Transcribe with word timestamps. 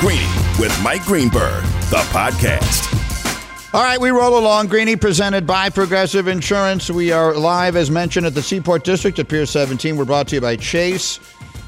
Greeny 0.00 0.28
with 0.58 0.78
Mike 0.82 1.04
Greenberg, 1.04 1.62
the 1.88 2.04
podcast. 2.12 2.92
All 3.72 3.82
right, 3.82 3.98
we 3.98 4.10
roll 4.10 4.38
along. 4.38 4.66
Greeny 4.66 4.94
presented 4.94 5.46
by 5.46 5.70
Progressive 5.70 6.28
Insurance. 6.28 6.90
We 6.90 7.12
are 7.12 7.34
live, 7.34 7.76
as 7.76 7.90
mentioned, 7.90 8.26
at 8.26 8.34
the 8.34 8.42
Seaport 8.42 8.84
District 8.84 9.18
at 9.18 9.28
Pier 9.28 9.46
17. 9.46 9.96
We're 9.96 10.04
brought 10.04 10.28
to 10.28 10.34
you 10.34 10.42
by 10.42 10.56
Chase. 10.56 11.18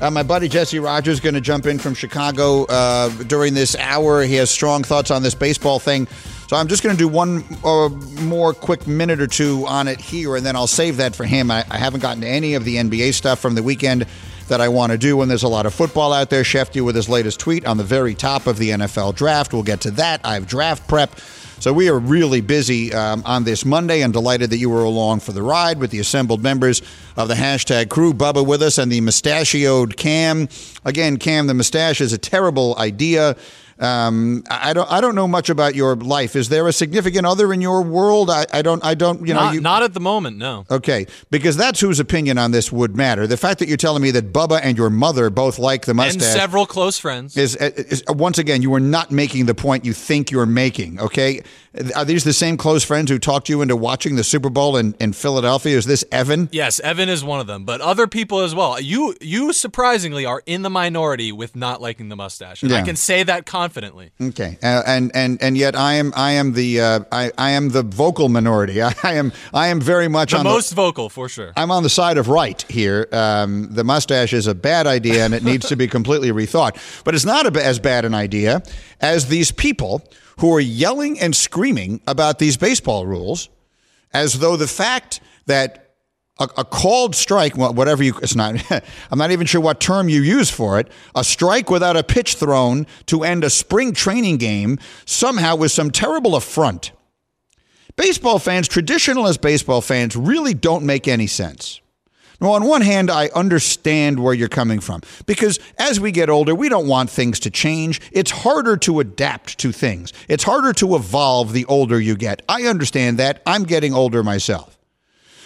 Uh, 0.03 0.11
my 0.11 0.23
buddy 0.23 0.47
Jesse 0.47 0.79
Rogers 0.79 1.15
is 1.15 1.21
going 1.21 1.37
to 1.37 1.41
jump 1.41 1.65
in 1.65 1.79
from 1.79 1.95
Chicago 1.95 2.67
uh, 2.67 3.09
during 3.25 3.55
this 3.55 3.75
hour. 3.77 4.23
He 4.23 4.35
has 4.35 4.51
strong 4.51 4.85
thoughts 4.85 5.11
on 5.11 5.23
this 5.23 5.35
baseball 5.35 5.79
thing. 5.79 6.07
So 6.49 6.57
I'm 6.57 6.69
just 6.69 6.83
going 6.83 6.95
to 6.95 6.99
do 6.99 7.09
one 7.09 7.45
uh, 7.65 7.89
more 8.21 8.53
quick 8.53 8.87
minute 8.87 9.23
or 9.23 9.27
two 9.27 9.67
on 9.67 9.89
it 9.89 10.01
here, 10.01 10.37
and 10.37 10.45
then 10.45 10.55
I'll 10.55 10.67
save 10.67 10.99
that 10.99 11.17
for 11.17 11.25
him. 11.25 11.51
I, 11.51 11.65
I 11.71 11.79
haven't 11.79 12.01
gotten 12.01 12.21
to 12.21 12.29
any 12.29 12.55
of 12.55 12.65
the 12.65 12.77
NBA 12.77 13.15
stuff 13.15 13.39
from 13.39 13.55
the 13.55 13.63
weekend 13.63 14.07
that 14.49 14.61
I 14.61 14.69
want 14.69 14.93
to 14.93 14.99
do 14.99 15.17
when 15.17 15.29
there's 15.29 15.43
a 15.43 15.49
lot 15.49 15.67
of 15.67 15.75
football 15.75 16.13
out 16.13 16.31
there. 16.31 16.43
Shefty 16.43 16.85
with 16.85 16.97
his 16.97 17.09
latest 17.09 17.41
tweet 17.41 17.65
on 17.67 17.77
the 17.77 17.85
very 17.85 18.15
top 18.15 18.47
of 18.47 18.59
the 18.59 18.71
NFL 18.71 19.15
draft. 19.15 19.53
We'll 19.53 19.63
get 19.63 19.81
to 19.83 19.91
that. 19.93 20.21
I 20.25 20.35
have 20.35 20.47
draft 20.47 20.89
prep. 20.89 21.19
So 21.61 21.73
we 21.73 21.89
are 21.89 21.99
really 21.99 22.41
busy 22.41 22.95
um, 22.95 23.23
on 23.27 23.43
this 23.43 23.65
Monday 23.65 24.03
and 24.03 24.13
delighted 24.13 24.51
that 24.51 24.59
you 24.59 24.71
were 24.71 24.85
along 24.85 25.21
for 25.21 25.33
the 25.33 25.43
ride 25.43 25.79
with 25.79 25.91
the 25.91 25.99
assembled 25.99 26.41
members 26.41 26.83
of 27.17 27.27
the 27.27 27.35
hashtag 27.35 27.89
crew. 27.89 28.13
Bubba 28.13 28.47
with 28.47 28.63
us 28.63 28.79
and 28.79 28.93
the 28.93 29.01
mustachioed 29.01 29.97
Cam. 29.97 30.49
Again, 30.85 31.17
Cam, 31.17 31.49
the 31.49 31.55
mustache 31.55 32.01
is 32.01 32.13
a 32.13 32.19
terrible 32.19 32.77
idea. 32.79 33.37
Um, 33.81 34.43
I 34.51 34.73
don't. 34.73 34.91
I 34.91 35.01
don't 35.01 35.15
know 35.15 35.29
much 35.29 35.51
about 35.51 35.75
your 35.75 35.95
life. 35.97 36.35
Is 36.35 36.49
there 36.49 36.67
a 36.67 36.73
significant 36.73 37.27
other 37.27 37.53
in 37.53 37.61
your 37.61 37.83
world? 37.83 38.29
I, 38.31 38.45
I 38.53 38.63
don't. 38.63 38.85
I 38.85 38.95
don't. 38.95 39.27
You 39.27 39.35
know. 39.35 39.41
Not, 39.41 39.55
you, 39.55 39.61
not 39.61 39.83
at 39.83 39.95
the 39.95 40.01
moment. 40.01 40.37
No. 40.37 40.65
Okay, 40.71 41.07
because 41.31 41.57
that's 41.57 41.79
whose 41.81 42.01
opinion 42.01 42.39
on 42.39 42.51
this 42.51 42.73
would 42.73 42.97
matter. 42.97 43.27
The 43.27 43.37
fact 43.37 43.61
that 43.61 43.69
you're 43.69 43.77
telling 43.77 44.03
me 44.03 44.11
that 44.13 44.33
Bubba 44.33 44.61
and 44.63 44.77
your 44.77 44.91
mother 44.91 45.31
both 45.31 45.59
like 45.59 45.85
the 45.87 45.95
mustache 45.95 46.15
And 46.15 46.23
several 46.23 46.67
close 46.67 46.99
friends. 46.99 47.37
is, 47.37 47.55
is 47.57 48.03
once 48.09 48.39
again 48.39 48.63
you 48.63 48.75
are 48.75 48.81
not 48.81 49.11
making 49.13 49.47
the 49.47 49.55
point 49.55 49.85
you 49.85 49.93
think 49.93 50.31
you're 50.31 50.47
making. 50.47 50.99
Okay, 51.01 51.43
are 51.95 52.05
these 52.05 52.25
the 52.25 52.33
same 52.33 52.57
close 52.57 52.83
friends 52.83 53.11
who 53.11 53.19
talked 53.19 53.49
you 53.49 53.63
into 53.63 53.77
watching 53.77 54.17
the 54.17 54.25
Super 54.25 54.51
Bowl 54.51 54.77
in, 54.77 54.95
in 54.99 55.13
Philadelphia? 55.13 55.77
Is 55.77 55.87
this 55.87 56.05
Evan? 56.11 56.49
Yes, 56.51 56.81
Evan 56.81 57.09
is 57.09 57.23
one 57.23 57.39
of 57.41 57.47
them, 57.47 57.65
but 57.65 57.81
other 57.81 58.07
people 58.09 58.41
as 58.41 58.55
well. 58.55 58.81
You 58.81 59.15
you 59.21 59.53
surprisingly 59.53 60.27
are 60.27 60.43
in 60.47 60.63
the 60.63 60.71
minority 60.71 61.31
with 61.31 61.55
not 61.55 61.81
liking 61.81 62.09
the 62.09 62.17
mustache. 62.17 62.63
And 62.63 62.73
Yeah. 62.73 62.79
I 62.79 62.83
can 62.83 62.97
say 62.97 63.23
that 63.23 63.47
confidently. 63.69 64.11
Okay, 64.21 64.59
uh, 64.63 64.83
and 64.87 65.11
and 65.15 65.43
and 65.43 65.57
yet 65.57 65.77
I 65.77 65.95
am 65.95 66.13
I 66.17 66.33
am 66.33 66.55
the 66.55 66.81
uh, 66.81 67.01
I 67.13 67.31
I 67.37 67.51
am 67.51 67.69
the 67.69 67.83
vocal 67.83 68.31
minority. 68.31 68.81
I, 68.83 68.95
am 69.05 69.33
I 69.53 69.69
am 69.69 69.81
very 69.81 70.09
much 70.09 70.31
The 70.31 70.39
on 70.39 70.45
most 70.45 70.73
vocal 70.73 71.11
for 71.11 71.29
sure. 71.29 71.53
I'm 71.55 71.71
on 71.71 71.83
the 71.83 71.91
side 71.91 72.17
of 72.17 72.29
right 72.29 72.61
here. 72.71 73.07
Um, 73.13 73.69
the 73.71 73.85
mustache 73.85 74.33
is 74.33 74.47
a 74.47 74.55
bad 74.55 74.87
idea 74.87 75.25
and 75.25 75.35
it 75.35 75.45
needs 75.45 75.69
to 75.69 75.77
be 75.77 75.87
completely 75.99 76.31
rethought. 76.33 77.05
But 77.05 77.15
it's 77.15 77.27
not 77.27 77.45
a, 77.47 77.65
as 77.65 77.79
bad 77.79 78.07
an 78.07 78.15
idea 78.15 78.63
as 79.01 79.27
these 79.29 79.53
people 79.53 80.03
who 80.39 80.55
are 80.55 80.61
yelling 80.61 81.21
and 81.21 81.37
screaming 81.37 82.01
about 82.07 82.39
these 82.39 82.57
baseball 82.57 83.07
rules 83.07 83.51
as 84.15 84.39
though 84.39 84.57
the 84.57 84.69
fact 84.69 85.21
that 85.47 85.88
a, 86.39 86.49
a 86.59 86.65
called 86.65 87.15
strike, 87.15 87.57
whatever 87.57 88.03
you, 88.03 88.15
it's 88.23 88.35
not, 88.35 88.55
I'm 89.11 89.19
not 89.19 89.31
even 89.31 89.47
sure 89.47 89.61
what 89.61 89.81
term 89.81 90.09
you 90.09 90.23
use 90.23 90.51
for 90.51 90.79
it, 90.79 90.89
a 91.15 91.25
strike 91.25 91.71
without 91.71 91.97
a 91.97 92.03
pitch 92.03 92.35
thrown 92.35 92.87
to 93.07 93.25
end 93.25 93.45
a 93.45 93.51
spring 93.51 93.93
training 93.93 94.37
game 94.37 94.79
somehow 95.05 95.57
was 95.57 95.73
some 95.73 95.91
terrible 95.91 96.37
affront. 96.37 96.93
Baseball 97.97 98.39
fans, 98.39 98.69
traditional 98.69 99.27
as 99.27 99.39
baseball 99.39 99.81
fans, 99.81 100.15
really 100.15 100.55
don't 100.55 100.85
make 100.85 101.09
any 101.09 101.27
sense. 101.27 101.81
Now, 102.41 102.53
on 102.53 102.65
one 102.65 102.83
hand, 102.83 103.11
I 103.11 103.31
understand 103.35 104.21
where 104.21 104.33
you're 104.33 104.49
coming 104.49 104.79
from 104.79 105.01
because 105.27 105.59
as 105.77 105.99
we 105.99 106.13
get 106.13 106.31
older, 106.31 106.55
we 106.55 106.69
don't 106.69 106.87
want 106.87 107.11
things 107.11 107.41
to 107.41 107.51
change. 107.51 108.01
It's 108.13 108.31
harder 108.31 108.77
to 108.77 109.01
adapt 109.01 109.59
to 109.59 109.73
things, 109.73 110.13
it's 110.29 110.45
harder 110.45 110.73
to 110.75 110.95
evolve 110.95 111.53
the 111.53 111.65
older 111.65 112.01
you 112.01 112.17
get. 112.17 112.43
I 112.49 112.67
understand 112.67 113.19
that. 113.19 113.43
I'm 113.45 113.65
getting 113.65 113.93
older 113.93 114.23
myself. 114.23 114.78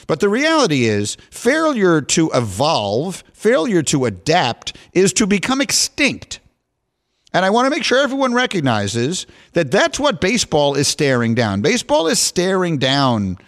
But 0.06 0.20
the 0.20 0.28
reality 0.28 0.84
is, 0.84 1.16
failure 1.30 2.00
to 2.00 2.30
evolve, 2.34 3.24
failure 3.32 3.82
to 3.84 4.04
adapt, 4.04 4.76
is 4.92 5.12
to 5.14 5.26
become 5.26 5.60
extinct. 5.60 6.40
And 7.32 7.44
I 7.44 7.50
want 7.50 7.66
to 7.66 7.70
make 7.70 7.84
sure 7.84 8.02
everyone 8.02 8.34
recognizes 8.34 9.26
that 9.52 9.70
that's 9.70 9.98
what 9.98 10.20
baseball 10.20 10.74
is 10.74 10.88
staring 10.88 11.34
down. 11.34 11.62
Baseball 11.62 12.06
is 12.06 12.18
staring 12.18 12.78
down 12.78 13.38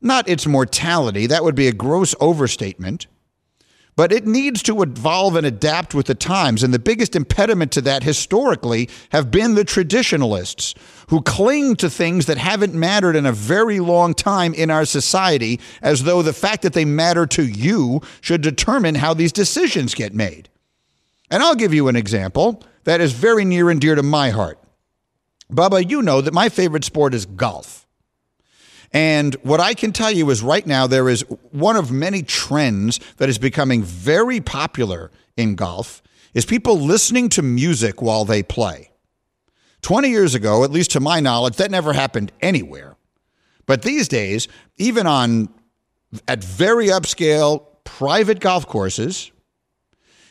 not 0.00 0.28
its 0.28 0.46
mortality, 0.46 1.26
that 1.26 1.44
would 1.44 1.54
be 1.54 1.68
a 1.68 1.72
gross 1.72 2.14
overstatement, 2.20 3.06
but 3.96 4.12
it 4.12 4.26
needs 4.26 4.62
to 4.62 4.82
evolve 4.82 5.36
and 5.36 5.46
adapt 5.46 5.94
with 5.94 6.06
the 6.06 6.14
times. 6.14 6.62
And 6.62 6.72
the 6.72 6.78
biggest 6.78 7.16
impediment 7.16 7.72
to 7.72 7.80
that 7.80 8.02
historically 8.02 8.90
have 9.10 9.30
been 9.30 9.54
the 9.54 9.64
traditionalists 9.64 10.74
who 11.08 11.22
cling 11.22 11.76
to 11.76 11.88
things 11.88 12.26
that 12.26 12.36
haven't 12.36 12.74
mattered 12.74 13.16
in 13.16 13.24
a 13.24 13.32
very 13.32 13.80
long 13.80 14.12
time 14.12 14.52
in 14.52 14.70
our 14.70 14.84
society, 14.84 15.58
as 15.80 16.04
though 16.04 16.20
the 16.20 16.34
fact 16.34 16.62
that 16.62 16.74
they 16.74 16.84
matter 16.84 17.26
to 17.26 17.46
you 17.46 18.02
should 18.20 18.42
determine 18.42 18.96
how 18.96 19.14
these 19.14 19.32
decisions 19.32 19.94
get 19.94 20.14
made. 20.14 20.50
And 21.30 21.42
I'll 21.42 21.54
give 21.54 21.72
you 21.72 21.88
an 21.88 21.96
example 21.96 22.62
that 22.84 23.00
is 23.00 23.12
very 23.12 23.44
near 23.44 23.70
and 23.70 23.80
dear 23.80 23.94
to 23.94 24.02
my 24.02 24.30
heart. 24.30 24.58
Bubba, 25.50 25.88
you 25.88 26.02
know 26.02 26.20
that 26.20 26.34
my 26.34 26.48
favorite 26.48 26.84
sport 26.84 27.14
is 27.14 27.24
golf. 27.24 27.85
And 28.96 29.34
what 29.42 29.60
I 29.60 29.74
can 29.74 29.92
tell 29.92 30.10
you 30.10 30.30
is 30.30 30.40
right 30.40 30.66
now 30.66 30.86
there 30.86 31.10
is 31.10 31.20
one 31.50 31.76
of 31.76 31.92
many 31.92 32.22
trends 32.22 32.98
that 33.18 33.28
is 33.28 33.36
becoming 33.36 33.82
very 33.82 34.40
popular 34.40 35.10
in 35.36 35.54
golf 35.54 36.02
is 36.32 36.46
people 36.46 36.80
listening 36.80 37.28
to 37.28 37.42
music 37.42 38.00
while 38.00 38.24
they 38.24 38.42
play. 38.42 38.90
20 39.82 40.08
years 40.08 40.34
ago, 40.34 40.64
at 40.64 40.70
least 40.70 40.92
to 40.92 41.00
my 41.00 41.20
knowledge, 41.20 41.56
that 41.56 41.70
never 41.70 41.92
happened 41.92 42.32
anywhere. 42.40 42.96
But 43.66 43.82
these 43.82 44.08
days, 44.08 44.48
even 44.78 45.06
on 45.06 45.50
at 46.26 46.42
very 46.42 46.86
upscale 46.86 47.66
private 47.84 48.40
golf 48.40 48.66
courses, 48.66 49.30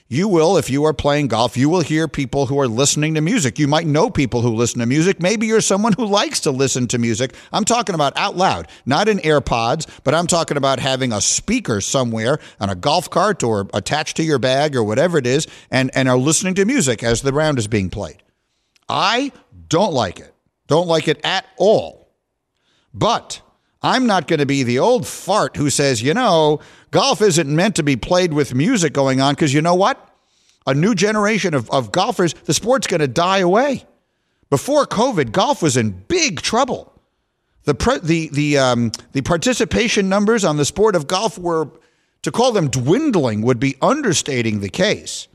you 0.08 0.28
will, 0.28 0.56
if 0.58 0.70
you 0.70 0.84
are 0.84 0.94
playing 0.94 1.30
golf, 1.30 1.58
you 1.58 1.68
will 1.68 1.82
hear 1.82 2.08
people 2.08 2.46
who 2.46 2.60
are 2.60 2.68
listening 2.68 3.16
to 3.16 3.22
music. 3.22 3.58
You 3.58 3.68
might 3.68 3.88
know 3.88 4.12
people 4.12 4.42
who 4.42 4.54
listen 4.54 4.80
to 4.80 4.86
music. 4.86 5.20
Maybe 5.20 5.48
you're 5.48 5.62
someone 5.62 5.94
who 5.94 6.06
likes 6.06 6.42
to 6.42 6.52
listen 6.52 6.88
to 6.90 7.00
music. 7.00 7.34
I'm 7.52 7.66
talking 7.66 7.96
about 7.96 8.16
out 8.16 8.38
loud, 8.38 8.68
not 8.86 9.08
in 9.08 9.18
AirPods, 9.18 9.88
but 10.04 10.14
I'm 10.14 10.28
talking 10.28 10.58
about 10.58 10.80
having 10.80 11.12
a 11.12 11.22
speaker 11.22 11.82
somewhere 11.82 12.38
on 12.60 12.70
a 12.70 12.76
golf 12.76 13.10
cart 13.10 13.42
or 13.44 13.68
attached 13.74 14.18
to 14.18 14.24
your 14.24 14.38
bag 14.38 14.76
or 14.76 14.84
whatever 14.84 15.18
it 15.18 15.26
is 15.26 15.48
and, 15.72 15.90
and 15.96 16.08
are 16.08 16.18
listening 16.18 16.54
to 16.56 16.66
music 16.66 17.04
as 17.04 17.24
the 17.24 17.34
round 17.34 17.58
is 17.58 17.68
being 17.68 17.90
played. 17.90 18.22
I 18.88 19.32
don't 19.70 19.94
like 19.94 20.20
it. 20.20 20.32
Don't 20.68 20.88
like 20.88 21.08
it 21.08 21.20
at 21.24 21.48
all. 21.58 22.14
But 22.94 23.42
I'm 23.86 24.08
not 24.08 24.28
going 24.28 24.40
to 24.40 24.48
be 24.48 24.64
the 24.64 24.80
old 24.80 25.06
fart 25.06 25.58
who 25.58 25.70
says, 25.70 26.02
you 26.02 26.16
know, 26.16 26.60
golf 26.90 27.22
isn't 27.22 27.48
meant 27.48 27.76
to 27.76 27.84
be 27.84 27.96
played 27.96 28.34
with 28.34 28.56
music 28.56 28.94
going 28.94 29.22
on 29.22 29.36
because 29.36 29.54
you 29.54 29.62
know 29.62 29.76
what? 29.76 30.10
A 30.66 30.74
new 30.74 30.96
generation 30.96 31.54
of, 31.54 31.70
of 31.70 31.92
golfers, 31.92 32.34
the 32.34 32.54
sport's 32.56 32.88
going 32.88 33.02
to 33.02 33.08
die 33.08 33.38
away. 33.38 33.86
Before 34.50 34.88
COVID, 34.88 35.32
golf 35.32 35.62
was 35.62 35.78
in 35.78 35.92
big 35.92 36.42
trouble. 36.42 37.00
The, 37.66 37.76
pre- 37.76 38.00
the, 38.00 38.30
the, 38.30 38.58
um, 38.58 38.92
the 39.12 39.22
participation 39.22 40.10
numbers 40.10 40.44
on 40.44 40.58
the 40.58 40.66
sport 40.66 40.96
of 40.96 41.06
golf 41.06 41.38
were, 41.38 41.70
to 42.24 42.32
call 42.32 42.54
them 42.54 42.72
dwindling, 42.72 43.44
would 43.44 43.60
be 43.60 43.76
understating 43.84 44.62
the 44.62 44.70
case 44.70 45.28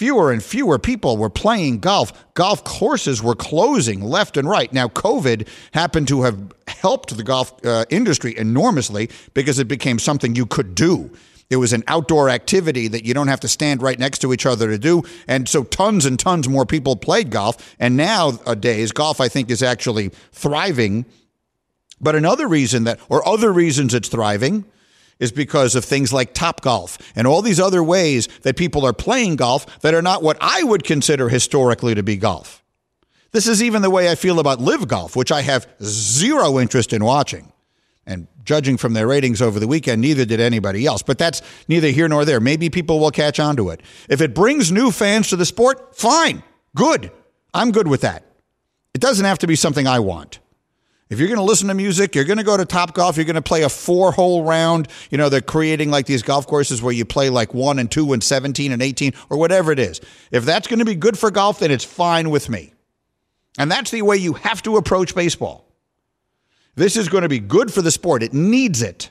fewer 0.00 0.32
and 0.32 0.42
fewer 0.42 0.78
people 0.78 1.18
were 1.18 1.28
playing 1.28 1.78
golf. 1.78 2.10
Golf 2.32 2.64
courses 2.64 3.22
were 3.22 3.34
closing 3.34 4.00
left 4.00 4.38
and 4.38 4.48
right. 4.48 4.72
Now, 4.72 4.88
COVID 4.88 5.46
happened 5.74 6.08
to 6.08 6.22
have 6.22 6.54
helped 6.68 7.14
the 7.14 7.22
golf 7.22 7.52
uh, 7.66 7.84
industry 7.90 8.34
enormously 8.34 9.10
because 9.34 9.58
it 9.58 9.68
became 9.68 9.98
something 9.98 10.34
you 10.34 10.46
could 10.46 10.74
do. 10.74 11.10
It 11.50 11.56
was 11.56 11.74
an 11.74 11.84
outdoor 11.86 12.30
activity 12.30 12.88
that 12.88 13.04
you 13.04 13.12
don't 13.12 13.28
have 13.28 13.40
to 13.40 13.48
stand 13.48 13.82
right 13.82 13.98
next 13.98 14.20
to 14.20 14.32
each 14.32 14.46
other 14.46 14.68
to 14.68 14.78
do. 14.78 15.02
And 15.28 15.46
so 15.46 15.64
tons 15.64 16.06
and 16.06 16.18
tons 16.18 16.48
more 16.48 16.64
people 16.64 16.96
played 16.96 17.28
golf. 17.28 17.76
And 17.78 17.98
nowadays, 17.98 18.92
golf, 18.92 19.20
I 19.20 19.28
think, 19.28 19.50
is 19.50 19.62
actually 19.62 20.12
thriving. 20.32 21.04
But 22.00 22.14
another 22.14 22.48
reason 22.48 22.84
that, 22.84 23.00
or 23.10 23.28
other 23.28 23.52
reasons 23.52 23.92
it's 23.92 24.08
thriving, 24.08 24.64
is 25.20 25.30
because 25.30 25.76
of 25.76 25.84
things 25.84 26.12
like 26.12 26.34
Top 26.34 26.62
Golf 26.62 26.98
and 27.14 27.26
all 27.26 27.42
these 27.42 27.60
other 27.60 27.84
ways 27.84 28.26
that 28.42 28.56
people 28.56 28.84
are 28.84 28.92
playing 28.92 29.36
golf 29.36 29.80
that 29.80 29.94
are 29.94 30.02
not 30.02 30.22
what 30.22 30.38
I 30.40 30.64
would 30.64 30.82
consider 30.82 31.28
historically 31.28 31.94
to 31.94 32.02
be 32.02 32.16
golf. 32.16 32.64
This 33.32 33.46
is 33.46 33.62
even 33.62 33.82
the 33.82 33.90
way 33.90 34.10
I 34.10 34.16
feel 34.16 34.40
about 34.40 34.60
Live 34.60 34.88
Golf, 34.88 35.14
which 35.14 35.30
I 35.30 35.42
have 35.42 35.68
zero 35.82 36.58
interest 36.58 36.92
in 36.92 37.04
watching. 37.04 37.52
And 38.06 38.26
judging 38.42 38.76
from 38.76 38.94
their 38.94 39.06
ratings 39.06 39.40
over 39.40 39.60
the 39.60 39.68
weekend, 39.68 40.00
neither 40.00 40.24
did 40.24 40.40
anybody 40.40 40.84
else. 40.84 41.02
But 41.02 41.18
that's 41.18 41.42
neither 41.68 41.88
here 41.88 42.08
nor 42.08 42.24
there. 42.24 42.40
Maybe 42.40 42.68
people 42.68 42.98
will 42.98 43.12
catch 43.12 43.38
on 43.38 43.54
to 43.56 43.68
it. 43.68 43.82
If 44.08 44.20
it 44.20 44.34
brings 44.34 44.72
new 44.72 44.90
fans 44.90 45.28
to 45.28 45.36
the 45.36 45.46
sport, 45.46 45.94
fine, 45.94 46.42
good. 46.74 47.12
I'm 47.54 47.70
good 47.70 47.86
with 47.86 48.00
that. 48.00 48.24
It 48.94 49.00
doesn't 49.00 49.24
have 49.24 49.38
to 49.40 49.46
be 49.46 49.54
something 49.54 49.86
I 49.86 50.00
want. 50.00 50.40
If 51.10 51.18
you're 51.18 51.26
going 51.26 51.38
to 51.38 51.44
listen 51.44 51.66
to 51.68 51.74
music, 51.74 52.14
you're 52.14 52.24
going 52.24 52.38
to 52.38 52.44
go 52.44 52.56
to 52.56 52.64
Top 52.64 52.94
Golf, 52.94 53.16
you're 53.16 53.26
going 53.26 53.34
to 53.34 53.42
play 53.42 53.62
a 53.62 53.68
four 53.68 54.12
hole 54.12 54.44
round. 54.44 54.86
You 55.10 55.18
know, 55.18 55.28
they're 55.28 55.40
creating 55.40 55.90
like 55.90 56.06
these 56.06 56.22
golf 56.22 56.46
courses 56.46 56.80
where 56.80 56.92
you 56.92 57.04
play 57.04 57.30
like 57.30 57.52
one 57.52 57.80
and 57.80 57.90
two 57.90 58.12
and 58.12 58.22
17 58.22 58.70
and 58.70 58.80
18 58.80 59.14
or 59.28 59.36
whatever 59.36 59.72
it 59.72 59.80
is. 59.80 60.00
If 60.30 60.44
that's 60.44 60.68
going 60.68 60.78
to 60.78 60.84
be 60.84 60.94
good 60.94 61.18
for 61.18 61.32
golf, 61.32 61.58
then 61.58 61.72
it's 61.72 61.84
fine 61.84 62.30
with 62.30 62.48
me. 62.48 62.74
And 63.58 63.68
that's 63.68 63.90
the 63.90 64.02
way 64.02 64.18
you 64.18 64.34
have 64.34 64.62
to 64.62 64.76
approach 64.76 65.16
baseball. 65.16 65.66
This 66.76 66.96
is 66.96 67.08
going 67.08 67.22
to 67.22 67.28
be 67.28 67.40
good 67.40 67.72
for 67.72 67.82
the 67.82 67.90
sport, 67.90 68.22
it 68.22 68.32
needs 68.32 68.80
it. 68.80 69.10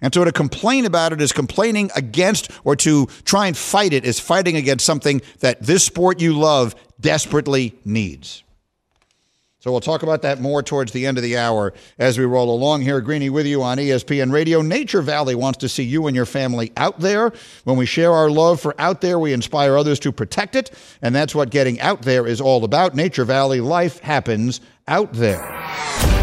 And 0.00 0.14
so 0.14 0.24
to 0.24 0.32
complain 0.32 0.84
about 0.84 1.12
it 1.12 1.20
is 1.20 1.32
complaining 1.32 1.90
against, 1.96 2.50
or 2.64 2.76
to 2.76 3.06
try 3.24 3.48
and 3.48 3.56
fight 3.56 3.92
it 3.92 4.04
is 4.04 4.20
fighting 4.20 4.56
against 4.56 4.86
something 4.86 5.20
that 5.40 5.62
this 5.62 5.84
sport 5.84 6.20
you 6.20 6.38
love 6.38 6.76
desperately 7.00 7.74
needs. 7.84 8.44
So 9.62 9.70
we'll 9.70 9.80
talk 9.80 10.02
about 10.02 10.22
that 10.22 10.40
more 10.40 10.60
towards 10.60 10.90
the 10.90 11.06
end 11.06 11.18
of 11.18 11.22
the 11.22 11.38
hour 11.38 11.72
as 11.96 12.18
we 12.18 12.24
roll 12.24 12.52
along 12.52 12.82
here. 12.82 13.00
Greeny 13.00 13.30
with 13.30 13.46
you 13.46 13.62
on 13.62 13.78
ESPN 13.78 14.32
Radio. 14.32 14.60
Nature 14.60 15.02
Valley 15.02 15.36
wants 15.36 15.58
to 15.58 15.68
see 15.68 15.84
you 15.84 16.08
and 16.08 16.16
your 16.16 16.26
family 16.26 16.72
out 16.76 16.98
there. 16.98 17.32
When 17.62 17.76
we 17.76 17.86
share 17.86 18.10
our 18.10 18.28
love 18.28 18.60
for 18.60 18.74
out 18.80 19.00
there, 19.02 19.20
we 19.20 19.32
inspire 19.32 19.76
others 19.76 20.00
to 20.00 20.10
protect 20.10 20.56
it. 20.56 20.72
And 21.00 21.14
that's 21.14 21.32
what 21.32 21.50
getting 21.50 21.78
out 21.80 22.02
there 22.02 22.26
is 22.26 22.40
all 22.40 22.64
about. 22.64 22.96
Nature 22.96 23.24
Valley, 23.24 23.60
life 23.60 24.00
happens 24.00 24.60
out 24.88 25.12
there. 25.12 25.48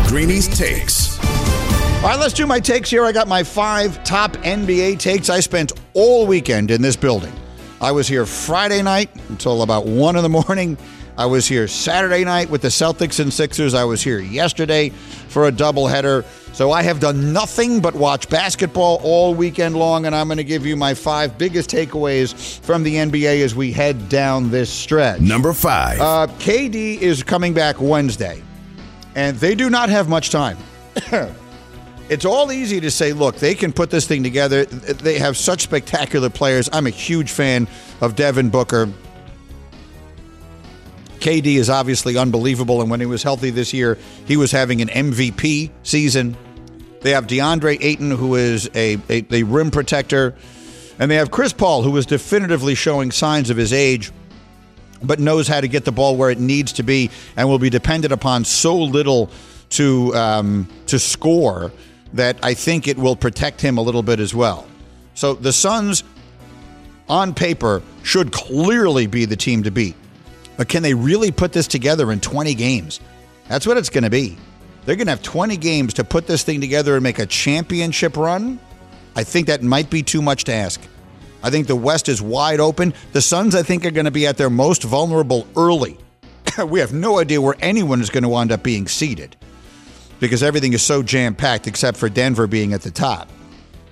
Greeny's 0.07 0.49
Takes. 0.49 1.17
All 1.19 2.09
right, 2.09 2.19
let's 2.19 2.33
do 2.33 2.45
my 2.45 2.59
takes 2.59 2.89
here. 2.89 3.05
I 3.05 3.13
got 3.13 3.29
my 3.29 3.43
five 3.43 4.03
top 4.03 4.33
NBA 4.33 4.99
takes. 4.99 5.29
I 5.29 5.39
spent 5.39 5.71
all 5.93 6.27
weekend 6.27 6.71
in 6.71 6.81
this 6.81 6.97
building. 6.97 7.31
I 7.79 7.93
was 7.93 8.05
here 8.05 8.25
Friday 8.25 8.81
night 8.81 9.09
until 9.29 9.61
about 9.61 9.85
one 9.85 10.17
in 10.17 10.23
the 10.23 10.29
morning. 10.29 10.77
I 11.19 11.25
was 11.25 11.45
here 11.45 11.67
Saturday 11.67 12.23
night 12.23 12.49
with 12.49 12.61
the 12.61 12.69
Celtics 12.69 13.19
and 13.19 13.31
Sixers. 13.31 13.73
I 13.73 13.83
was 13.83 14.01
here 14.01 14.19
yesterday 14.19 14.87
for 14.87 15.49
a 15.49 15.51
doubleheader. 15.51 16.23
So 16.55 16.71
I 16.71 16.81
have 16.83 17.01
done 17.01 17.33
nothing 17.33 17.81
but 17.81 17.93
watch 17.93 18.29
basketball 18.29 19.01
all 19.03 19.35
weekend 19.35 19.75
long, 19.75 20.05
and 20.05 20.15
I'm 20.15 20.29
going 20.29 20.37
to 20.37 20.45
give 20.45 20.65
you 20.65 20.77
my 20.77 20.93
five 20.93 21.37
biggest 21.37 21.69
takeaways 21.71 22.61
from 22.61 22.83
the 22.83 22.95
NBA 22.95 23.43
as 23.43 23.53
we 23.53 23.73
head 23.73 24.07
down 24.07 24.49
this 24.49 24.69
stretch. 24.69 25.19
Number 25.19 25.51
five. 25.51 25.99
Uh, 25.99 26.27
KD 26.39 27.01
is 27.01 27.21
coming 27.21 27.53
back 27.53 27.81
Wednesday, 27.81 28.41
and 29.13 29.35
they 29.39 29.55
do 29.55 29.69
not 29.69 29.89
have 29.89 30.07
much 30.07 30.29
time. 30.29 30.57
it's 32.09 32.23
all 32.23 32.49
easy 32.49 32.79
to 32.79 32.89
say, 32.89 33.11
look, 33.11 33.35
they 33.35 33.55
can 33.55 33.73
put 33.73 33.89
this 33.89 34.07
thing 34.07 34.23
together. 34.23 34.63
They 34.63 35.19
have 35.19 35.35
such 35.35 35.63
spectacular 35.63 36.29
players. 36.29 36.69
I'm 36.71 36.87
a 36.87 36.91
huge 36.91 37.29
fan 37.29 37.67
of 37.99 38.15
Devin 38.15 38.51
Booker. 38.51 38.87
KD 41.19 41.55
is 41.55 41.69
obviously 41.69 42.17
unbelievable, 42.17 42.81
and 42.81 42.89
when 42.89 42.99
he 42.99 43.05
was 43.05 43.23
healthy 43.23 43.49
this 43.49 43.73
year, 43.73 43.97
he 44.25 44.37
was 44.37 44.51
having 44.51 44.81
an 44.81 44.87
MVP 44.87 45.69
season. 45.83 46.37
They 47.01 47.11
have 47.11 47.27
DeAndre 47.27 47.77
Ayton, 47.81 48.11
who 48.11 48.35
is 48.35 48.69
a, 48.75 48.97
a, 49.09 49.25
a 49.31 49.43
rim 49.43 49.71
protector, 49.71 50.35
and 50.97 51.09
they 51.09 51.15
have 51.15 51.31
Chris 51.31 51.53
Paul, 51.53 51.83
who 51.83 51.95
is 51.97 52.05
definitively 52.05 52.75
showing 52.75 53.11
signs 53.11 53.49
of 53.49 53.57
his 53.57 53.71
age, 53.71 54.11
but 55.01 55.19
knows 55.19 55.47
how 55.47 55.61
to 55.61 55.67
get 55.67 55.85
the 55.85 55.91
ball 55.91 56.17
where 56.17 56.29
it 56.29 56.39
needs 56.39 56.73
to 56.73 56.83
be, 56.83 57.09
and 57.37 57.47
will 57.47 57.59
be 57.59 57.69
dependent 57.69 58.11
upon 58.11 58.43
so 58.43 58.75
little 58.77 59.29
to 59.69 60.13
um, 60.15 60.67
to 60.87 60.99
score 60.99 61.71
that 62.13 62.37
I 62.43 62.53
think 62.53 62.87
it 62.87 62.97
will 62.97 63.15
protect 63.15 63.61
him 63.61 63.77
a 63.77 63.81
little 63.81 64.03
bit 64.03 64.19
as 64.19 64.33
well. 64.33 64.67
So 65.13 65.33
the 65.33 65.53
Suns, 65.53 66.03
on 67.07 67.33
paper, 67.33 67.81
should 68.03 68.31
clearly 68.31 69.05
be 69.07 69.25
the 69.25 69.35
team 69.35 69.63
to 69.63 69.71
beat. 69.71 69.95
But 70.59 70.67
can 70.67 70.83
they 70.83 70.93
really 70.93 71.31
put 71.31 71.53
this 71.53 71.67
together 71.67 72.11
in 72.11 72.19
20 72.19 72.53
games? 72.53 72.99
That's 73.47 73.65
what 73.65 73.77
it's 73.77 73.89
going 73.89 74.03
to 74.03 74.09
be. 74.09 74.37
They're 74.83 74.97
going 74.97 75.07
to 75.07 75.11
have 75.11 75.23
20 75.23 75.55
games 75.55 75.93
to 75.93 76.03
put 76.03 76.27
this 76.27 76.43
thing 76.43 76.59
together 76.59 76.95
and 76.95 77.01
make 77.01 77.17
a 77.17 77.25
championship 77.25 78.17
run. 78.17 78.59
I 79.15 79.23
think 79.23 79.47
that 79.47 79.63
might 79.63 79.89
be 79.89 80.03
too 80.03 80.21
much 80.21 80.43
to 80.43 80.53
ask. 80.53 80.81
I 81.41 81.49
think 81.49 81.67
the 81.67 81.77
West 81.77 82.09
is 82.09 82.21
wide 82.21 82.59
open. 82.59 82.93
The 83.13 83.21
Suns, 83.21 83.55
I 83.55 83.63
think, 83.63 83.85
are 83.85 83.91
going 83.91 84.03
to 84.03 84.11
be 84.11 84.27
at 84.27 84.35
their 84.35 84.49
most 84.49 84.83
vulnerable 84.83 85.47
early. 85.55 85.97
we 86.67 86.81
have 86.81 86.91
no 86.91 87.19
idea 87.19 87.39
where 87.39 87.55
anyone 87.61 88.01
is 88.01 88.09
going 88.09 88.23
to 88.23 88.29
wind 88.29 88.51
up 88.51 88.61
being 88.61 88.85
seated 88.89 89.37
because 90.19 90.43
everything 90.43 90.73
is 90.73 90.81
so 90.81 91.01
jam 91.01 91.35
packed 91.35 91.67
except 91.67 91.97
for 91.97 92.09
Denver 92.09 92.47
being 92.47 92.73
at 92.73 92.81
the 92.81 92.91
top. 92.91 93.29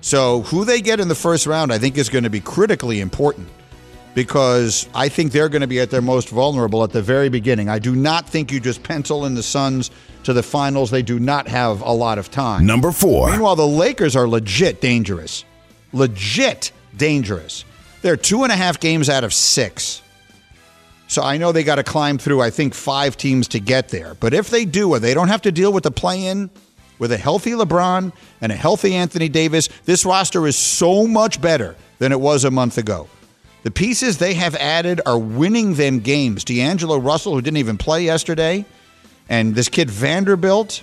So, 0.02 0.42
who 0.42 0.66
they 0.66 0.82
get 0.82 1.00
in 1.00 1.08
the 1.08 1.14
first 1.14 1.46
round, 1.46 1.72
I 1.72 1.78
think, 1.78 1.96
is 1.96 2.10
going 2.10 2.24
to 2.24 2.30
be 2.30 2.40
critically 2.40 3.00
important 3.00 3.48
because 4.14 4.88
I 4.94 5.08
think 5.08 5.32
they're 5.32 5.48
going 5.48 5.60
to 5.62 5.66
be 5.68 5.80
at 5.80 5.90
their 5.90 6.02
most 6.02 6.28
vulnerable 6.30 6.82
at 6.82 6.90
the 6.90 7.02
very 7.02 7.28
beginning. 7.28 7.68
I 7.68 7.78
do 7.78 7.94
not 7.94 8.28
think 8.28 8.50
you 8.50 8.60
just 8.60 8.82
pencil 8.82 9.26
in 9.26 9.34
the 9.34 9.42
Suns 9.42 9.90
to 10.24 10.32
the 10.32 10.42
finals. 10.42 10.90
They 10.90 11.02
do 11.02 11.18
not 11.18 11.48
have 11.48 11.80
a 11.82 11.92
lot 11.92 12.18
of 12.18 12.30
time. 12.30 12.66
Number 12.66 12.92
four. 12.92 13.30
Meanwhile, 13.30 13.56
the 13.56 13.66
Lakers 13.66 14.16
are 14.16 14.26
legit 14.28 14.80
dangerous. 14.80 15.44
Legit 15.92 16.72
dangerous. 16.96 17.64
They're 18.02 18.16
two 18.16 18.42
and 18.42 18.52
a 18.52 18.56
half 18.56 18.80
games 18.80 19.08
out 19.08 19.24
of 19.24 19.32
six. 19.32 20.02
So 21.06 21.22
I 21.22 21.38
know 21.38 21.52
they 21.52 21.64
got 21.64 21.76
to 21.76 21.84
climb 21.84 22.18
through, 22.18 22.42
I 22.42 22.50
think, 22.50 22.74
five 22.74 23.16
teams 23.16 23.48
to 23.48 23.60
get 23.60 23.88
there. 23.88 24.14
But 24.14 24.34
if 24.34 24.50
they 24.50 24.66
do, 24.66 24.92
and 24.94 25.02
they 25.02 25.14
don't 25.14 25.28
have 25.28 25.42
to 25.42 25.52
deal 25.52 25.72
with 25.72 25.84
the 25.84 25.90
play 25.90 26.26
in 26.26 26.50
with 26.98 27.12
a 27.12 27.16
healthy 27.16 27.52
LeBron 27.52 28.12
and 28.40 28.52
a 28.52 28.54
healthy 28.54 28.94
Anthony 28.94 29.28
Davis, 29.28 29.68
this 29.86 30.04
roster 30.04 30.46
is 30.46 30.56
so 30.56 31.06
much 31.06 31.40
better 31.40 31.76
than 31.98 32.12
it 32.12 32.20
was 32.20 32.44
a 32.44 32.50
month 32.50 32.76
ago. 32.76 33.08
The 33.62 33.70
pieces 33.70 34.18
they 34.18 34.34
have 34.34 34.54
added 34.54 35.00
are 35.04 35.18
winning 35.18 35.74
them 35.74 36.00
games. 36.00 36.44
D'Angelo 36.44 36.98
Russell, 36.98 37.34
who 37.34 37.42
didn't 37.42 37.58
even 37.58 37.76
play 37.76 38.04
yesterday, 38.04 38.64
and 39.28 39.54
this 39.54 39.68
kid 39.68 39.90
Vanderbilt. 39.90 40.82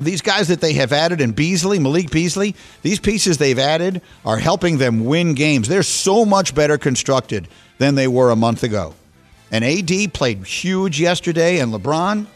These 0.00 0.22
guys 0.22 0.46
that 0.48 0.60
they 0.60 0.74
have 0.74 0.92
added, 0.92 1.20
and 1.20 1.34
Beasley, 1.34 1.80
Malik 1.80 2.10
Beasley, 2.10 2.54
these 2.82 3.00
pieces 3.00 3.38
they've 3.38 3.58
added 3.58 4.00
are 4.24 4.38
helping 4.38 4.78
them 4.78 5.04
win 5.04 5.34
games. 5.34 5.66
They're 5.66 5.82
so 5.82 6.24
much 6.24 6.54
better 6.54 6.78
constructed 6.78 7.48
than 7.78 7.96
they 7.96 8.06
were 8.06 8.30
a 8.30 8.36
month 8.36 8.62
ago. 8.62 8.94
And 9.50 9.64
AD 9.64 10.12
played 10.12 10.44
huge 10.44 11.00
yesterday, 11.00 11.58
and 11.58 11.72
LeBron, 11.72 12.26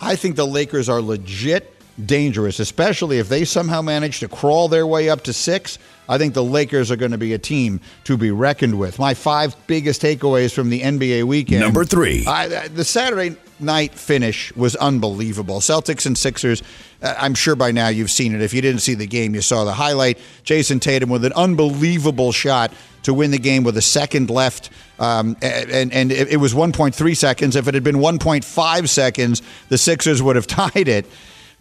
I 0.00 0.16
think 0.16 0.36
the 0.36 0.46
Lakers 0.46 0.88
are 0.88 1.02
legit 1.02 1.73
dangerous, 2.04 2.58
especially 2.58 3.18
if 3.18 3.28
they 3.28 3.44
somehow 3.44 3.82
manage 3.82 4.20
to 4.20 4.28
crawl 4.28 4.68
their 4.68 4.86
way 4.86 5.08
up 5.08 5.22
to 5.24 5.32
six. 5.32 5.78
I 6.08 6.18
think 6.18 6.34
the 6.34 6.44
Lakers 6.44 6.90
are 6.90 6.96
going 6.96 7.12
to 7.12 7.18
be 7.18 7.32
a 7.32 7.38
team 7.38 7.80
to 8.04 8.16
be 8.16 8.30
reckoned 8.30 8.78
with. 8.78 8.98
My 8.98 9.14
five 9.14 9.56
biggest 9.66 10.02
takeaways 10.02 10.52
from 10.54 10.70
the 10.70 10.82
NBA 10.82 11.24
weekend. 11.24 11.60
Number 11.60 11.84
three. 11.84 12.26
I, 12.26 12.68
the 12.68 12.84
Saturday 12.84 13.36
night 13.58 13.94
finish 13.94 14.54
was 14.54 14.76
unbelievable. 14.76 15.60
Celtics 15.60 16.04
and 16.04 16.18
Sixers, 16.18 16.62
uh, 17.02 17.14
I'm 17.18 17.34
sure 17.34 17.56
by 17.56 17.70
now 17.70 17.88
you've 17.88 18.10
seen 18.10 18.34
it. 18.34 18.42
If 18.42 18.52
you 18.52 18.60
didn't 18.60 18.82
see 18.82 18.94
the 18.94 19.06
game, 19.06 19.34
you 19.34 19.40
saw 19.40 19.64
the 19.64 19.72
highlight. 19.72 20.18
Jayson 20.44 20.80
Tatum 20.80 21.08
with 21.08 21.24
an 21.24 21.32
unbelievable 21.32 22.32
shot 22.32 22.72
to 23.04 23.14
win 23.14 23.30
the 23.30 23.38
game 23.38 23.64
with 23.64 23.76
a 23.76 23.82
second 23.82 24.30
left. 24.30 24.70
Um, 24.98 25.36
and, 25.42 25.92
and 25.92 26.12
it 26.12 26.38
was 26.38 26.54
1.3 26.54 27.16
seconds. 27.16 27.56
If 27.56 27.68
it 27.68 27.74
had 27.74 27.84
been 27.84 27.96
1.5 27.96 28.88
seconds, 28.88 29.42
the 29.68 29.78
Sixers 29.78 30.22
would 30.22 30.36
have 30.36 30.46
tied 30.74 30.88
it. 30.88 31.06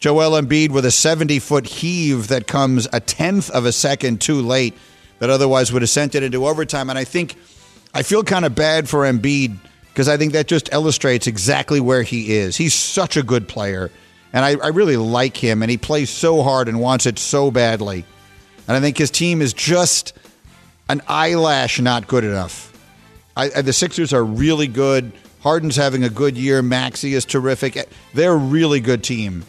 Joel 0.03 0.31
Embiid 0.31 0.71
with 0.71 0.83
a 0.83 0.91
70 0.91 1.39
foot 1.39 1.65
heave 1.65 2.27
that 2.27 2.45
comes 2.45 2.89
a 2.91 2.99
tenth 2.99 3.49
of 3.51 3.63
a 3.63 3.71
second 3.71 4.19
too 4.19 4.41
late, 4.41 4.73
that 5.19 5.29
otherwise 5.29 5.71
would 5.71 5.81
have 5.81 5.89
sent 5.89 6.13
it 6.13 6.23
into 6.23 6.45
overtime. 6.45 6.89
And 6.89 6.99
I 6.99 7.05
think 7.05 7.37
I 7.93 8.03
feel 8.03 8.21
kind 8.21 8.43
of 8.43 8.53
bad 8.53 8.89
for 8.89 9.05
Embiid 9.05 9.55
because 9.87 10.09
I 10.09 10.17
think 10.17 10.33
that 10.33 10.45
just 10.45 10.73
illustrates 10.73 11.25
exactly 11.25 11.79
where 11.79 12.03
he 12.03 12.33
is. 12.33 12.57
He's 12.57 12.73
such 12.73 13.15
a 13.15 13.23
good 13.23 13.47
player, 13.47 13.91
and 14.33 14.43
I, 14.43 14.57
I 14.57 14.67
really 14.71 14.97
like 14.97 15.37
him, 15.37 15.61
and 15.61 15.71
he 15.71 15.77
plays 15.77 16.09
so 16.09 16.43
hard 16.43 16.67
and 16.67 16.81
wants 16.81 17.05
it 17.05 17.17
so 17.17 17.49
badly. 17.49 18.03
And 18.67 18.75
I 18.75 18.81
think 18.81 18.97
his 18.97 19.09
team 19.09 19.41
is 19.41 19.53
just 19.53 20.11
an 20.89 21.01
eyelash 21.07 21.79
not 21.79 22.09
good 22.09 22.25
enough. 22.25 22.77
I, 23.37 23.51
I, 23.55 23.61
the 23.61 23.71
Sixers 23.71 24.11
are 24.11 24.25
really 24.25 24.67
good. 24.67 25.13
Harden's 25.39 25.77
having 25.77 26.03
a 26.03 26.09
good 26.09 26.37
year. 26.37 26.61
Maxey 26.61 27.13
is 27.13 27.23
terrific. 27.23 27.87
They're 28.13 28.33
a 28.33 28.35
really 28.35 28.81
good 28.81 29.01
team 29.01 29.45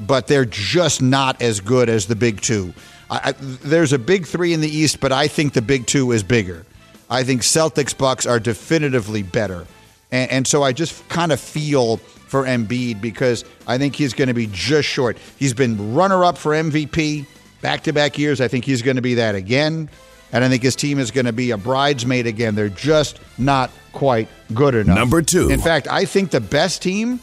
but 0.00 0.26
they're 0.26 0.44
just 0.44 1.02
not 1.02 1.40
as 1.40 1.60
good 1.60 1.88
as 1.88 2.06
the 2.06 2.16
big 2.16 2.40
two. 2.40 2.74
I, 3.10 3.30
I, 3.30 3.32
there's 3.32 3.92
a 3.92 3.98
big 3.98 4.26
three 4.26 4.52
in 4.52 4.60
the 4.60 4.68
East, 4.68 5.00
but 5.00 5.12
I 5.12 5.28
think 5.28 5.52
the 5.52 5.62
big 5.62 5.86
two 5.86 6.12
is 6.12 6.22
bigger. 6.22 6.64
I 7.08 7.22
think 7.22 7.42
Celtics 7.42 7.96
Bucks 7.96 8.26
are 8.26 8.40
definitively 8.40 9.22
better. 9.22 9.66
And, 10.10 10.30
and 10.30 10.46
so 10.46 10.62
I 10.62 10.72
just 10.72 11.08
kind 11.08 11.32
of 11.32 11.40
feel 11.40 11.98
for 11.98 12.44
Embiid 12.44 13.00
because 13.00 13.44
I 13.66 13.78
think 13.78 13.94
he's 13.94 14.12
going 14.12 14.28
to 14.28 14.34
be 14.34 14.48
just 14.50 14.88
short. 14.88 15.16
He's 15.38 15.54
been 15.54 15.94
runner 15.94 16.24
up 16.24 16.36
for 16.36 16.52
MVP 16.52 17.26
back 17.60 17.84
to 17.84 17.92
back 17.92 18.18
years. 18.18 18.40
I 18.40 18.48
think 18.48 18.64
he's 18.64 18.82
going 18.82 18.96
to 18.96 19.02
be 19.02 19.14
that 19.14 19.34
again. 19.34 19.88
And 20.32 20.44
I 20.44 20.48
think 20.48 20.62
his 20.62 20.74
team 20.74 20.98
is 20.98 21.12
going 21.12 21.26
to 21.26 21.32
be 21.32 21.52
a 21.52 21.56
bridesmaid 21.56 22.26
again. 22.26 22.56
They're 22.56 22.68
just 22.68 23.20
not 23.38 23.70
quite 23.92 24.28
good 24.52 24.74
enough. 24.74 24.98
Number 24.98 25.22
two. 25.22 25.48
In 25.48 25.60
fact, 25.60 25.86
I 25.88 26.04
think 26.04 26.30
the 26.30 26.40
best 26.40 26.82
team 26.82 27.20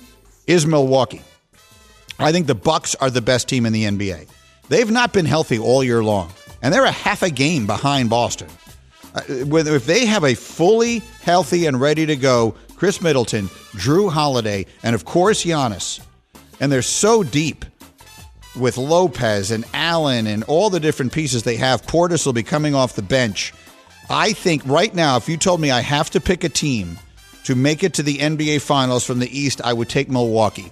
is 0.48 0.65
Milwaukee. 0.65 1.22
I 2.20 2.32
think 2.32 2.48
the 2.48 2.55
Bucks 2.55 2.96
are 2.96 3.10
the 3.10 3.22
best 3.22 3.48
team 3.48 3.65
in 3.65 3.74
the 3.74 3.84
NBA. 3.84 4.27
They've 4.70 4.91
not 4.91 5.13
been 5.13 5.25
healthy 5.25 5.60
all 5.60 5.84
year 5.84 6.03
long, 6.03 6.32
and 6.62 6.74
they're 6.74 6.86
a 6.86 6.91
half 6.91 7.24
a 7.24 7.29
game 7.29 7.67
behind 7.67 8.10
Boston. 8.10 8.50
Uh, 9.13 9.22
if 9.27 9.86
they 9.86 10.05
have 10.05 10.24
a 10.24 10.34
fully 10.34 11.00
healthy 11.22 11.65
and 11.65 11.79
ready 11.79 12.05
to 12.05 12.15
go 12.15 12.55
Khris 12.75 13.01
Middleton, 13.01 13.48
Jrue 13.75 14.12
Holiday, 14.12 14.65
and 14.82 14.96
of 14.96 15.05
course 15.05 15.43
Giannis, 15.43 16.00
and 16.60 16.72
they're 16.72 16.82
so 16.82 17.24
deep 17.24 17.65
with 18.55 18.77
Lopez 18.77 19.51
and 19.51 19.65
Allen 19.74 20.27
and 20.27 20.43
all 20.46 20.70
the 20.70 20.79
different 20.79 21.12
pieces 21.12 21.43
they 21.43 21.55
have. 21.55 21.84
Portis 21.84 22.25
will 22.25 22.34
be 22.34 22.43
coming 22.43 22.75
off 22.75 22.96
the 22.96 23.01
bench. 23.01 23.53
I 24.10 24.34
think 24.34 24.65
right 24.65 24.93
now, 24.93 25.17
if 25.17 25.29
you 25.29 25.38
told 25.38 25.62
me 25.62 25.72
I 25.72 25.82
have 25.82 26.10
to 26.12 26.22
pick 26.22 26.43
a 26.43 26.50
team 26.50 27.00
to 27.46 27.55
make 27.55 27.84
it 27.84 27.93
to 27.96 28.03
the 28.03 28.17
NBA 28.17 28.62
Finals 28.62 29.05
from 29.05 29.20
the 29.20 29.38
East, 29.38 29.62
I 29.63 29.74
would 29.74 29.89
take 29.89 30.10
Milwaukee. 30.10 30.72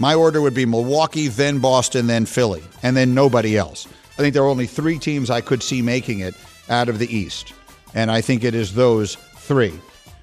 My 0.00 0.14
order 0.14 0.40
would 0.40 0.54
be 0.54 0.64
Milwaukee, 0.64 1.28
then 1.28 1.58
Boston, 1.58 2.06
then 2.06 2.24
Philly, 2.24 2.64
and 2.82 2.96
then 2.96 3.12
nobody 3.12 3.58
else. 3.58 3.86
I 4.14 4.22
think 4.22 4.32
there 4.32 4.42
are 4.42 4.48
only 4.48 4.66
three 4.66 4.98
teams 4.98 5.28
I 5.28 5.42
could 5.42 5.62
see 5.62 5.82
making 5.82 6.20
it 6.20 6.34
out 6.70 6.88
of 6.88 6.98
the 6.98 7.14
East, 7.14 7.52
and 7.94 8.10
I 8.10 8.22
think 8.22 8.42
it 8.42 8.54
is 8.54 8.74
those 8.74 9.16
three. 9.36 9.78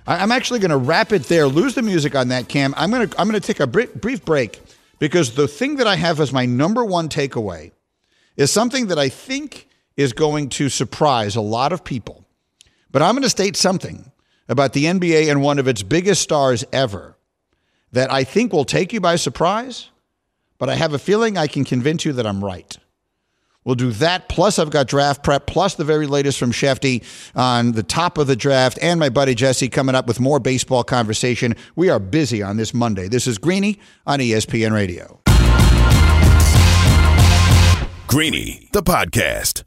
I'm 0.07 0.31
actually 0.31 0.61
going 0.61 0.71
to 0.71 0.77
wrap 0.77 1.11
it 1.11 1.25
there. 1.25 1.47
Lose 1.47 1.75
the 1.75 1.83
music 1.83 2.15
on 2.15 2.29
that, 2.29 2.47
Cam. 2.47 2.73
I'm 2.75 2.89
going 2.89 3.07
to 3.07 3.19
I'm 3.19 3.29
going 3.29 3.39
to 3.39 3.45
take 3.45 3.59
a 3.59 3.67
brief 3.67 4.25
break 4.25 4.59
because 4.97 5.35
the 5.35 5.47
thing 5.47 5.75
that 5.75 5.85
I 5.85 5.95
have 5.95 6.19
as 6.19 6.33
my 6.33 6.47
number 6.47 6.83
one 6.83 7.07
takeaway 7.07 7.71
is 8.35 8.51
something 8.51 8.87
that 8.87 8.97
I 8.97 9.09
think 9.09 9.67
is 9.95 10.11
going 10.11 10.49
to 10.49 10.69
surprise 10.69 11.35
a 11.35 11.41
lot 11.41 11.71
of 11.71 11.83
people. 11.83 12.25
But 12.91 13.03
I'm 13.03 13.13
going 13.13 13.23
to 13.23 13.29
state 13.29 13.55
something 13.55 14.11
about 14.49 14.73
the 14.73 14.85
NBA 14.85 15.29
and 15.29 15.43
one 15.43 15.59
of 15.59 15.67
its 15.67 15.83
biggest 15.83 16.23
stars 16.23 16.63
ever 16.71 17.16
that 17.91 18.11
I 18.11 18.23
think 18.23 18.53
will 18.53 18.65
take 18.65 18.93
you 18.93 19.01
by 19.01 19.15
surprise, 19.15 19.89
but 20.57 20.69
I 20.69 20.75
have 20.75 20.93
a 20.93 20.99
feeling 20.99 21.37
I 21.37 21.47
can 21.47 21.63
convince 21.63 22.05
you 22.05 22.13
that 22.13 22.25
I'm 22.25 22.43
right. 22.43 22.77
We'll 23.63 23.75
do 23.75 23.91
that. 23.91 24.29
Plus, 24.29 24.59
I've 24.59 24.69
got 24.69 24.87
draft 24.87 25.23
prep, 25.23 25.45
plus 25.45 25.75
the 25.75 25.83
very 25.83 26.07
latest 26.07 26.39
from 26.39 26.53
Shefty 26.53 27.03
on 27.35 27.73
the 27.73 27.83
top 27.83 28.17
of 28.17 28.27
the 28.27 28.35
draft, 28.35 28.79
and 28.81 28.97
my 28.97 29.09
buddy 29.09 29.35
Jesse 29.35 29.67
coming 29.67 29.93
up 29.93 30.07
with 30.07 30.21
more 30.21 30.39
baseball 30.39 30.85
conversation. 30.85 31.53
We 31.75 31.89
are 31.89 31.99
busy 31.99 32.41
on 32.41 32.55
this 32.55 32.73
Monday. 32.73 33.09
This 33.09 33.27
is 33.27 33.37
Greeny 33.37 33.77
on 34.05 34.19
ESPN 34.19 34.71
Radio. 34.71 35.19
Greeny, 38.07 38.69
the 38.71 38.81
podcast. 38.81 39.66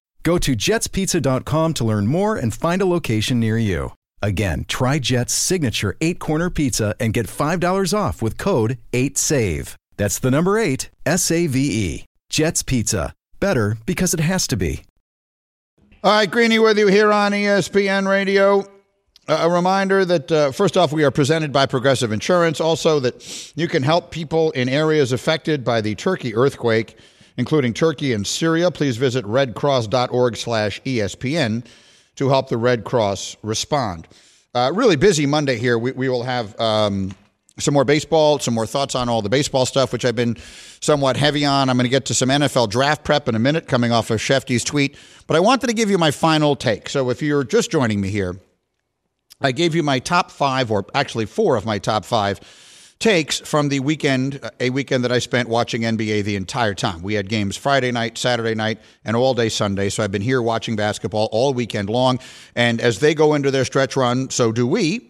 Go 0.23 0.37
to 0.37 0.55
jetspizza.com 0.55 1.73
to 1.73 1.83
learn 1.83 2.07
more 2.07 2.35
and 2.35 2.53
find 2.53 2.81
a 2.81 2.85
location 2.85 3.39
near 3.39 3.57
you. 3.57 3.93
Again, 4.21 4.65
try 4.67 4.99
Jet's 4.99 5.33
signature 5.33 5.97
eight 5.99 6.19
corner 6.19 6.49
pizza 6.49 6.95
and 6.99 7.13
get 7.13 7.27
$5 7.27 7.97
off 7.97 8.21
with 8.21 8.37
code 8.37 8.77
8SAVE. 8.93 9.75
That's 9.97 10.19
the 10.19 10.31
number 10.31 10.57
eight, 10.57 10.89
S 11.05 11.31
A 11.31 11.47
V 11.47 11.59
E. 11.59 12.05
Jet's 12.29 12.63
Pizza. 12.63 13.13
Better 13.39 13.77
because 13.85 14.13
it 14.13 14.19
has 14.19 14.47
to 14.47 14.57
be. 14.57 14.83
All 16.03 16.11
right, 16.11 16.29
Greeny 16.29 16.57
with 16.57 16.79
you 16.79 16.87
here 16.87 17.11
on 17.11 17.31
ESPN 17.31 18.09
Radio. 18.09 18.65
A 19.27 19.49
reminder 19.49 20.03
that, 20.03 20.31
uh, 20.31 20.51
first 20.51 20.75
off, 20.75 20.91
we 20.91 21.03
are 21.03 21.11
presented 21.11 21.53
by 21.53 21.67
Progressive 21.67 22.11
Insurance. 22.11 22.59
Also, 22.59 22.99
that 22.99 23.53
you 23.55 23.67
can 23.67 23.83
help 23.83 24.09
people 24.09 24.49
in 24.51 24.67
areas 24.67 25.11
affected 25.11 25.63
by 25.63 25.79
the 25.79 25.93
Turkey 25.93 26.35
earthquake, 26.35 26.97
including 27.37 27.73
Turkey 27.73 28.13
and 28.13 28.25
Syria. 28.25 28.71
Please 28.71 28.97
visit 28.97 29.25
redcross.org 29.25 30.37
slash 30.37 30.81
ESPN 30.83 31.65
to 32.15 32.29
help 32.29 32.49
the 32.49 32.57
Red 32.57 32.83
Cross 32.83 33.37
respond. 33.41 34.07
Uh, 34.53 34.71
really 34.73 34.95
busy 34.95 35.25
Monday 35.25 35.57
here. 35.57 35.77
We, 35.77 35.91
we 35.93 36.09
will 36.09 36.23
have 36.23 36.59
um, 36.59 37.15
some 37.57 37.73
more 37.73 37.85
baseball, 37.85 38.39
some 38.39 38.53
more 38.53 38.67
thoughts 38.67 38.95
on 38.95 39.07
all 39.07 39.21
the 39.21 39.29
baseball 39.29 39.65
stuff, 39.65 39.93
which 39.93 40.03
I've 40.03 40.15
been 40.15 40.37
somewhat 40.81 41.15
heavy 41.15 41.45
on. 41.45 41.69
I'm 41.69 41.77
going 41.77 41.85
to 41.85 41.89
get 41.89 42.05
to 42.05 42.13
some 42.13 42.29
NFL 42.29 42.69
draft 42.69 43.03
prep 43.03 43.27
in 43.29 43.35
a 43.35 43.39
minute, 43.39 43.67
coming 43.67 43.91
off 43.91 44.09
of 44.09 44.19
Shefty's 44.19 44.63
tweet. 44.63 44.97
But 45.27 45.37
I 45.37 45.39
wanted 45.39 45.67
to 45.67 45.73
give 45.73 45.89
you 45.89 45.97
my 45.97 46.11
final 46.11 46.55
take. 46.55 46.89
So 46.89 47.09
if 47.09 47.21
you're 47.21 47.43
just 47.43 47.71
joining 47.71 48.01
me 48.01 48.09
here, 48.09 48.35
I 49.39 49.51
gave 49.51 49.73
you 49.73 49.83
my 49.83 49.99
top 49.99 50.31
five, 50.31 50.69
or 50.69 50.85
actually 50.93 51.25
four 51.25 51.55
of 51.55 51.65
my 51.65 51.79
top 51.79 52.05
five 52.05 52.39
takes 53.01 53.39
from 53.39 53.69
the 53.69 53.79
weekend, 53.79 54.39
a 54.59 54.69
weekend 54.69 55.03
that 55.03 55.11
I 55.11 55.19
spent 55.19 55.49
watching 55.49 55.81
NBA 55.81 56.23
the 56.23 56.35
entire 56.35 56.75
time. 56.75 57.01
We 57.01 57.15
had 57.15 57.27
games 57.27 57.57
Friday 57.57 57.91
night, 57.91 58.17
Saturday 58.17 58.55
night, 58.55 58.79
and 59.03 59.15
all 59.15 59.33
day 59.33 59.49
Sunday. 59.49 59.89
So 59.89 60.03
I've 60.03 60.11
been 60.11 60.21
here 60.21 60.41
watching 60.41 60.75
basketball 60.75 61.27
all 61.31 61.53
weekend 61.53 61.89
long. 61.89 62.19
And 62.55 62.79
as 62.79 62.99
they 62.99 63.13
go 63.13 63.33
into 63.33 63.49
their 63.51 63.65
stretch 63.65 63.97
run, 63.97 64.29
so 64.29 64.51
do 64.51 64.67
we. 64.67 65.09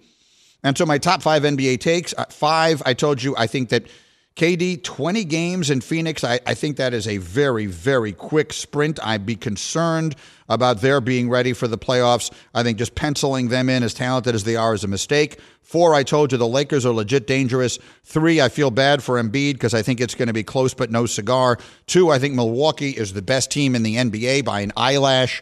And 0.63 0.77
so 0.77 0.85
my 0.85 0.97
top 0.97 1.21
five 1.21 1.43
NBA 1.43 1.79
takes 1.81 2.13
uh, 2.17 2.25
five, 2.25 2.81
I 2.85 2.93
told 2.93 3.21
you, 3.21 3.35
I 3.37 3.47
think 3.47 3.69
that 3.69 3.85
KD, 4.35 4.81
20 4.81 5.25
games 5.25 5.69
in 5.69 5.81
Phoenix. 5.81 6.23
I, 6.23 6.39
I, 6.45 6.53
think 6.53 6.77
that 6.77 6.93
is 6.93 7.05
a 7.05 7.17
very, 7.17 7.65
very 7.65 8.13
quick 8.13 8.53
sprint. 8.53 8.97
I'd 9.05 9.25
be 9.25 9.35
concerned 9.35 10.15
about 10.47 10.79
their 10.79 11.01
being 11.01 11.29
ready 11.29 11.51
for 11.51 11.67
the 11.67 11.77
playoffs. 11.77 12.31
I 12.53 12.63
think 12.63 12.77
just 12.77 12.95
penciling 12.95 13.49
them 13.49 13.69
in 13.69 13.83
as 13.83 13.93
talented 13.93 14.33
as 14.33 14.45
they 14.45 14.55
are 14.55 14.73
is 14.73 14.85
a 14.85 14.87
mistake. 14.87 15.39
Four, 15.61 15.93
I 15.93 16.03
told 16.03 16.31
you 16.31 16.37
the 16.37 16.47
Lakers 16.47 16.85
are 16.85 16.93
legit 16.93 17.27
dangerous. 17.27 17.77
Three, 18.05 18.39
I 18.39 18.47
feel 18.47 18.71
bad 18.71 19.03
for 19.03 19.21
Embiid 19.21 19.53
because 19.53 19.73
I 19.73 19.81
think 19.81 19.99
it's 19.99 20.15
going 20.15 20.27
to 20.27 20.33
be 20.33 20.43
close 20.43 20.73
but 20.73 20.91
no 20.91 21.05
cigar. 21.05 21.57
Two, 21.85 22.09
I 22.09 22.17
think 22.17 22.33
Milwaukee 22.33 22.91
is 22.91 23.11
the 23.11 23.21
best 23.21 23.51
team 23.51 23.75
in 23.75 23.83
the 23.83 23.97
NBA 23.97 24.45
by 24.45 24.61
an 24.61 24.71
eyelash 24.77 25.41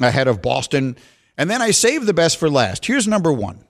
ahead 0.00 0.28
of 0.28 0.40
Boston. 0.40 0.96
And 1.36 1.50
then 1.50 1.60
I 1.60 1.72
saved 1.72 2.06
the 2.06 2.14
best 2.14 2.38
for 2.38 2.48
last. 2.48 2.86
Here's 2.86 3.06
number 3.06 3.32
one. 3.32 3.64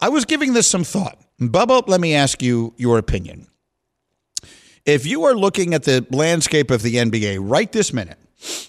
I 0.00 0.08
was 0.08 0.24
giving 0.24 0.52
this 0.52 0.68
some 0.68 0.84
thought. 0.84 1.18
Bubba, 1.40 1.86
let 1.88 2.00
me 2.00 2.14
ask 2.14 2.40
you 2.40 2.72
your 2.76 2.96
opinion. 2.96 3.49
If 4.90 5.06
you 5.06 5.24
are 5.26 5.34
looking 5.34 5.72
at 5.72 5.84
the 5.84 6.04
landscape 6.10 6.68
of 6.68 6.82
the 6.82 6.96
NBA 6.96 7.38
right 7.40 7.70
this 7.70 7.92
minute, 7.92 8.18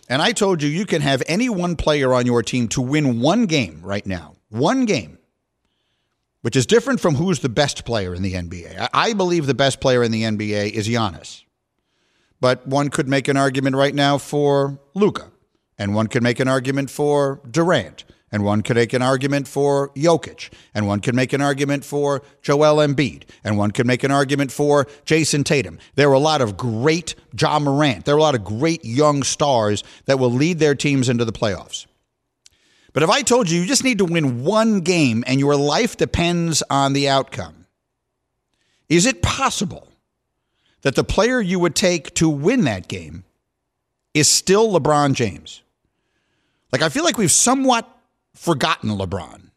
and 0.07 0.21
I 0.21 0.33
told 0.33 0.61
you 0.61 0.69
you 0.69 0.85
can 0.85 1.01
have 1.01 1.23
any 1.25 1.49
one 1.49 1.75
player 1.75 2.13
on 2.13 2.27
your 2.27 2.43
team 2.43 2.67
to 2.69 2.81
win 2.81 3.21
one 3.21 3.47
game 3.47 3.81
right 3.81 4.05
now, 4.05 4.35
one 4.49 4.85
game, 4.85 5.17
which 6.43 6.55
is 6.55 6.67
different 6.67 6.99
from 6.99 7.15
who's 7.15 7.39
the 7.39 7.49
best 7.49 7.85
player 7.85 8.13
in 8.13 8.21
the 8.21 8.33
NBA. 8.33 8.89
I 8.93 9.13
believe 9.13 9.47
the 9.47 9.55
best 9.55 9.81
player 9.81 10.03
in 10.03 10.11
the 10.11 10.21
NBA 10.21 10.69
is 10.73 10.87
Giannis. 10.87 11.41
But 12.39 12.67
one 12.67 12.89
could 12.89 13.09
make 13.09 13.27
an 13.27 13.35
argument 13.35 13.75
right 13.75 13.95
now 13.95 14.19
for 14.19 14.79
Luka, 14.93 15.31
and 15.79 15.95
one 15.95 16.05
could 16.05 16.21
make 16.21 16.39
an 16.39 16.47
argument 16.47 16.91
for 16.91 17.41
Durant, 17.49 18.03
and 18.31 18.43
one 18.43 18.61
could 18.61 18.77
make 18.77 18.93
an 18.93 19.01
argument 19.01 19.47
for 19.47 19.89
Jokic, 19.89 20.49
and 20.73 20.87
one 20.87 21.01
could 21.01 21.15
make 21.15 21.33
an 21.33 21.41
argument 21.41 21.83
for 21.83 22.21
Joel 22.41 22.77
Embiid, 22.77 23.23
and 23.43 23.57
one 23.57 23.71
could 23.71 23.85
make 23.85 24.03
an 24.03 24.11
argument 24.11 24.51
for 24.51 24.85
Jayson 25.05 25.43
Tatum. 25.43 25.79
There 25.95 26.09
are 26.09 26.13
a 26.13 26.19
lot 26.19 26.41
of 26.41 26.55
great 26.55 27.15
Ja 27.37 27.59
Morant. 27.59 28.05
There 28.05 28.15
are 28.15 28.19
a 28.19 28.21
lot 28.21 28.35
of 28.35 28.43
great 28.43 28.85
young 28.85 29.23
stars 29.23 29.83
that 30.05 30.17
will 30.17 30.31
lead 30.31 30.59
their 30.59 30.75
teams 30.75 31.09
into 31.09 31.25
the 31.25 31.33
playoffs. 31.33 31.87
But 32.93 33.03
if 33.03 33.09
I 33.09 33.21
told 33.21 33.49
you 33.49 33.61
you 33.61 33.67
just 33.67 33.83
need 33.83 33.99
to 33.99 34.05
win 34.05 34.43
one 34.43 34.81
game 34.81 35.23
and 35.27 35.39
your 35.39 35.55
life 35.55 35.97
depends 35.97 36.61
on 36.69 36.93
the 36.93 37.09
outcome, 37.09 37.67
is 38.89 39.05
it 39.05 39.21
possible 39.21 39.87
that 40.81 40.95
the 40.95 41.03
player 41.03 41.39
you 41.39 41.59
would 41.59 41.75
take 41.75 42.13
to 42.15 42.27
win 42.27 42.65
that 42.65 42.87
game 42.87 43.23
is 44.13 44.27
still 44.27 44.71
LeBron 44.71 45.13
James? 45.13 45.61
Like, 46.71 46.81
I 46.81 46.89
feel 46.89 47.03
like 47.03 47.17
we've 47.17 47.31
somewhat 47.31 47.89
forgotten 48.33 48.89
LeBron. 48.91 49.49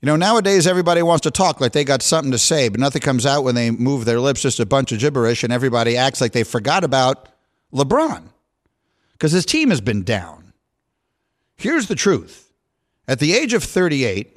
You 0.00 0.06
know, 0.06 0.16
nowadays 0.16 0.66
everybody 0.66 1.02
wants 1.02 1.22
to 1.22 1.30
talk 1.30 1.60
like 1.60 1.72
they 1.72 1.84
got 1.84 2.02
something 2.02 2.32
to 2.32 2.38
say, 2.38 2.68
but 2.68 2.78
nothing 2.78 3.00
comes 3.00 3.24
out 3.24 3.42
when 3.42 3.54
they 3.54 3.70
move 3.70 4.04
their 4.04 4.20
lips, 4.20 4.42
just 4.42 4.60
a 4.60 4.66
bunch 4.66 4.92
of 4.92 4.98
gibberish, 4.98 5.42
and 5.42 5.52
everybody 5.52 5.96
acts 5.96 6.20
like 6.20 6.32
they 6.32 6.44
forgot 6.44 6.84
about 6.84 7.28
LeBron 7.72 8.28
because 9.12 9.32
his 9.32 9.46
team 9.46 9.70
has 9.70 9.80
been 9.80 10.02
down. 10.02 10.52
Here's 11.56 11.88
the 11.88 11.94
truth 11.94 12.52
at 13.08 13.18
the 13.18 13.34
age 13.34 13.54
of 13.54 13.64
38, 13.64 14.36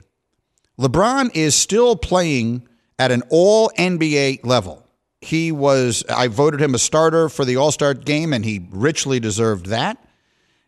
LeBron 0.79 1.35
is 1.35 1.55
still 1.55 1.95
playing 1.95 2.67
at 2.99 3.11
an 3.11 3.23
all 3.29 3.69
NBA 3.77 4.45
level. 4.45 4.87
He 5.21 5.51
was, 5.51 6.03
I 6.09 6.27
voted 6.27 6.61
him 6.61 6.75
a 6.75 6.79
starter 6.79 7.27
for 7.27 7.43
the 7.43 7.57
All 7.57 7.71
Star 7.71 7.93
game, 7.93 8.33
and 8.33 8.45
he 8.45 8.67
richly 8.69 9.19
deserved 9.19 9.67
that. 9.67 9.97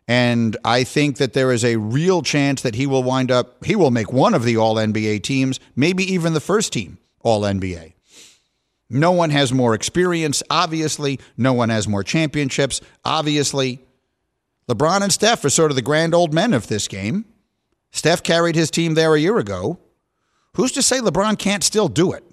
And 0.08 0.56
I 0.64 0.84
think 0.84 1.18
that 1.18 1.34
there 1.34 1.52
is 1.52 1.64
a 1.64 1.76
real 1.76 2.22
chance 2.22 2.62
that 2.62 2.74
he 2.74 2.86
will 2.86 3.02
wind 3.02 3.30
up, 3.30 3.64
he 3.64 3.76
will 3.76 3.90
make 3.90 4.12
one 4.12 4.34
of 4.34 4.44
the 4.44 4.56
All 4.56 4.74
NBA 4.74 5.22
teams, 5.22 5.60
maybe 5.76 6.02
even 6.12 6.32
the 6.32 6.40
first 6.40 6.72
team 6.72 6.98
All 7.20 7.42
NBA. 7.42 7.92
No 8.90 9.12
one 9.12 9.30
has 9.30 9.52
more 9.52 9.72
experience, 9.72 10.42
obviously. 10.50 11.20
No 11.36 11.52
one 11.52 11.68
has 11.68 11.86
more 11.86 12.02
championships, 12.02 12.80
obviously. 13.04 13.78
LeBron 14.68 15.02
and 15.02 15.12
Steph 15.12 15.44
are 15.44 15.50
sort 15.50 15.70
of 15.70 15.76
the 15.76 15.82
grand 15.82 16.12
old 16.12 16.34
men 16.34 16.52
of 16.52 16.66
this 16.66 16.88
game. 16.88 17.24
Steph 17.92 18.22
carried 18.22 18.56
his 18.56 18.70
team 18.70 18.94
there 18.94 19.14
a 19.14 19.20
year 19.20 19.38
ago. 19.38 19.78
Who's 20.54 20.72
to 20.72 20.82
say 20.82 20.98
LeBron 20.98 21.38
can't 21.38 21.62
still 21.62 21.88
do 21.88 22.12
it? 22.12 22.24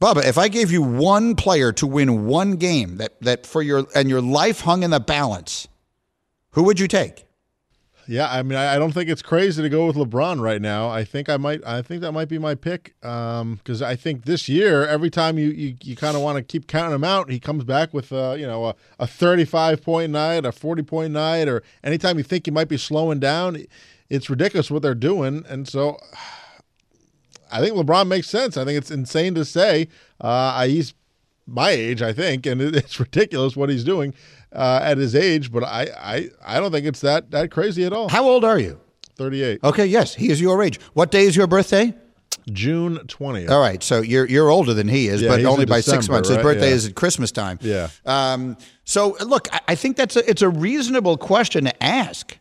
Bubba, 0.00 0.26
if 0.26 0.36
I 0.36 0.48
gave 0.48 0.70
you 0.70 0.82
one 0.82 1.34
player 1.34 1.72
to 1.72 1.86
win 1.86 2.26
one 2.26 2.56
game 2.56 2.98
that, 2.98 3.20
that 3.22 3.46
for 3.46 3.62
your 3.62 3.86
and 3.94 4.10
your 4.10 4.20
life 4.20 4.60
hung 4.60 4.82
in 4.82 4.90
the 4.90 5.00
balance, 5.00 5.68
who 6.56 6.62
would 6.62 6.80
you 6.80 6.88
take? 6.88 7.26
Yeah, 8.08 8.28
I 8.30 8.42
mean, 8.42 8.56
I 8.56 8.78
don't 8.78 8.92
think 8.92 9.10
it's 9.10 9.20
crazy 9.20 9.60
to 9.62 9.68
go 9.68 9.86
with 9.86 9.96
LeBron 9.96 10.40
right 10.40 10.62
now. 10.62 10.88
I 10.88 11.04
think 11.04 11.28
I 11.28 11.36
might. 11.36 11.60
I 11.66 11.82
think 11.82 12.00
that 12.00 12.12
might 12.12 12.28
be 12.28 12.38
my 12.38 12.54
pick 12.54 12.94
because 13.00 13.82
um, 13.82 13.86
I 13.86 13.94
think 13.94 14.24
this 14.24 14.48
year, 14.48 14.86
every 14.86 15.10
time 15.10 15.38
you 15.38 15.48
you, 15.48 15.76
you 15.82 15.96
kind 15.96 16.16
of 16.16 16.22
want 16.22 16.38
to 16.38 16.42
keep 16.42 16.66
counting 16.66 16.94
him 16.94 17.04
out, 17.04 17.30
he 17.30 17.38
comes 17.38 17.64
back 17.64 17.92
with 17.92 18.10
uh, 18.10 18.36
you 18.38 18.46
know 18.46 18.66
a, 18.66 18.74
a 19.00 19.06
thirty 19.06 19.44
five 19.44 19.82
point 19.82 20.12
night, 20.12 20.46
a 20.46 20.52
forty 20.52 20.82
point 20.82 21.12
night, 21.12 21.46
or 21.46 21.62
anytime 21.84 22.16
you 22.16 22.24
think 22.24 22.46
he 22.46 22.50
might 22.50 22.68
be 22.68 22.78
slowing 22.78 23.20
down, 23.20 23.58
it's 24.08 24.30
ridiculous 24.30 24.70
what 24.70 24.80
they're 24.80 24.94
doing. 24.94 25.44
And 25.48 25.68
so, 25.68 25.98
I 27.52 27.60
think 27.60 27.76
LeBron 27.76 28.06
makes 28.08 28.30
sense. 28.30 28.56
I 28.56 28.64
think 28.64 28.78
it's 28.78 28.90
insane 28.90 29.34
to 29.34 29.44
say 29.44 29.88
uh, 30.22 30.64
he's 30.64 30.94
my 31.46 31.70
age, 31.70 32.02
I 32.02 32.12
think, 32.12 32.46
and 32.46 32.62
it's 32.62 32.98
ridiculous 32.98 33.56
what 33.56 33.68
he's 33.68 33.84
doing 33.84 34.14
uh, 34.52 34.80
at 34.82 34.98
his 34.98 35.14
age, 35.14 35.52
but 35.52 35.64
I, 35.64 35.88
I, 35.98 36.30
I 36.44 36.60
don't 36.60 36.72
think 36.72 36.86
it's 36.86 37.00
that 37.00 37.30
that 37.32 37.50
crazy 37.50 37.84
at 37.84 37.92
all. 37.92 38.08
How 38.08 38.24
old 38.24 38.44
are 38.44 38.58
you? 38.58 38.80
38. 39.16 39.60
Okay, 39.64 39.86
yes, 39.86 40.14
he 40.14 40.30
is 40.30 40.40
your 40.40 40.62
age. 40.62 40.78
What 40.92 41.10
day 41.10 41.24
is 41.24 41.34
your 41.36 41.46
birthday? 41.46 41.94
June 42.52 42.98
20th. 42.98 43.50
All 43.50 43.60
right, 43.60 43.82
so 43.82 44.00
you're 44.02 44.26
you're 44.28 44.50
older 44.50 44.72
than 44.72 44.86
he 44.88 45.08
is, 45.08 45.20
Yeah, 45.20 45.30
but 45.30 45.44
only 45.44 45.64
by 45.64 45.80
six 45.80 45.98
December, 46.06 46.12
months. 46.12 46.28
His 46.28 46.38
birthday 46.38 46.68
Yeah. 46.68 46.74
is 46.74 46.86
at 46.86 46.94
Christmas 46.94 47.32
time. 47.32 47.58
Yeah. 47.60 47.88
Um, 48.04 48.56
so 48.84 49.16
look, 49.20 49.52
I, 49.52 49.60
I 49.68 49.74
think 49.74 49.96
that's 49.96 50.14
a, 50.16 50.28
it's 50.30 50.42
a 50.42 50.48
reasonable 50.48 51.16
question 51.16 51.64
to 51.64 51.82
ask. 51.82 52.38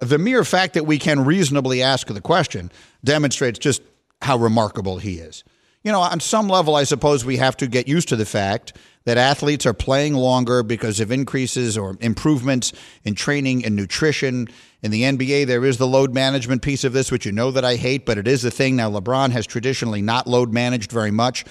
The 0.00 0.18
mere 0.18 0.44
fact 0.44 0.74
that 0.74 0.84
we 0.84 0.98
can 0.98 1.24
reasonably 1.24 1.82
ask 1.82 2.08
the 2.08 2.20
question 2.20 2.70
demonstrates 3.02 3.58
just 3.58 3.80
how 4.20 4.36
remarkable 4.36 4.98
he 4.98 5.14
is. 5.14 5.42
You 5.84 5.92
know, 5.92 6.00
on 6.00 6.20
some 6.20 6.48
level, 6.48 6.74
I 6.74 6.84
suppose 6.84 7.24
we 7.24 7.38
have 7.38 7.56
to 7.58 7.66
get 7.66 7.88
used 7.88 8.08
to 8.10 8.16
the 8.16 8.26
fact 8.26 8.74
that 9.06 9.16
athletes 9.16 9.64
are 9.64 9.72
playing 9.72 10.14
longer 10.14 10.64
because 10.64 10.98
of 10.98 11.12
increases 11.12 11.78
or 11.78 11.96
improvements 12.00 12.72
in 13.04 13.14
training 13.14 13.64
and 13.64 13.76
nutrition. 13.76 14.48
In 14.82 14.90
the 14.90 15.02
NBA, 15.02 15.46
there 15.46 15.64
is 15.64 15.78
the 15.78 15.86
load 15.86 16.12
management 16.12 16.60
piece 16.60 16.82
of 16.82 16.92
this, 16.92 17.12
which 17.12 17.24
you 17.24 17.30
know 17.30 17.52
that 17.52 17.64
I 17.64 17.76
hate, 17.76 18.04
but 18.04 18.18
it 18.18 18.26
is 18.26 18.42
the 18.42 18.50
thing. 18.50 18.74
Now, 18.74 18.90
LeBron 18.90 19.30
has 19.30 19.46
traditionally 19.46 20.02
not 20.02 20.26
load 20.26 20.52
managed 20.52 20.90
very 20.90 21.12
much, 21.12 21.44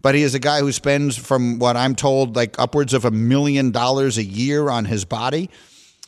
but 0.00 0.14
he 0.14 0.22
is 0.22 0.34
a 0.34 0.38
guy 0.38 0.60
who 0.60 0.72
spends, 0.72 1.16
from 1.16 1.58
what 1.58 1.76
I'm 1.76 1.94
told, 1.94 2.34
like 2.34 2.58
upwards 2.58 2.94
of 2.94 3.04
a 3.04 3.10
million 3.10 3.72
dollars 3.72 4.16
a 4.16 4.24
year 4.24 4.70
on 4.70 4.86
his 4.86 5.04
body. 5.04 5.50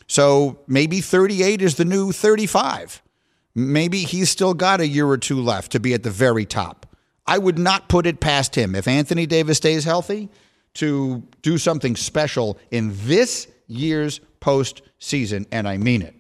So 0.07 0.59
maybe 0.67 1.03
38 1.03 1.61
is 1.61 1.75
the 1.75 1.85
new 1.85 2.13
35. 2.13 3.03
Maybe 3.55 3.99
he's 3.99 4.31
still 4.31 4.55
got 4.55 4.81
a 4.81 4.89
year 4.89 5.07
or 5.07 5.19
two 5.19 5.41
left 5.41 5.73
to 5.73 5.81
be 5.81 5.93
at 5.93 6.03
the 6.03 6.11
very 6.11 6.47
top. 6.47 6.87
I 7.27 7.37
would 7.37 7.59
not 7.59 7.89
put 7.91 8.07
it 8.07 8.21
past 8.21 8.55
him 8.55 8.75
if 8.75 8.89
Anthony 8.89 9.27
Davis 9.27 9.59
stays 9.59 9.85
healthy 9.85 10.31
to 10.75 11.23
do 11.43 11.59
something 11.59 11.97
special 11.97 12.59
in 12.71 12.93
this 13.07 13.49
year's 13.67 14.21
postseason, 14.41 15.47
and 15.51 15.69
I 15.69 15.79
mean 15.79 16.03
it. 16.03 16.15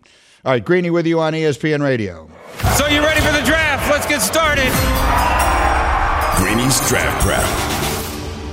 All 0.45 0.53
right, 0.53 0.65
Greeny 0.65 0.91
with 0.91 1.07
you 1.07 1.21
on 1.21 1.33
ESPN 1.33 1.83
Radio. 1.83 2.29
So 2.77 2.87
you 2.87 3.01
ready 3.01 3.21
for 3.21 3.33
the 3.33 3.43
draft? 3.45 3.91
Let's 3.91 4.07
get 4.07 4.21
started. 4.21 4.71
Greeny's 6.37 6.87
Draft 6.89 7.23
Prep. 7.23 7.75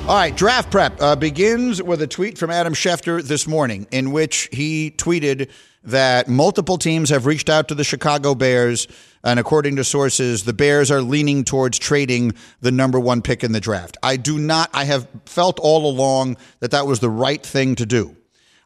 All 0.08 0.18
right, 0.18 0.36
draft 0.36 0.72
prep 0.72 1.00
uh, 1.00 1.16
begins 1.16 1.82
with 1.82 2.02
a 2.02 2.08
tweet 2.08 2.38
from 2.38 2.50
Adam 2.50 2.74
Schefter 2.74 3.22
this 3.22 3.48
morning, 3.48 3.88
in 3.92 4.12
which 4.12 4.50
he 4.52 4.92
tweeted 4.92 5.50
that 5.84 6.28
multiple 6.28 6.78
teams 6.78 7.10
have 7.10 7.26
reached 7.26 7.50
out 7.50 7.68
to 7.68 7.76
the 7.76 7.84
Chicago 7.84 8.36
Bears, 8.36 8.88
and 9.24 9.40
according 9.40 9.76
to 9.78 9.84
sources, 9.84 10.44
the 10.44 10.54
Bears 10.54 10.92
are 10.92 11.02
leaning 11.02 11.44
towards 11.44 11.80
trading 11.80 12.34
the 12.62 12.72
number 12.72 13.00
one 13.00 13.22
pick 13.22 13.44
in 13.44 13.52
the 13.52 13.60
draft. 13.60 13.98
I 14.04 14.18
do 14.18 14.38
not. 14.38 14.70
I 14.74 14.86
have 14.86 15.08
felt 15.26 15.60
all 15.60 15.90
along 15.90 16.38
that 16.60 16.72
that 16.72 16.86
was 16.86 17.00
the 17.00 17.10
right 17.10 17.44
thing 17.44 17.76
to 17.76 17.86
do. 17.86 18.16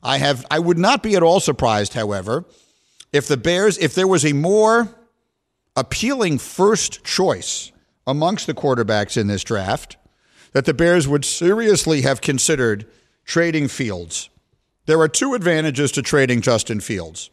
I 0.03 0.17
have. 0.17 0.45
I 0.51 0.59
would 0.59 0.77
not 0.77 1.01
be 1.01 1.15
at 1.15 1.23
all 1.23 1.39
surprised, 1.39 1.93
however, 1.93 2.45
if 3.13 3.27
the 3.27 3.37
Bears, 3.37 3.77
if 3.77 3.95
there 3.95 4.07
was 4.07 4.25
a 4.25 4.33
more 4.33 4.93
appealing 5.75 6.37
first 6.37 7.03
choice 7.03 7.71
amongst 8.05 8.45
the 8.47 8.53
quarterbacks 8.53 9.17
in 9.17 9.27
this 9.27 9.43
draft, 9.43 9.97
that 10.51 10.65
the 10.65 10.73
Bears 10.73 11.07
would 11.07 11.25
seriously 11.25 12.01
have 12.01 12.21
considered 12.21 12.85
trading 13.25 13.67
Fields. 13.67 14.29
There 14.85 14.99
are 14.99 15.07
two 15.07 15.33
advantages 15.33 15.91
to 15.93 16.01
trading 16.01 16.41
Justin 16.41 16.79
Fields. 16.79 17.31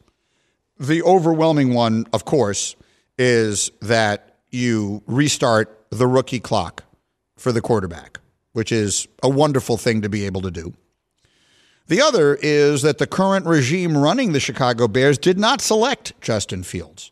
The 0.79 1.03
overwhelming 1.03 1.75
one, 1.75 2.07
of 2.13 2.25
course, 2.25 2.77
is 3.19 3.71
that 3.83 4.39
you 4.51 5.03
restart 5.07 5.87
the 5.91 6.07
rookie 6.07 6.41
clock 6.41 6.85
for 7.37 7.53
the 7.53 7.61
quarterback, 7.61 8.21
which 8.53 8.73
is 8.73 9.07
a 9.23 9.29
wonderful 9.29 9.77
thing 9.77 10.03
to 10.03 10.09
be 10.09 10.25
able 10.25 10.41
to 10.43 10.51
do. 10.51 10.73
The 11.89 12.01
other 12.01 12.37
is 12.37 12.83
that 12.83 12.99
the 12.99 13.07
current 13.07 13.45
regime 13.45 13.99
running 13.99 14.33
the 14.33 14.41
Chicago 14.41 14.89
Bears 14.89 15.19
did 15.19 15.39
not 15.39 15.61
select 15.61 16.19
Justin 16.21 16.63
Fields. 16.63 17.11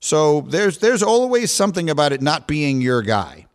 So 0.00 0.40
there's 0.42 0.78
there's 0.78 1.02
always 1.02 1.52
something 1.52 1.88
about 1.88 2.12
it 2.12 2.22
not 2.22 2.48
being 2.48 2.80
your 2.80 3.02
guy. 3.02 3.46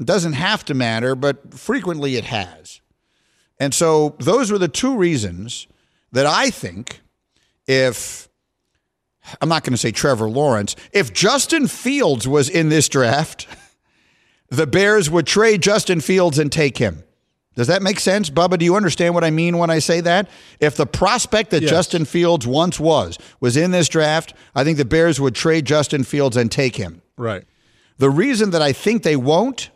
It 0.00 0.06
doesn't 0.06 0.34
have 0.34 0.64
to 0.66 0.74
matter, 0.74 1.14
but 1.14 1.52
frequently 1.52 2.16
it 2.16 2.24
has. 2.24 2.80
And 3.60 3.74
so 3.74 4.14
those 4.18 4.50
were 4.52 4.58
the 4.58 4.68
two 4.68 4.96
reasons 4.96 5.66
that 6.12 6.26
I 6.26 6.50
think 6.50 7.00
if 7.66 8.28
I'm 9.40 9.48
not 9.48 9.64
going 9.64 9.72
to 9.72 9.78
say 9.78 9.92
Trevor 9.92 10.28
Lawrence, 10.30 10.76
if 10.92 11.12
Justin 11.12 11.66
Fields 11.66 12.26
was 12.26 12.48
in 12.48 12.68
this 12.68 12.88
draft, 12.88 13.46
the 14.48 14.66
Bears 14.66 15.10
would 15.10 15.26
trade 15.26 15.60
Justin 15.62 16.00
Fields 16.00 16.38
and 16.38 16.50
take 16.50 16.78
him. 16.78 17.04
Does 17.54 17.66
that 17.66 17.82
make 17.82 17.98
sense, 17.98 18.30
Bubba? 18.30 18.56
Do 18.56 18.64
you 18.64 18.76
understand 18.76 19.14
what 19.14 19.24
I 19.24 19.30
mean 19.30 19.58
when 19.58 19.68
I 19.68 19.80
say 19.80 20.00
that? 20.02 20.28
If 20.60 20.76
the 20.76 20.86
prospect 20.86 21.50
that 21.50 21.62
Yes. 21.62 21.70
Justin 21.70 22.04
Fields 22.04 22.46
once 22.46 22.78
was 22.78 23.18
was 23.40 23.56
in 23.56 23.72
this 23.72 23.88
draft, 23.88 24.32
I 24.54 24.62
think 24.62 24.78
the 24.78 24.84
Bears 24.84 25.20
would 25.20 25.34
trade 25.34 25.64
Justin 25.64 26.04
Fields 26.04 26.36
and 26.36 26.52
take 26.52 26.76
him. 26.76 27.02
Right. 27.16 27.44
The 27.98 28.10
reason 28.10 28.50
that 28.50 28.62
I 28.62 28.72
think 28.72 29.02
they 29.02 29.16
won't 29.16 29.70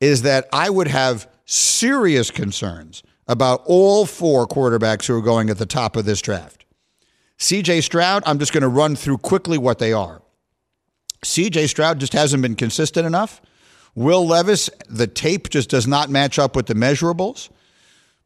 is 0.00 0.20
that 0.22 0.46
I 0.52 0.68
would 0.68 0.88
have 0.88 1.26
serious 1.46 2.30
concerns 2.30 3.02
about 3.26 3.62
all 3.64 4.06
four 4.06 4.46
quarterbacks 4.46 5.06
who 5.06 5.16
are 5.16 5.22
going 5.22 5.50
at 5.50 5.58
the 5.58 5.66
top 5.66 5.96
of 5.96 6.04
this 6.04 6.20
draft. 6.20 6.64
CJ 7.38 7.82
Stroud, 7.82 8.22
I'm 8.26 8.38
just 8.38 8.52
going 8.52 8.62
to 8.62 8.68
run 8.68 8.96
through 8.96 9.18
quickly 9.18 9.58
what 9.58 9.78
they 9.78 9.92
are. 9.92 10.22
CJ 11.24 11.68
Stroud 11.68 11.98
just 11.98 12.12
hasn't 12.12 12.42
been 12.42 12.54
consistent 12.54 13.06
enough. 13.06 13.40
Will 13.94 14.26
Levis, 14.26 14.70
the 14.88 15.06
tape 15.06 15.50
just 15.50 15.70
does 15.70 15.86
not 15.86 16.10
match 16.10 16.38
up 16.38 16.56
with 16.56 16.66
the 16.66 16.74
measurables. 16.74 17.48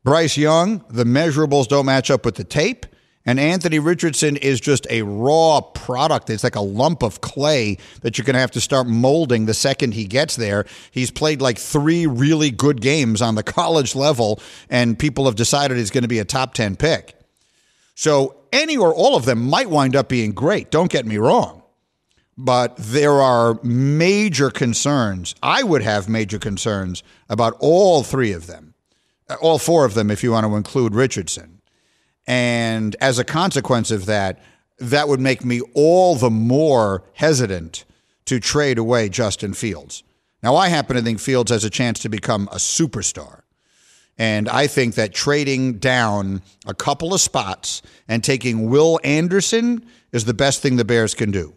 Bryce 0.05 0.37
Young, 0.37 0.85
the 0.89 1.05
measurables 1.05 1.69
don't 1.69 1.87
match 1.87 2.11
up 2.11 2.25
with 2.25 2.37
the 2.37 2.45
tape. 2.45 2.87
And 3.27 3.39
Anthony 3.39 3.79
Richardson 3.79 4.37
is 4.37 4.61
just 4.61 4.87
a 4.89 5.03
raw 5.03 5.61
product. 5.61 6.31
It's 6.31 6.45
like 6.45 6.57
a 6.57 6.61
lump 6.61 7.03
of 7.03 7.21
clay 7.21 7.77
that 8.01 8.17
you're 8.17 8.25
going 8.25 8.35
to 8.35 8.41
have 8.41 8.53
to 8.53 8.61
start 8.61 8.87
molding 8.87 9.45
the 9.47 9.55
second 9.55 9.93
he 9.93 10.07
gets 10.07 10.37
there. 10.37 10.65
He's 10.91 11.11
played 11.11 11.43
like 11.43 11.59
three 11.59 12.07
really 12.07 12.51
good 12.51 12.81
games 12.81 13.21
on 13.21 13.35
the 13.35 13.43
college 13.59 13.95
level, 13.95 14.41
and 14.71 14.99
people 14.99 15.27
have 15.27 15.35
decided 15.35 15.77
he's 15.77 15.91
going 15.91 16.03
to 16.03 16.09
be 16.09 16.21
a 16.21 16.25
top 16.25 16.55
10 16.55 16.77
pick. 16.77 17.19
So 17.95 18.37
any 18.53 18.77
or 18.77 18.95
all 18.95 19.17
of 19.17 19.25
them 19.25 19.49
might 19.49 19.69
wind 19.69 19.97
up 19.97 20.09
being 20.09 20.33
great. 20.33 20.71
Don't 20.71 20.91
get 20.91 21.05
me 21.05 21.19
wrong. 21.19 21.63
But 22.37 22.77
there 22.77 23.21
are 23.21 23.59
major 23.65 24.51
concerns. 24.51 25.35
I 25.43 25.65
would 25.65 25.83
have 25.83 26.09
major 26.09 26.39
concerns 26.39 27.03
about 27.29 27.57
all 27.59 28.05
three 28.05 28.31
of 28.33 28.47
them, 28.47 28.75
all 29.41 29.59
four 29.59 29.85
of 29.85 29.95
them, 29.95 30.11
if 30.11 30.23
you 30.23 30.31
want 30.31 30.47
to 30.47 30.55
include 30.55 30.95
Richardson. 30.95 31.58
And 32.29 32.95
as 33.01 33.19
a 33.19 33.25
consequence 33.25 33.91
of 33.91 34.05
that, 34.07 34.39
that 34.79 35.09
would 35.09 35.19
make 35.19 35.47
me 35.47 35.63
all 35.73 36.15
the 36.15 36.31
more 36.31 37.03
hesitant 37.15 37.87
to 38.27 38.39
trade 38.39 38.77
away 38.77 39.09
Justin 39.09 39.55
Fields. 39.55 40.05
Now, 40.43 40.55
I 40.55 40.69
happen 40.69 40.95
to 40.95 41.03
think 41.03 41.21
Fields 41.21 41.51
has 41.51 41.65
a 41.65 41.71
chance 41.71 41.99
to 42.01 42.11
become 42.11 42.47
a 42.53 42.57
superstar. 42.57 43.41
And 44.19 44.47
I 44.49 44.67
think 44.67 44.95
that 44.97 45.15
trading 45.15 45.79
down 45.79 46.43
a 46.67 46.75
couple 46.75 47.15
of 47.15 47.21
spots 47.23 47.81
and 48.09 48.23
taking 48.23 48.69
Will 48.69 49.01
Anderson 49.03 49.87
is 50.13 50.27
the 50.27 50.35
best 50.35 50.61
thing 50.61 50.77
the 50.77 50.85
Bears 50.85 51.15
can 51.15 51.31
do. 51.31 51.55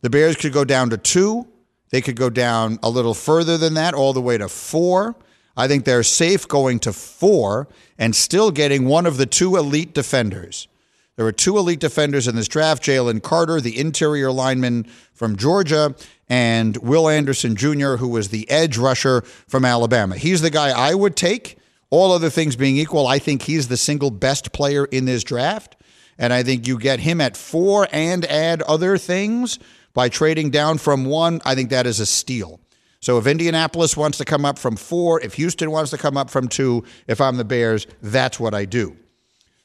The 0.00 0.10
Bears 0.10 0.34
could 0.34 0.52
go 0.52 0.64
down 0.64 0.90
to 0.90 0.98
two. 0.98 1.46
They 1.90 2.00
could 2.00 2.16
go 2.16 2.30
down 2.30 2.80
a 2.82 2.90
little 2.90 3.14
further 3.14 3.56
than 3.56 3.74
that, 3.74 3.94
all 3.94 4.12
the 4.12 4.20
way 4.20 4.38
to 4.38 4.48
four. 4.48 5.14
I 5.56 5.68
think 5.68 5.84
they're 5.84 6.02
safe 6.02 6.46
going 6.46 6.78
to 6.80 6.92
four 6.92 7.68
and 7.98 8.14
still 8.14 8.50
getting 8.50 8.86
one 8.86 9.06
of 9.06 9.16
the 9.16 9.26
two 9.26 9.56
elite 9.56 9.92
defenders. 9.92 10.68
There 11.16 11.26
are 11.26 11.32
two 11.32 11.58
elite 11.58 11.80
defenders 11.80 12.26
in 12.26 12.36
this 12.36 12.48
draft 12.48 12.82
Jalen 12.82 13.22
Carter, 13.22 13.60
the 13.60 13.78
interior 13.78 14.32
lineman 14.32 14.84
from 15.12 15.36
Georgia, 15.36 15.94
and 16.30 16.76
Will 16.78 17.08
Anderson 17.08 17.56
Jr., 17.56 17.96
who 17.96 18.08
was 18.08 18.28
the 18.28 18.48
edge 18.50 18.78
rusher 18.78 19.20
from 19.46 19.64
Alabama. 19.64 20.16
He's 20.16 20.40
the 20.40 20.48
guy 20.48 20.70
I 20.70 20.94
would 20.94 21.16
take. 21.16 21.58
All 21.90 22.12
other 22.12 22.30
things 22.30 22.54
being 22.54 22.76
equal, 22.76 23.06
I 23.06 23.18
think 23.18 23.42
he's 23.42 23.68
the 23.68 23.76
single 23.76 24.10
best 24.12 24.52
player 24.52 24.84
in 24.86 25.04
this 25.04 25.24
draft. 25.24 25.76
And 26.16 26.32
I 26.32 26.42
think 26.42 26.66
you 26.66 26.78
get 26.78 27.00
him 27.00 27.20
at 27.20 27.36
four 27.36 27.88
and 27.90 28.24
add 28.24 28.62
other 28.62 28.96
things 28.96 29.58
by 29.92 30.08
trading 30.08 30.50
down 30.50 30.78
from 30.78 31.04
one. 31.04 31.40
I 31.44 31.54
think 31.54 31.70
that 31.70 31.86
is 31.86 31.98
a 31.98 32.06
steal. 32.06 32.60
So 33.00 33.16
if 33.18 33.26
Indianapolis 33.26 33.96
wants 33.96 34.18
to 34.18 34.24
come 34.24 34.44
up 34.44 34.58
from 34.58 34.76
four, 34.76 35.20
if 35.20 35.34
Houston 35.34 35.70
wants 35.70 35.90
to 35.90 35.98
come 35.98 36.16
up 36.16 36.28
from 36.28 36.48
two, 36.48 36.84
if 37.06 37.20
I'm 37.20 37.36
the 37.36 37.44
Bears, 37.44 37.86
that's 38.02 38.38
what 38.38 38.54
I 38.54 38.66
do. 38.66 38.96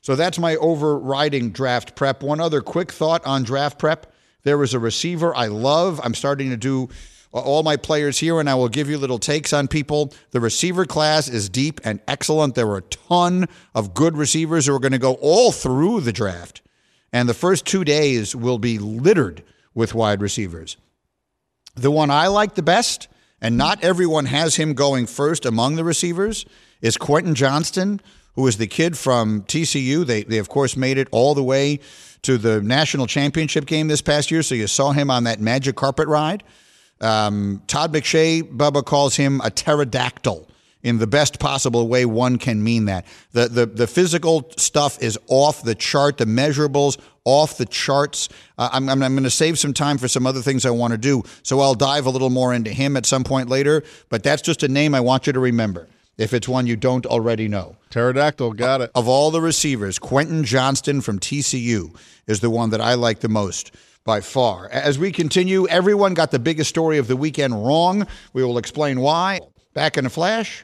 So 0.02 0.16
that's 0.16 0.40
my 0.40 0.56
overriding 0.58 1.52
draft 1.52 1.96
prep. 1.96 2.24
One 2.24 2.40
other 2.40 2.62
quick 2.62 2.92
thought 2.92 3.26
on 3.26 3.44
draft 3.44 3.78
prep. 3.80 4.14
There 4.44 4.62
is 4.64 4.74
a 4.74 4.80
receiver 4.80 5.36
I 5.36 5.48
love. 5.48 6.00
I'm 6.04 6.14
starting 6.14 6.52
to 6.52 6.58
do 6.58 6.90
uh, 7.34 7.40
all 7.40 7.64
my 7.64 7.76
players 7.76 8.20
here, 8.20 8.40
and 8.40 8.50
I 8.50 8.56
will 8.56 8.70
give 8.70 8.88
you 8.88 8.98
little 8.98 9.20
takes 9.20 9.52
on 9.52 9.68
people. 9.68 10.14
The 10.32 10.40
receiver 10.40 10.86
class 10.86 11.28
is 11.28 11.50
deep 11.50 11.82
and 11.84 12.00
excellent. 12.08 12.56
There 12.56 12.68
are 12.68 12.78
a 12.78 12.84
ton 12.84 13.48
of 13.74 13.94
good 13.94 14.16
receivers 14.16 14.68
who 14.68 14.76
are 14.76 14.80
going 14.80 14.92
to 14.94 15.00
go 15.00 15.16
all 15.16 15.52
through 15.52 16.02
the 16.02 16.14
draft. 16.14 16.62
And 17.12 17.28
the 17.28 17.34
first 17.34 17.66
two 17.66 17.84
days 17.84 18.36
will 18.36 18.60
be 18.60 18.78
littered 18.78 19.44
with 19.74 19.94
wide 19.94 20.22
receivers. 20.22 20.78
The 21.76 21.92
one 21.92 22.12
I 22.12 22.28
like 22.28 22.56
the 22.56 22.62
best, 22.62 23.08
and 23.42 23.58
not 23.58 23.84
everyone 23.84 24.26
has 24.26 24.56
him 24.56 24.74
going 24.74 25.06
first 25.06 25.46
among 25.46 25.76
the 25.76 25.84
receivers, 25.84 26.46
is 26.82 26.98
Quentin 26.98 27.36
Johnston, 27.36 28.02
who 28.34 28.46
is 28.48 28.58
the 28.58 28.68
kid 28.68 28.98
from 28.98 29.44
TCU. 29.44 30.06
They, 30.06 30.24
they 30.24 30.38
of 30.38 30.50
course, 30.50 30.76
made 30.76 30.98
it 30.98 31.08
all 31.12 31.34
the 31.34 31.44
way 31.44 31.80
to 32.24 32.38
the 32.38 32.62
national 32.62 33.08
championship 33.08 33.66
game 33.66 33.88
this 33.88 34.02
past 34.02 34.32
year, 34.32 34.44
so 34.44 34.56
you 34.56 34.68
saw 34.68 34.92
him 34.92 35.12
on 35.12 35.26
that 35.26 35.40
magic 35.40 35.76
carpet 35.76 36.08
ride. 36.08 36.44
Um, 37.02 37.62
Todd 37.68 37.94
McShay, 37.94 38.42
Bubba 38.42 38.84
calls 38.84 39.16
him 39.16 39.42
a 39.44 39.50
pterodactyl 39.52 40.50
in 40.86 41.00
the 41.00 41.08
best 41.08 41.40
possible 41.40 41.88
way 41.88 42.06
one 42.06 42.38
can 42.38 42.64
mean 42.64 42.86
that. 42.86 43.08
The, 43.32 43.48
the, 43.48 43.66
the 43.66 43.88
physical 43.88 44.52
stuff 44.56 45.02
is 45.02 45.18
off 45.28 45.64
the 45.64 45.74
chart, 45.74 46.20
the 46.20 46.26
measurables 46.26 47.00
off 47.26 47.58
the 47.58 47.66
charts. 47.66 48.30
Uh, 48.60 48.70
I'm, 48.72 48.88
I'm, 48.88 49.02
I'm 49.02 49.14
going 49.14 49.24
to 49.24 49.32
save 49.32 49.58
some 49.58 49.74
time 49.74 49.98
for 49.98 50.08
some 50.08 50.28
other 50.28 50.44
things 50.44 50.64
I 50.64 50.70
want 50.70 50.92
to 50.92 51.00
do, 51.00 51.24
so 51.42 51.60
I'll 51.60 51.74
dive 51.74 52.06
a 52.06 52.12
little 52.12 52.30
more 52.30 52.54
into 52.54 52.70
him 52.70 52.96
at 52.96 53.08
some 53.08 53.24
point 53.24 53.50
later, 53.50 53.84
but 54.10 54.22
that's 54.22 54.44
just 54.44 54.62
a 54.62 54.68
name 54.68 54.94
I 54.94 55.00
want 55.00 55.26
you 55.26 55.34
to 55.34 55.40
remember 55.40 55.88
if 56.20 56.36
it's 56.36 56.48
one 56.48 56.68
you 56.68 56.76
don't 56.76 57.08
already 57.08 57.48
know. 57.48 57.78
Pterodactyl, 57.90 58.54
got 58.54 58.82
it. 58.82 58.92
Of 58.94 59.08
all 59.08 59.32
the 59.32 59.42
receivers, 59.42 59.98
Quentin 59.98 60.44
Johnston 60.44 61.02
from 61.02 61.18
TCU 61.18 61.98
is 62.28 62.42
the 62.42 62.52
one 62.52 62.70
that 62.70 62.80
I 62.80 62.94
like 62.94 63.22
the 63.22 63.28
most 63.28 63.72
by 64.04 64.22
far. 64.22 64.70
As 64.70 65.00
we 65.00 65.12
continue, 65.12 65.68
everyone 65.68 66.14
got 66.14 66.30
the 66.30 66.38
biggest 66.38 66.70
story 66.70 67.00
of 67.00 67.08
the 67.08 67.18
weekend 67.18 67.66
wrong. 67.66 68.06
We 68.34 68.44
will 68.44 68.60
explain 68.60 69.00
why. 69.00 69.40
Back 69.74 69.98
in 69.98 70.06
a 70.06 70.10
flash 70.10 70.64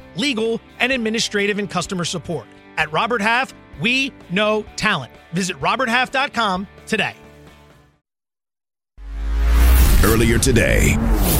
legal, 0.15 0.61
and 0.79 0.91
administrative 0.91 1.59
and 1.59 1.69
customer 1.69 2.05
support. 2.05 2.47
At 2.77 2.91
Robert 2.91 3.21
Half, 3.21 3.53
we 3.79 4.13
know 4.29 4.65
talent. 4.75 5.11
Visit 5.33 5.59
roberthalf.com 5.59 6.67
today. 6.85 7.15
Earlier 10.03 10.39
today 10.39 10.95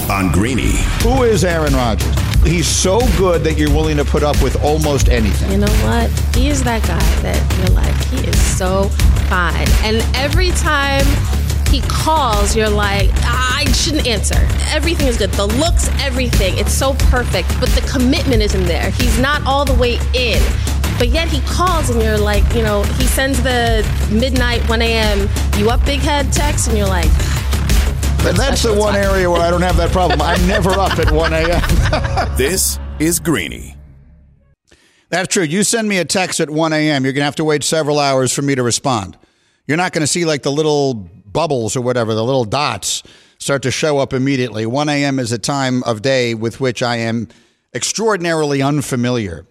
on 0.08 0.30
Greeny. 0.30 0.72
Who 1.02 1.24
is 1.24 1.44
Aaron 1.44 1.74
Rodgers? 1.74 2.14
He's 2.44 2.66
so 2.66 3.00
good 3.18 3.42
that 3.44 3.56
you're 3.56 3.70
willing 3.70 3.96
to 3.96 4.04
put 4.04 4.22
up 4.22 4.40
with 4.42 4.62
almost 4.64 5.08
anything. 5.08 5.52
You 5.52 5.58
know 5.58 5.72
what? 5.84 6.10
He 6.34 6.48
is 6.48 6.62
that 6.64 6.82
guy 6.82 6.98
that 7.22 7.58
you're 7.58 7.76
like, 7.76 7.94
he 8.06 8.28
is 8.28 8.40
so 8.56 8.88
fine. 9.28 9.66
And 9.82 10.04
every 10.16 10.50
time 10.50 11.04
he 11.72 11.80
calls, 11.88 12.54
you're 12.54 12.68
like, 12.68 13.10
"Ah, 13.22 13.58
I 13.60 13.64
shouldn't 13.72 14.06
answer. 14.06 14.36
Everything 14.70 15.08
is 15.08 15.16
good. 15.16 15.30
The 15.32 15.46
looks, 15.46 15.88
everything. 16.00 16.56
It's 16.58 16.72
so 16.72 16.94
perfect. 17.10 17.48
But 17.58 17.70
the 17.70 17.80
commitment 17.90 18.42
isn't 18.42 18.64
there. 18.64 18.90
He's 18.92 19.18
not 19.18 19.44
all 19.46 19.64
the 19.64 19.74
way 19.74 19.98
in. 20.14 20.42
But 20.98 21.08
yet 21.08 21.28
he 21.28 21.40
calls 21.42 21.90
and 21.90 22.00
you're 22.00 22.18
like, 22.18 22.44
you 22.54 22.62
know, 22.62 22.82
he 22.84 23.06
sends 23.06 23.42
the 23.42 23.84
midnight 24.12 24.60
1 24.68 24.82
a.m. 24.82 25.28
you 25.56 25.70
up 25.70 25.84
big 25.84 26.00
head 26.00 26.32
text 26.32 26.68
and 26.68 26.76
you're 26.78 26.86
like, 26.86 27.10
And 28.24 28.36
that's 28.36 28.62
the 28.62 28.74
one 28.74 28.92
time. 28.94 29.02
area 29.02 29.28
where 29.28 29.40
I 29.40 29.50
don't 29.50 29.62
have 29.62 29.76
that 29.78 29.90
problem. 29.90 30.20
I'm 30.22 30.46
never 30.46 30.70
up 30.70 30.96
at 30.98 31.10
1 31.10 31.32
a.m. 31.32 32.36
This 32.36 32.78
is 33.00 33.18
Greeny. 33.18 33.74
That's 35.08 35.32
true. 35.32 35.42
You 35.42 35.64
send 35.64 35.88
me 35.88 35.98
a 35.98 36.04
text 36.04 36.38
at 36.40 36.48
1 36.50 36.72
a.m., 36.72 37.04
you're 37.04 37.12
going 37.12 37.22
to 37.22 37.24
have 37.26 37.36
to 37.36 37.44
wait 37.44 37.64
several 37.64 37.98
hours 37.98 38.32
for 38.32 38.42
me 38.42 38.54
to 38.54 38.62
respond. 38.62 39.18
You're 39.66 39.76
not 39.78 39.92
going 39.92 40.02
to 40.02 40.06
see 40.06 40.24
like 40.24 40.42
the 40.42 40.52
little 40.52 41.10
bubbles 41.32 41.76
or 41.76 41.80
whatever, 41.80 42.14
the 42.14 42.24
little 42.24 42.44
dots 42.44 43.02
start 43.38 43.62
to 43.62 43.70
show 43.70 43.98
up 43.98 44.12
immediately. 44.12 44.66
1 44.66 44.88
a.m. 44.88 45.18
is 45.18 45.32
a 45.32 45.38
time 45.38 45.82
of 45.84 46.02
day 46.02 46.34
with 46.34 46.60
which 46.60 46.82
I 46.82 46.96
am 46.96 47.28
extraordinarily 47.74 48.62
unfamiliar 48.62 49.46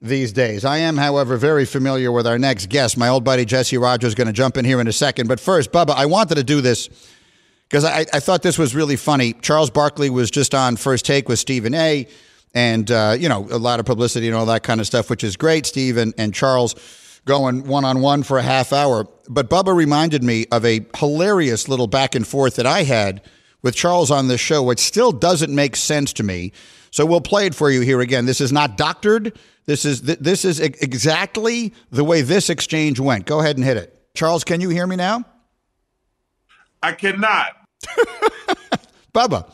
these 0.00 0.32
days. 0.32 0.64
I 0.64 0.78
am, 0.78 0.96
however, 0.96 1.36
very 1.36 1.64
familiar 1.64 2.10
with 2.12 2.26
our 2.26 2.38
next 2.38 2.68
guest. 2.68 2.96
My 2.98 3.08
old 3.08 3.24
buddy 3.24 3.44
Jesse 3.44 3.78
Rogers 3.78 4.08
is 4.08 4.14
going 4.14 4.26
to 4.26 4.32
jump 4.32 4.56
in 4.56 4.64
here 4.64 4.80
in 4.80 4.88
a 4.88 4.92
second. 4.92 5.28
But 5.28 5.40
first, 5.40 5.72
Bubba, 5.72 5.90
I 5.90 6.06
wanted 6.06 6.34
to 6.36 6.44
do 6.44 6.60
this 6.60 6.88
because 7.68 7.84
I, 7.84 8.00
I 8.12 8.20
thought 8.20 8.42
this 8.42 8.58
was 8.58 8.74
really 8.74 8.96
funny. 8.96 9.32
Charles 9.34 9.70
Barkley 9.70 10.10
was 10.10 10.30
just 10.30 10.54
on 10.54 10.76
First 10.76 11.04
Take 11.04 11.28
with 11.28 11.38
Stephen 11.38 11.74
A. 11.74 12.06
And, 12.54 12.90
uh, 12.90 13.16
you 13.18 13.28
know, 13.28 13.46
a 13.50 13.58
lot 13.58 13.80
of 13.80 13.86
publicity 13.86 14.28
and 14.28 14.34
all 14.34 14.46
that 14.46 14.62
kind 14.62 14.80
of 14.80 14.86
stuff, 14.86 15.10
which 15.10 15.22
is 15.22 15.36
great, 15.36 15.66
Steve 15.66 15.98
and, 15.98 16.14
and 16.16 16.32
Charles 16.32 16.74
going 17.26 17.64
one 17.64 17.84
on 17.84 18.00
one 18.00 18.22
for 18.22 18.38
a 18.38 18.42
half 18.42 18.72
hour. 18.72 19.06
But 19.28 19.50
Bubba 19.50 19.76
reminded 19.76 20.24
me 20.24 20.46
of 20.50 20.64
a 20.64 20.86
hilarious 20.96 21.68
little 21.68 21.86
back 21.86 22.14
and 22.14 22.26
forth 22.26 22.56
that 22.56 22.66
I 22.66 22.84
had 22.84 23.20
with 23.62 23.74
Charles 23.74 24.10
on 24.10 24.28
this 24.28 24.40
show, 24.40 24.62
which 24.62 24.78
still 24.78 25.12
doesn't 25.12 25.54
make 25.54 25.76
sense 25.76 26.12
to 26.14 26.22
me. 26.22 26.52
So 26.90 27.04
we'll 27.04 27.20
play 27.20 27.46
it 27.46 27.54
for 27.54 27.70
you 27.70 27.82
here 27.82 28.00
again. 28.00 28.24
This 28.24 28.40
is 28.40 28.52
not 28.52 28.76
doctored. 28.78 29.38
This 29.66 29.84
is 29.84 30.00
th- 30.02 30.20
this 30.20 30.44
is 30.44 30.60
e- 30.60 30.72
exactly 30.80 31.74
the 31.90 32.04
way 32.04 32.22
this 32.22 32.48
exchange 32.48 33.00
went. 33.00 33.26
Go 33.26 33.40
ahead 33.40 33.56
and 33.56 33.64
hit 33.64 33.76
it. 33.76 33.92
Charles, 34.14 34.44
can 34.44 34.60
you 34.60 34.68
hear 34.70 34.86
me 34.86 34.96
now? 34.96 35.24
I 36.82 36.92
cannot. 36.92 37.48
Bubba, 39.12 39.50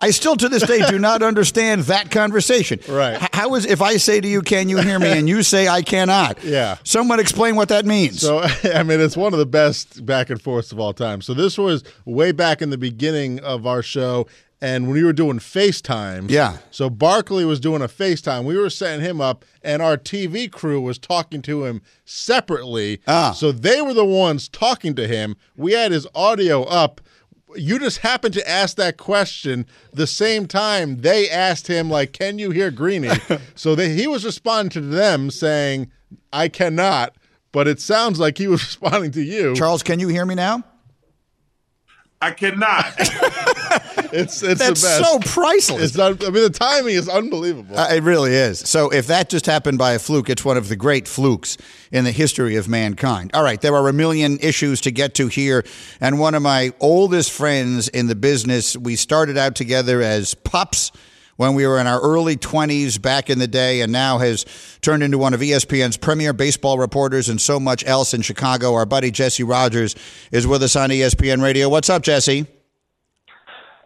I 0.00 0.10
still 0.10 0.36
to 0.36 0.48
this 0.48 0.62
day 0.62 0.80
do 0.88 0.98
not 0.98 1.22
understand 1.30 1.82
that 1.82 2.10
conversation. 2.10 2.80
Right. 2.88 3.18
How 3.32 3.54
is 3.54 3.64
if 3.66 3.80
I 3.82 3.96
say 3.96 4.20
to 4.20 4.28
you, 4.28 4.42
"Can 4.42 4.68
you 4.68 4.78
hear 4.78 4.98
me?" 4.98 5.08
and 5.08 5.28
you 5.28 5.42
say, 5.42 5.68
"I 5.68 5.82
cannot"? 5.82 6.42
Yeah. 6.44 6.76
Someone 6.84 7.18
explain 7.20 7.56
what 7.56 7.68
that 7.70 7.86
means. 7.86 8.20
So, 8.20 8.40
I 8.74 8.82
mean, 8.82 9.00
it's 9.00 9.16
one 9.16 9.32
of 9.32 9.38
the 9.38 9.46
best 9.46 10.04
back 10.04 10.30
and 10.30 10.40
forths 10.40 10.72
of 10.72 10.78
all 10.80 10.92
time. 10.92 11.20
So, 11.22 11.34
this 11.34 11.56
was 11.58 11.82
way 12.04 12.32
back 12.32 12.60
in 12.62 12.70
the 12.70 12.78
beginning 12.78 13.40
of 13.40 13.66
our 13.66 13.82
show. 13.82 14.26
And 14.62 14.86
when 14.86 14.94
we 14.94 15.04
were 15.04 15.12
doing 15.12 15.38
FaceTime, 15.38 16.30
Yeah. 16.30 16.56
So 16.70 16.88
Barkley 16.88 17.44
was 17.44 17.60
doing 17.60 17.82
a 17.82 17.88
FaceTime. 17.88 18.44
We 18.44 18.56
were 18.56 18.70
setting 18.70 19.04
him 19.04 19.20
up, 19.20 19.44
and 19.62 19.82
our 19.82 19.98
TV 19.98 20.50
crew 20.50 20.80
was 20.80 20.98
talking 20.98 21.42
to 21.42 21.66
him 21.66 21.82
separately. 22.06 23.00
Ah. 23.06 23.32
So 23.32 23.52
they 23.52 23.82
were 23.82 23.92
the 23.92 24.04
ones 24.04 24.48
talking 24.48 24.94
to 24.94 25.06
him. 25.06 25.36
We 25.56 25.72
had 25.72 25.92
his 25.92 26.06
audio 26.14 26.62
up. 26.64 27.02
You 27.56 27.78
just 27.78 27.98
happened 27.98 28.34
to 28.34 28.48
ask 28.48 28.76
that 28.76 28.96
question 28.96 29.66
the 29.92 30.06
same 30.06 30.46
time 30.46 30.98
they 31.00 31.28
asked 31.30 31.66
him, 31.66 31.90
like, 31.90 32.12
"Can 32.12 32.38
you 32.38 32.50
hear 32.50 32.70
Greeny?" 32.70 33.10
so 33.54 33.74
they, 33.74 33.90
he 33.90 34.06
was 34.06 34.24
responding 34.24 34.70
to 34.70 34.80
them 34.80 35.30
saying, 35.30 35.90
"I 36.32 36.48
cannot." 36.48 37.14
But 37.52 37.68
it 37.68 37.80
sounds 37.80 38.18
like 38.18 38.36
he 38.38 38.48
was 38.48 38.62
responding 38.64 39.12
to 39.12 39.22
you. 39.22 39.54
Charles, 39.54 39.82
can 39.82 39.98
you 39.98 40.08
hear 40.08 40.26
me 40.26 40.34
now? 40.34 40.62
I 42.20 42.30
cannot. 42.32 42.94
It's 44.12 44.42
it's 44.42 44.60
That's 44.60 44.82
the 44.82 44.86
best. 44.86 45.10
so 45.10 45.18
priceless. 45.18 45.82
It's 45.82 45.98
un- 45.98 46.18
I 46.20 46.30
mean, 46.30 46.44
the 46.44 46.50
timing 46.50 46.94
is 46.94 47.08
unbelievable. 47.08 47.76
Uh, 47.76 47.88
it 47.92 48.02
really 48.02 48.32
is. 48.32 48.60
So 48.60 48.88
if 48.90 49.08
that 49.08 49.28
just 49.28 49.46
happened 49.46 49.78
by 49.78 49.92
a 49.92 49.98
fluke, 49.98 50.30
it's 50.30 50.44
one 50.44 50.56
of 50.56 50.68
the 50.68 50.76
great 50.76 51.08
flukes 51.08 51.56
in 51.92 52.04
the 52.04 52.12
history 52.12 52.56
of 52.56 52.68
mankind. 52.68 53.30
All 53.34 53.42
right, 53.42 53.60
there 53.60 53.74
are 53.74 53.88
a 53.88 53.92
million 53.92 54.38
issues 54.40 54.80
to 54.82 54.90
get 54.90 55.14
to 55.14 55.28
here. 55.28 55.64
And 56.00 56.18
one 56.18 56.34
of 56.34 56.42
my 56.42 56.72
oldest 56.80 57.32
friends 57.32 57.88
in 57.88 58.06
the 58.06 58.14
business, 58.14 58.76
we 58.76 58.96
started 58.96 59.36
out 59.36 59.54
together 59.54 60.00
as 60.02 60.34
pups 60.34 60.92
when 61.36 61.54
we 61.54 61.66
were 61.66 61.78
in 61.78 61.86
our 61.86 62.00
early 62.00 62.36
20s 62.36 63.00
back 63.00 63.30
in 63.30 63.38
the 63.38 63.46
day 63.46 63.82
and 63.82 63.92
now 63.92 64.18
has 64.18 64.44
turned 64.80 65.02
into 65.02 65.18
one 65.18 65.34
of 65.34 65.40
ESPN's 65.40 65.96
premier 65.96 66.32
baseball 66.32 66.78
reporters 66.78 67.28
and 67.28 67.40
so 67.40 67.60
much 67.60 67.84
else 67.86 68.14
in 68.14 68.22
Chicago. 68.22 68.74
Our 68.74 68.86
buddy 68.86 69.10
Jesse 69.10 69.44
Rogers 69.44 69.94
is 70.32 70.46
with 70.46 70.62
us 70.62 70.76
on 70.76 70.90
ESPN 70.90 71.42
Radio. 71.42 71.68
What's 71.68 71.90
up, 71.90 72.02
Jesse? 72.02 72.46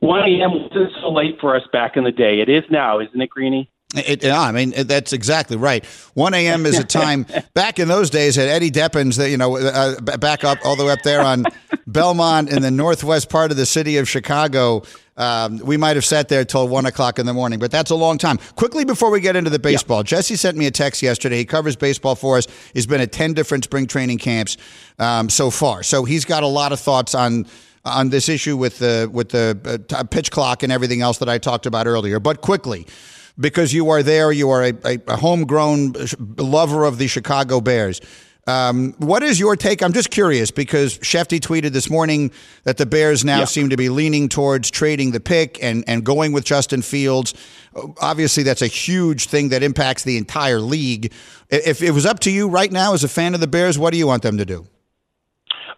1 0.00 0.20
a.m. 0.20 0.52
wasn't 0.52 0.92
so 1.02 1.10
late 1.10 1.36
for 1.40 1.54
us 1.54 1.62
back 1.72 1.96
in 1.96 2.04
the 2.04 2.12
day. 2.12 2.40
It 2.40 2.48
is 2.48 2.64
now, 2.70 3.00
isn't 3.00 3.20
it, 3.20 3.28
Greeny? 3.28 3.70
It, 3.94 4.22
yeah, 4.22 4.40
I 4.40 4.52
mean 4.52 4.72
that's 4.86 5.12
exactly 5.12 5.56
right. 5.56 5.84
One 6.14 6.32
a.m. 6.32 6.64
is 6.64 6.78
a 6.78 6.84
time 7.00 7.26
back 7.54 7.80
in 7.80 7.88
those 7.88 8.08
days 8.08 8.38
at 8.38 8.46
Eddie 8.46 8.70
Deppin's. 8.70 9.16
That 9.16 9.30
you 9.30 9.36
know, 9.36 9.56
uh, 9.56 10.00
back 10.00 10.44
up 10.44 10.58
all 10.64 10.76
the 10.76 10.84
way 10.84 10.92
up 10.92 11.02
there 11.02 11.20
on 11.22 11.44
Belmont 11.88 12.50
in 12.50 12.62
the 12.62 12.70
northwest 12.70 13.28
part 13.28 13.50
of 13.50 13.56
the 13.56 13.66
city 13.66 13.96
of 13.96 14.08
Chicago. 14.08 14.82
Um, 15.16 15.58
we 15.58 15.76
might 15.76 15.96
have 15.96 16.04
sat 16.04 16.28
there 16.28 16.44
till 16.44 16.68
one 16.68 16.86
o'clock 16.86 17.18
in 17.18 17.26
the 17.26 17.34
morning, 17.34 17.58
but 17.58 17.70
that's 17.70 17.90
a 17.90 17.96
long 17.96 18.16
time. 18.16 18.38
Quickly 18.54 18.84
before 18.84 19.10
we 19.10 19.20
get 19.20 19.34
into 19.36 19.50
the 19.50 19.58
baseball, 19.58 20.02
Jesse 20.02 20.36
sent 20.36 20.56
me 20.56 20.66
a 20.66 20.70
text 20.70 21.02
yesterday. 21.02 21.38
He 21.38 21.44
covers 21.44 21.74
baseball 21.74 22.14
for 22.14 22.38
us. 22.38 22.46
He's 22.72 22.86
been 22.86 23.00
at 23.00 23.10
ten 23.10 23.34
different 23.34 23.64
spring 23.64 23.86
training 23.86 24.18
camps 24.18 24.56
um, 25.00 25.28
so 25.28 25.50
far, 25.50 25.82
so 25.82 26.04
he's 26.04 26.24
got 26.24 26.44
a 26.44 26.46
lot 26.46 26.72
of 26.72 26.78
thoughts 26.78 27.14
on 27.14 27.46
on 27.84 28.10
this 28.10 28.28
issue 28.28 28.56
with 28.56 28.78
the 28.78 29.10
with 29.12 29.30
the 29.30 29.82
uh, 29.90 30.04
pitch 30.04 30.30
clock 30.30 30.62
and 30.62 30.72
everything 30.72 31.00
else 31.00 31.18
that 31.18 31.28
I 31.28 31.38
talked 31.38 31.66
about 31.66 31.86
earlier. 31.86 32.20
But 32.20 32.40
quickly, 32.40 32.86
because 33.38 33.72
you 33.72 33.90
are 33.90 34.02
there, 34.02 34.32
you 34.32 34.50
are 34.50 34.64
a, 34.64 34.72
a, 34.84 34.98
a 35.08 35.16
homegrown 35.16 35.94
lover 36.36 36.84
of 36.84 36.98
the 36.98 37.06
Chicago 37.06 37.60
Bears. 37.60 38.00
Um, 38.46 38.94
what 38.98 39.22
is 39.22 39.38
your 39.38 39.54
take? 39.54 39.82
I'm 39.82 39.92
just 39.92 40.10
curious 40.10 40.50
because 40.50 40.98
Shefty 40.98 41.38
tweeted 41.38 41.70
this 41.72 41.88
morning 41.90 42.32
that 42.64 42.78
the 42.78 42.86
Bears 42.86 43.24
now 43.24 43.40
Yeah. 43.40 43.44
seem 43.44 43.68
to 43.68 43.76
be 43.76 43.90
leaning 43.90 44.28
towards 44.28 44.70
trading 44.70 45.12
the 45.12 45.20
pick 45.20 45.62
and, 45.62 45.84
and 45.86 46.04
going 46.04 46.32
with 46.32 46.44
Justin 46.44 46.82
Fields. 46.82 47.34
Obviously, 48.00 48.42
that's 48.42 48.62
a 48.62 48.66
huge 48.66 49.26
thing 49.26 49.50
that 49.50 49.62
impacts 49.62 50.02
the 50.04 50.16
entire 50.16 50.58
league. 50.58 51.12
If 51.50 51.82
it 51.82 51.92
was 51.92 52.06
up 52.06 52.18
to 52.20 52.30
you 52.30 52.48
right 52.48 52.72
now 52.72 52.94
as 52.94 53.04
a 53.04 53.08
fan 53.08 53.34
of 53.34 53.40
the 53.40 53.46
Bears, 53.46 53.78
what 53.78 53.92
do 53.92 53.98
you 53.98 54.06
want 54.06 54.22
them 54.22 54.38
to 54.38 54.44
do? 54.44 54.66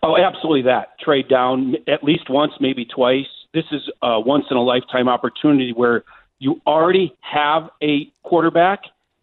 Oh, 0.03 0.17
absolutely 0.17 0.63
that. 0.63 0.99
Trade 1.01 1.29
down 1.29 1.75
at 1.89 2.03
least 2.03 2.31
once, 2.31 2.53
maybe 2.61 2.85
twice. 2.85 3.27
This 3.53 3.65
is 3.71 3.83
a 4.03 4.19
once 4.21 4.47
in 4.51 4.57
a 4.57 4.63
lifetime 4.63 5.09
opportunity 5.09 5.73
where 5.75 6.05
you 6.43 6.61
already 6.67 7.17
have 7.21 7.71
a 7.85 8.11
quarterback, 8.25 8.81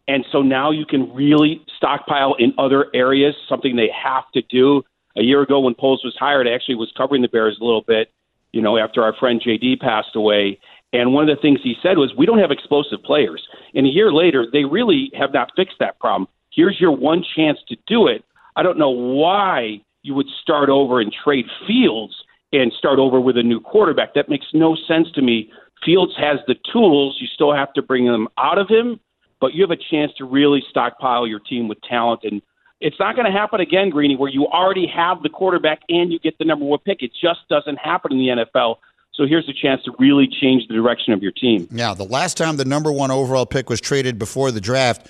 and 0.07 0.23
so 0.31 0.41
now 0.41 0.71
you 0.71 0.85
can 0.85 1.13
really 1.13 1.61
stockpile 1.75 2.33
in 2.39 2.53
other 2.57 2.85
areas, 2.93 3.35
something 3.49 3.75
they 3.75 3.89
have 3.91 4.23
to 4.35 4.41
do. 4.43 4.83
A 5.17 5.21
year 5.21 5.41
ago, 5.41 5.59
when 5.59 5.75
Poles 5.75 6.01
was 6.01 6.15
hired, 6.17 6.47
I 6.47 6.51
actually 6.51 6.75
was 6.75 6.93
covering 6.95 7.21
the 7.21 7.27
Bears 7.27 7.57
a 7.59 7.63
little 7.65 7.83
bit, 7.85 8.09
you 8.53 8.61
know, 8.61 8.77
after 8.77 9.03
our 9.03 9.13
friend 9.19 9.41
JD 9.45 9.81
passed 9.81 10.15
away. 10.15 10.59
And 10.93 11.13
one 11.13 11.29
of 11.29 11.35
the 11.35 11.41
things 11.41 11.59
he 11.61 11.75
said 11.83 11.97
was, 11.97 12.13
We 12.17 12.25
don't 12.25 12.39
have 12.39 12.51
explosive 12.51 13.03
players. 13.03 13.45
And 13.75 13.85
a 13.85 13.89
year 13.89 14.13
later, 14.13 14.45
they 14.49 14.63
really 14.63 15.11
have 15.19 15.33
not 15.33 15.51
fixed 15.57 15.75
that 15.81 15.99
problem. 15.99 16.29
Here's 16.53 16.79
your 16.79 16.95
one 16.95 17.21
chance 17.35 17.59
to 17.67 17.75
do 17.85 18.07
it. 18.07 18.23
I 18.55 18.63
don't 18.63 18.79
know 18.79 18.91
why 18.91 19.81
you 20.03 20.13
would 20.13 20.27
start 20.41 20.69
over 20.69 21.01
and 21.01 21.13
trade 21.23 21.47
Fields 21.67 22.15
and 22.53 22.71
start 22.77 22.97
over 22.97 23.19
with 23.19 23.37
a 23.37 23.43
new 23.43 23.59
quarterback. 23.59 24.13
That 24.13 24.29
makes 24.29 24.47
no 24.53 24.77
sense 24.87 25.11
to 25.15 25.21
me. 25.21 25.51
Fields 25.85 26.13
has 26.17 26.39
the 26.47 26.55
tools. 26.71 27.17
You 27.19 27.27
still 27.27 27.53
have 27.53 27.73
to 27.73 27.81
bring 27.81 28.05
them 28.05 28.27
out 28.37 28.57
of 28.57 28.67
him, 28.67 28.99
but 29.39 29.53
you 29.53 29.61
have 29.61 29.71
a 29.71 29.77
chance 29.77 30.11
to 30.17 30.25
really 30.25 30.63
stockpile 30.69 31.25
your 31.27 31.39
team 31.39 31.67
with 31.67 31.81
talent. 31.81 32.21
And 32.23 32.41
it's 32.79 32.99
not 32.99 33.15
going 33.15 33.25
to 33.25 33.31
happen 33.31 33.59
again, 33.59 33.89
Greeny, 33.89 34.15
where 34.15 34.29
you 34.29 34.47
already 34.47 34.87
have 34.87 35.23
the 35.23 35.29
quarterback 35.29 35.79
and 35.89 36.11
you 36.11 36.19
get 36.19 36.37
the 36.37 36.45
number 36.45 36.65
one 36.65 36.79
pick. 36.79 37.01
It 37.01 37.11
just 37.19 37.39
doesn't 37.49 37.77
happen 37.77 38.13
in 38.13 38.17
the 38.19 38.45
NFL. 38.45 38.75
So 39.13 39.25
here's 39.27 39.49
a 39.49 39.53
chance 39.53 39.83
to 39.83 39.91
really 39.99 40.27
change 40.27 40.67
the 40.67 40.73
direction 40.73 41.13
of 41.13 41.21
your 41.21 41.33
team. 41.33 41.67
Yeah, 41.71 41.93
the 41.93 42.05
last 42.05 42.37
time 42.37 42.55
the 42.55 42.65
number 42.65 42.91
one 42.91 43.11
overall 43.11 43.45
pick 43.45 43.69
was 43.69 43.81
traded 43.81 44.17
before 44.17 44.51
the 44.51 44.61
draft 44.61 45.07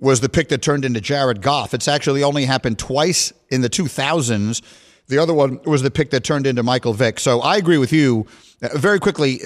was 0.00 0.20
the 0.20 0.28
pick 0.28 0.48
that 0.48 0.60
turned 0.60 0.84
into 0.84 1.00
Jared 1.00 1.40
Goff. 1.40 1.72
It's 1.72 1.86
actually 1.86 2.24
only 2.24 2.46
happened 2.46 2.78
twice 2.78 3.32
in 3.50 3.60
the 3.60 3.70
2000s. 3.70 4.60
The 5.06 5.18
other 5.18 5.34
one 5.34 5.60
was 5.64 5.82
the 5.82 5.90
pick 5.90 6.10
that 6.10 6.24
turned 6.24 6.46
into 6.46 6.62
Michael 6.62 6.94
Vick. 6.94 7.20
So 7.20 7.40
I 7.40 7.56
agree 7.56 7.78
with 7.78 7.92
you. 7.92 8.26
Uh, 8.62 8.68
Very 8.78 8.98
quickly, 8.98 9.40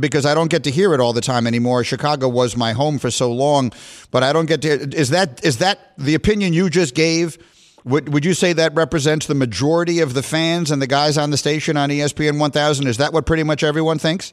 because 0.00 0.26
I 0.26 0.34
don't 0.34 0.50
get 0.50 0.64
to 0.64 0.70
hear 0.70 0.92
it 0.94 1.00
all 1.00 1.12
the 1.12 1.20
time 1.20 1.46
anymore. 1.46 1.84
Chicago 1.84 2.28
was 2.28 2.56
my 2.56 2.72
home 2.72 2.98
for 2.98 3.10
so 3.10 3.32
long, 3.32 3.72
but 4.10 4.22
I 4.22 4.32
don't 4.32 4.46
get 4.46 4.62
to. 4.62 4.68
Is 4.68 5.10
that 5.10 5.44
is 5.44 5.58
that 5.58 5.92
the 5.98 6.14
opinion 6.14 6.52
you 6.52 6.68
just 6.68 6.94
gave? 6.94 7.38
Would 7.84 8.12
would 8.12 8.24
you 8.24 8.34
say 8.34 8.52
that 8.54 8.74
represents 8.74 9.26
the 9.26 9.34
majority 9.34 10.00
of 10.00 10.14
the 10.14 10.22
fans 10.22 10.70
and 10.70 10.82
the 10.82 10.86
guys 10.86 11.16
on 11.18 11.30
the 11.30 11.36
station 11.36 11.76
on 11.76 11.90
ESPN 11.90 12.40
1000? 12.40 12.86
Is 12.86 12.96
that 12.96 13.12
what 13.12 13.26
pretty 13.26 13.42
much 13.44 13.62
everyone 13.62 13.98
thinks? 13.98 14.32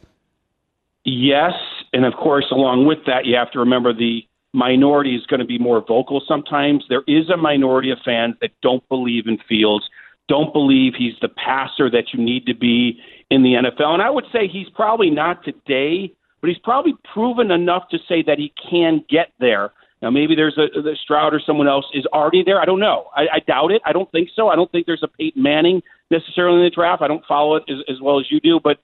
Yes, 1.04 1.54
and 1.94 2.06
of 2.06 2.14
course, 2.14 2.46
along 2.52 2.86
with 2.86 3.00
that, 3.08 3.26
you 3.26 3.36
have 3.36 3.52
to 3.52 3.60
remember 3.60 3.94
the 3.94 4.26
minority 4.54 5.16
is 5.16 5.26
going 5.26 5.40
to 5.40 5.46
be 5.46 5.58
more 5.58 5.82
vocal 5.86 6.22
sometimes. 6.28 6.84
There 6.90 7.04
is 7.08 7.30
a 7.30 7.38
minority 7.38 7.92
of 7.92 8.00
fans 8.04 8.36
that 8.42 8.52
don't 8.62 8.88
believe 8.90 9.28
in 9.28 9.38
Fields, 9.50 9.86
don't 10.32 10.54
believe 10.54 10.94
he's 10.98 11.20
the 11.22 11.28
passer 11.28 11.92
that 11.92 12.14
you 12.14 12.24
need 12.24 12.46
to 12.46 12.56
be 12.56 12.98
in 13.30 13.44
the 13.44 13.56
NFL. 13.56 13.90
And 13.90 14.02
I 14.02 14.10
would 14.10 14.24
say 14.32 14.48
he's 14.48 14.70
probably 14.74 15.10
not 15.10 15.44
today, 15.44 16.14
but 16.40 16.48
he's 16.48 16.58
probably 16.60 16.94
proven 17.14 17.52
enough 17.52 17.90
to 17.92 17.98
say 18.08 18.24
that 18.26 18.38
he 18.38 18.54
can 18.70 19.04
get 19.10 19.34
there. 19.42 19.72
Now, 20.02 20.10
maybe 20.10 20.34
there's 20.34 20.58
a 20.58 20.82
the 20.82 20.96
Stroud 21.04 21.34
or 21.34 21.42
someone 21.46 21.68
else 21.68 21.86
is 21.94 22.06
already 22.14 22.44
there. 22.46 22.62
I 22.62 22.66
don't 22.66 22.80
know. 22.80 23.08
I, 23.14 23.24
I 23.24 23.40
doubt 23.46 23.72
it. 23.72 23.82
I 23.86 23.92
don't 23.92 24.10
think 24.14 24.30
so. 24.34 24.48
I 24.48 24.56
don't 24.56 24.72
think 24.72 24.86
there's 24.86 25.04
a 25.04 25.10
Peyton 25.10 25.44
Manning 25.44 25.82
necessarily 26.10 26.60
in 26.60 26.64
the 26.64 26.70
draft. 26.70 27.02
I 27.02 27.10
don't 27.10 27.26
follow 27.28 27.58
it 27.58 27.64
as, 27.70 27.80
as 27.90 28.02
well 28.02 28.18
as 28.18 28.28
you 28.32 28.40
do, 28.40 28.62
but 28.64 28.78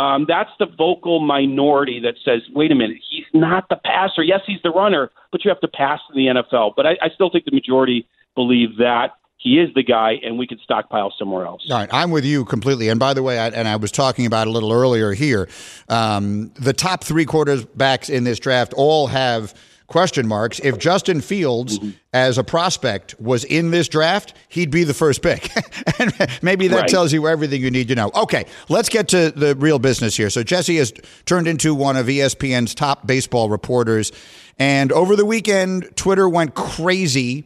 um, 0.00 0.24
that's 0.26 0.50
the 0.58 0.66
vocal 0.66 1.20
minority 1.20 2.00
that 2.00 2.14
says, 2.24 2.40
wait 2.54 2.72
a 2.72 2.74
minute, 2.74 2.96
he's 3.10 3.26
not 3.34 3.68
the 3.68 3.76
passer. 3.76 4.22
Yes, 4.22 4.40
he's 4.46 4.62
the 4.64 4.70
runner, 4.70 5.10
but 5.30 5.44
you 5.44 5.50
have 5.50 5.60
to 5.60 5.68
pass 5.68 6.00
in 6.12 6.16
the 6.16 6.42
NFL. 6.42 6.72
But 6.74 6.86
I, 6.86 6.92
I 7.02 7.08
still 7.14 7.30
think 7.30 7.44
the 7.44 7.52
majority 7.52 8.08
believe 8.34 8.78
that 8.78 9.10
he 9.36 9.58
is 9.60 9.68
the 9.74 9.82
guy, 9.82 10.14
and 10.22 10.38
we 10.38 10.46
could 10.46 10.60
stockpile 10.60 11.12
somewhere 11.18 11.44
else. 11.44 11.66
All 11.70 11.76
right, 11.76 11.88
I'm 11.92 12.10
with 12.10 12.24
you 12.24 12.44
completely. 12.44 12.88
And 12.88 12.98
by 12.98 13.12
the 13.14 13.22
way, 13.22 13.38
I, 13.38 13.48
and 13.48 13.68
I 13.68 13.76
was 13.76 13.92
talking 13.92 14.24
about 14.26 14.46
a 14.46 14.50
little 14.50 14.72
earlier 14.72 15.12
here, 15.12 15.48
um, 15.88 16.50
the 16.54 16.72
top 16.72 17.04
three 17.04 17.26
quarterbacks 17.26 18.08
in 18.08 18.24
this 18.24 18.38
draft 18.38 18.72
all 18.74 19.08
have 19.08 19.54
question 19.86 20.26
marks. 20.26 20.60
If 20.60 20.78
Justin 20.78 21.20
Fields, 21.20 21.78
as 22.14 22.38
a 22.38 22.42
prospect, 22.42 23.20
was 23.20 23.44
in 23.44 23.70
this 23.70 23.86
draft, 23.86 24.32
he'd 24.48 24.70
be 24.70 24.82
the 24.82 24.94
first 24.94 25.20
pick. 25.20 25.50
and 26.00 26.12
maybe 26.40 26.68
that 26.68 26.76
Right. 26.80 26.88
tells 26.88 27.12
you 27.12 27.28
everything 27.28 27.60
you 27.60 27.70
need 27.70 27.88
to 27.88 27.94
know. 27.94 28.10
Okay, 28.14 28.46
let's 28.70 28.88
get 28.88 29.08
to 29.08 29.30
the 29.30 29.54
real 29.56 29.78
business 29.78 30.16
here. 30.16 30.30
So 30.30 30.42
Jesse 30.42 30.78
has 30.78 30.90
turned 31.26 31.46
into 31.46 31.74
one 31.74 31.96
of 31.98 32.06
ESPN's 32.06 32.74
top 32.74 33.06
baseball 33.06 33.50
reporters. 33.50 34.10
And 34.58 34.90
over 34.90 35.16
the 35.16 35.26
weekend, 35.26 35.94
Twitter 35.96 36.30
went 36.30 36.54
crazy 36.54 37.44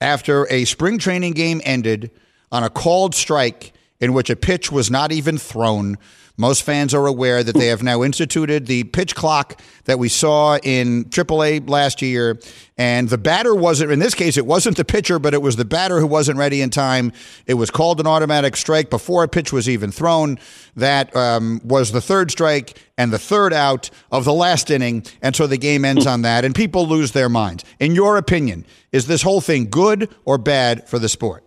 after 0.00 0.50
a 0.50 0.64
spring 0.64 0.98
training 0.98 1.32
game 1.32 1.60
ended 1.64 2.10
on 2.50 2.64
a 2.64 2.70
called 2.70 3.14
strike 3.14 3.72
in 4.00 4.12
which 4.12 4.30
a 4.30 4.36
pitch 4.36 4.72
was 4.72 4.90
not 4.90 5.12
even 5.12 5.38
thrown. 5.38 5.98
Most 6.40 6.62
fans 6.62 6.94
are 6.94 7.06
aware 7.06 7.44
that 7.44 7.54
they 7.54 7.66
have 7.66 7.82
now 7.82 8.02
instituted 8.02 8.66
the 8.66 8.84
pitch 8.84 9.14
clock 9.14 9.60
that 9.84 9.98
we 9.98 10.08
saw 10.08 10.56
in 10.62 11.04
AAA 11.04 11.68
last 11.68 12.00
year. 12.00 12.40
And 12.78 13.10
the 13.10 13.18
batter 13.18 13.54
wasn't, 13.54 13.92
in 13.92 13.98
this 13.98 14.14
case, 14.14 14.38
it 14.38 14.46
wasn't 14.46 14.78
the 14.78 14.84
pitcher, 14.84 15.18
but 15.18 15.34
it 15.34 15.42
was 15.42 15.56
the 15.56 15.66
batter 15.66 16.00
who 16.00 16.06
wasn't 16.06 16.38
ready 16.38 16.62
in 16.62 16.70
time. 16.70 17.12
It 17.46 17.54
was 17.54 17.70
called 17.70 18.00
an 18.00 18.06
automatic 18.06 18.56
strike 18.56 18.88
before 18.88 19.22
a 19.22 19.28
pitch 19.28 19.52
was 19.52 19.68
even 19.68 19.92
thrown. 19.92 20.38
That 20.76 21.14
um, 21.14 21.60
was 21.62 21.92
the 21.92 22.00
third 22.00 22.30
strike 22.30 22.82
and 22.96 23.12
the 23.12 23.18
third 23.18 23.52
out 23.52 23.90
of 24.10 24.24
the 24.24 24.32
last 24.32 24.70
inning. 24.70 25.04
And 25.20 25.36
so 25.36 25.46
the 25.46 25.58
game 25.58 25.84
ends 25.84 26.06
on 26.06 26.22
that, 26.22 26.46
and 26.46 26.54
people 26.54 26.88
lose 26.88 27.12
their 27.12 27.28
minds. 27.28 27.64
In 27.78 27.94
your 27.94 28.16
opinion, 28.16 28.64
is 28.92 29.06
this 29.06 29.20
whole 29.20 29.42
thing 29.42 29.68
good 29.68 30.08
or 30.24 30.38
bad 30.38 30.88
for 30.88 30.98
the 30.98 31.10
sport? 31.10 31.44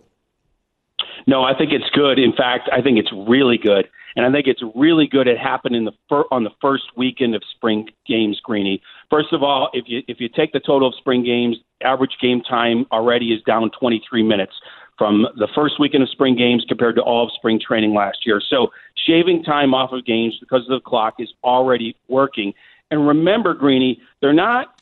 No, 1.26 1.42
I 1.42 1.56
think 1.56 1.72
it's 1.72 1.88
good. 1.94 2.20
In 2.20 2.32
fact, 2.32 2.68
I 2.72 2.80
think 2.80 2.98
it's 2.98 3.10
really 3.26 3.58
good, 3.58 3.88
and 4.16 4.24
I 4.24 4.30
think 4.30 4.46
it's 4.46 4.62
really 4.74 5.06
good. 5.06 5.26
It 5.26 5.38
happened 5.38 5.74
in 5.76 5.84
the 5.84 5.92
fir- 6.08 6.24
on 6.30 6.44
the 6.44 6.50
first 6.60 6.84
weekend 6.96 7.34
of 7.34 7.42
spring 7.56 7.88
games, 8.06 8.40
Greeny. 8.40 8.80
First 9.10 9.32
of 9.32 9.42
all, 9.42 9.70
if 9.72 9.84
you 9.88 10.02
if 10.08 10.20
you 10.20 10.28
take 10.28 10.52
the 10.52 10.60
total 10.60 10.88
of 10.88 10.94
spring 10.96 11.24
games, 11.24 11.56
average 11.82 12.16
game 12.20 12.40
time 12.40 12.86
already 12.92 13.32
is 13.32 13.42
down 13.42 13.70
23 13.78 14.22
minutes 14.22 14.52
from 14.96 15.26
the 15.36 15.48
first 15.54 15.80
weekend 15.80 16.02
of 16.02 16.08
spring 16.10 16.36
games 16.36 16.64
compared 16.68 16.94
to 16.96 17.02
all 17.02 17.24
of 17.24 17.32
spring 17.32 17.60
training 17.60 17.94
last 17.94 18.18
year. 18.24 18.40
So 18.48 18.70
shaving 19.06 19.42
time 19.42 19.74
off 19.74 19.92
of 19.92 20.04
games 20.04 20.36
because 20.38 20.62
of 20.62 20.68
the 20.68 20.80
clock 20.80 21.14
is 21.18 21.32
already 21.42 21.96
working. 22.08 22.54
And 22.90 23.06
remember, 23.06 23.54
Greeny, 23.54 24.00
they're 24.20 24.32
not 24.32 24.80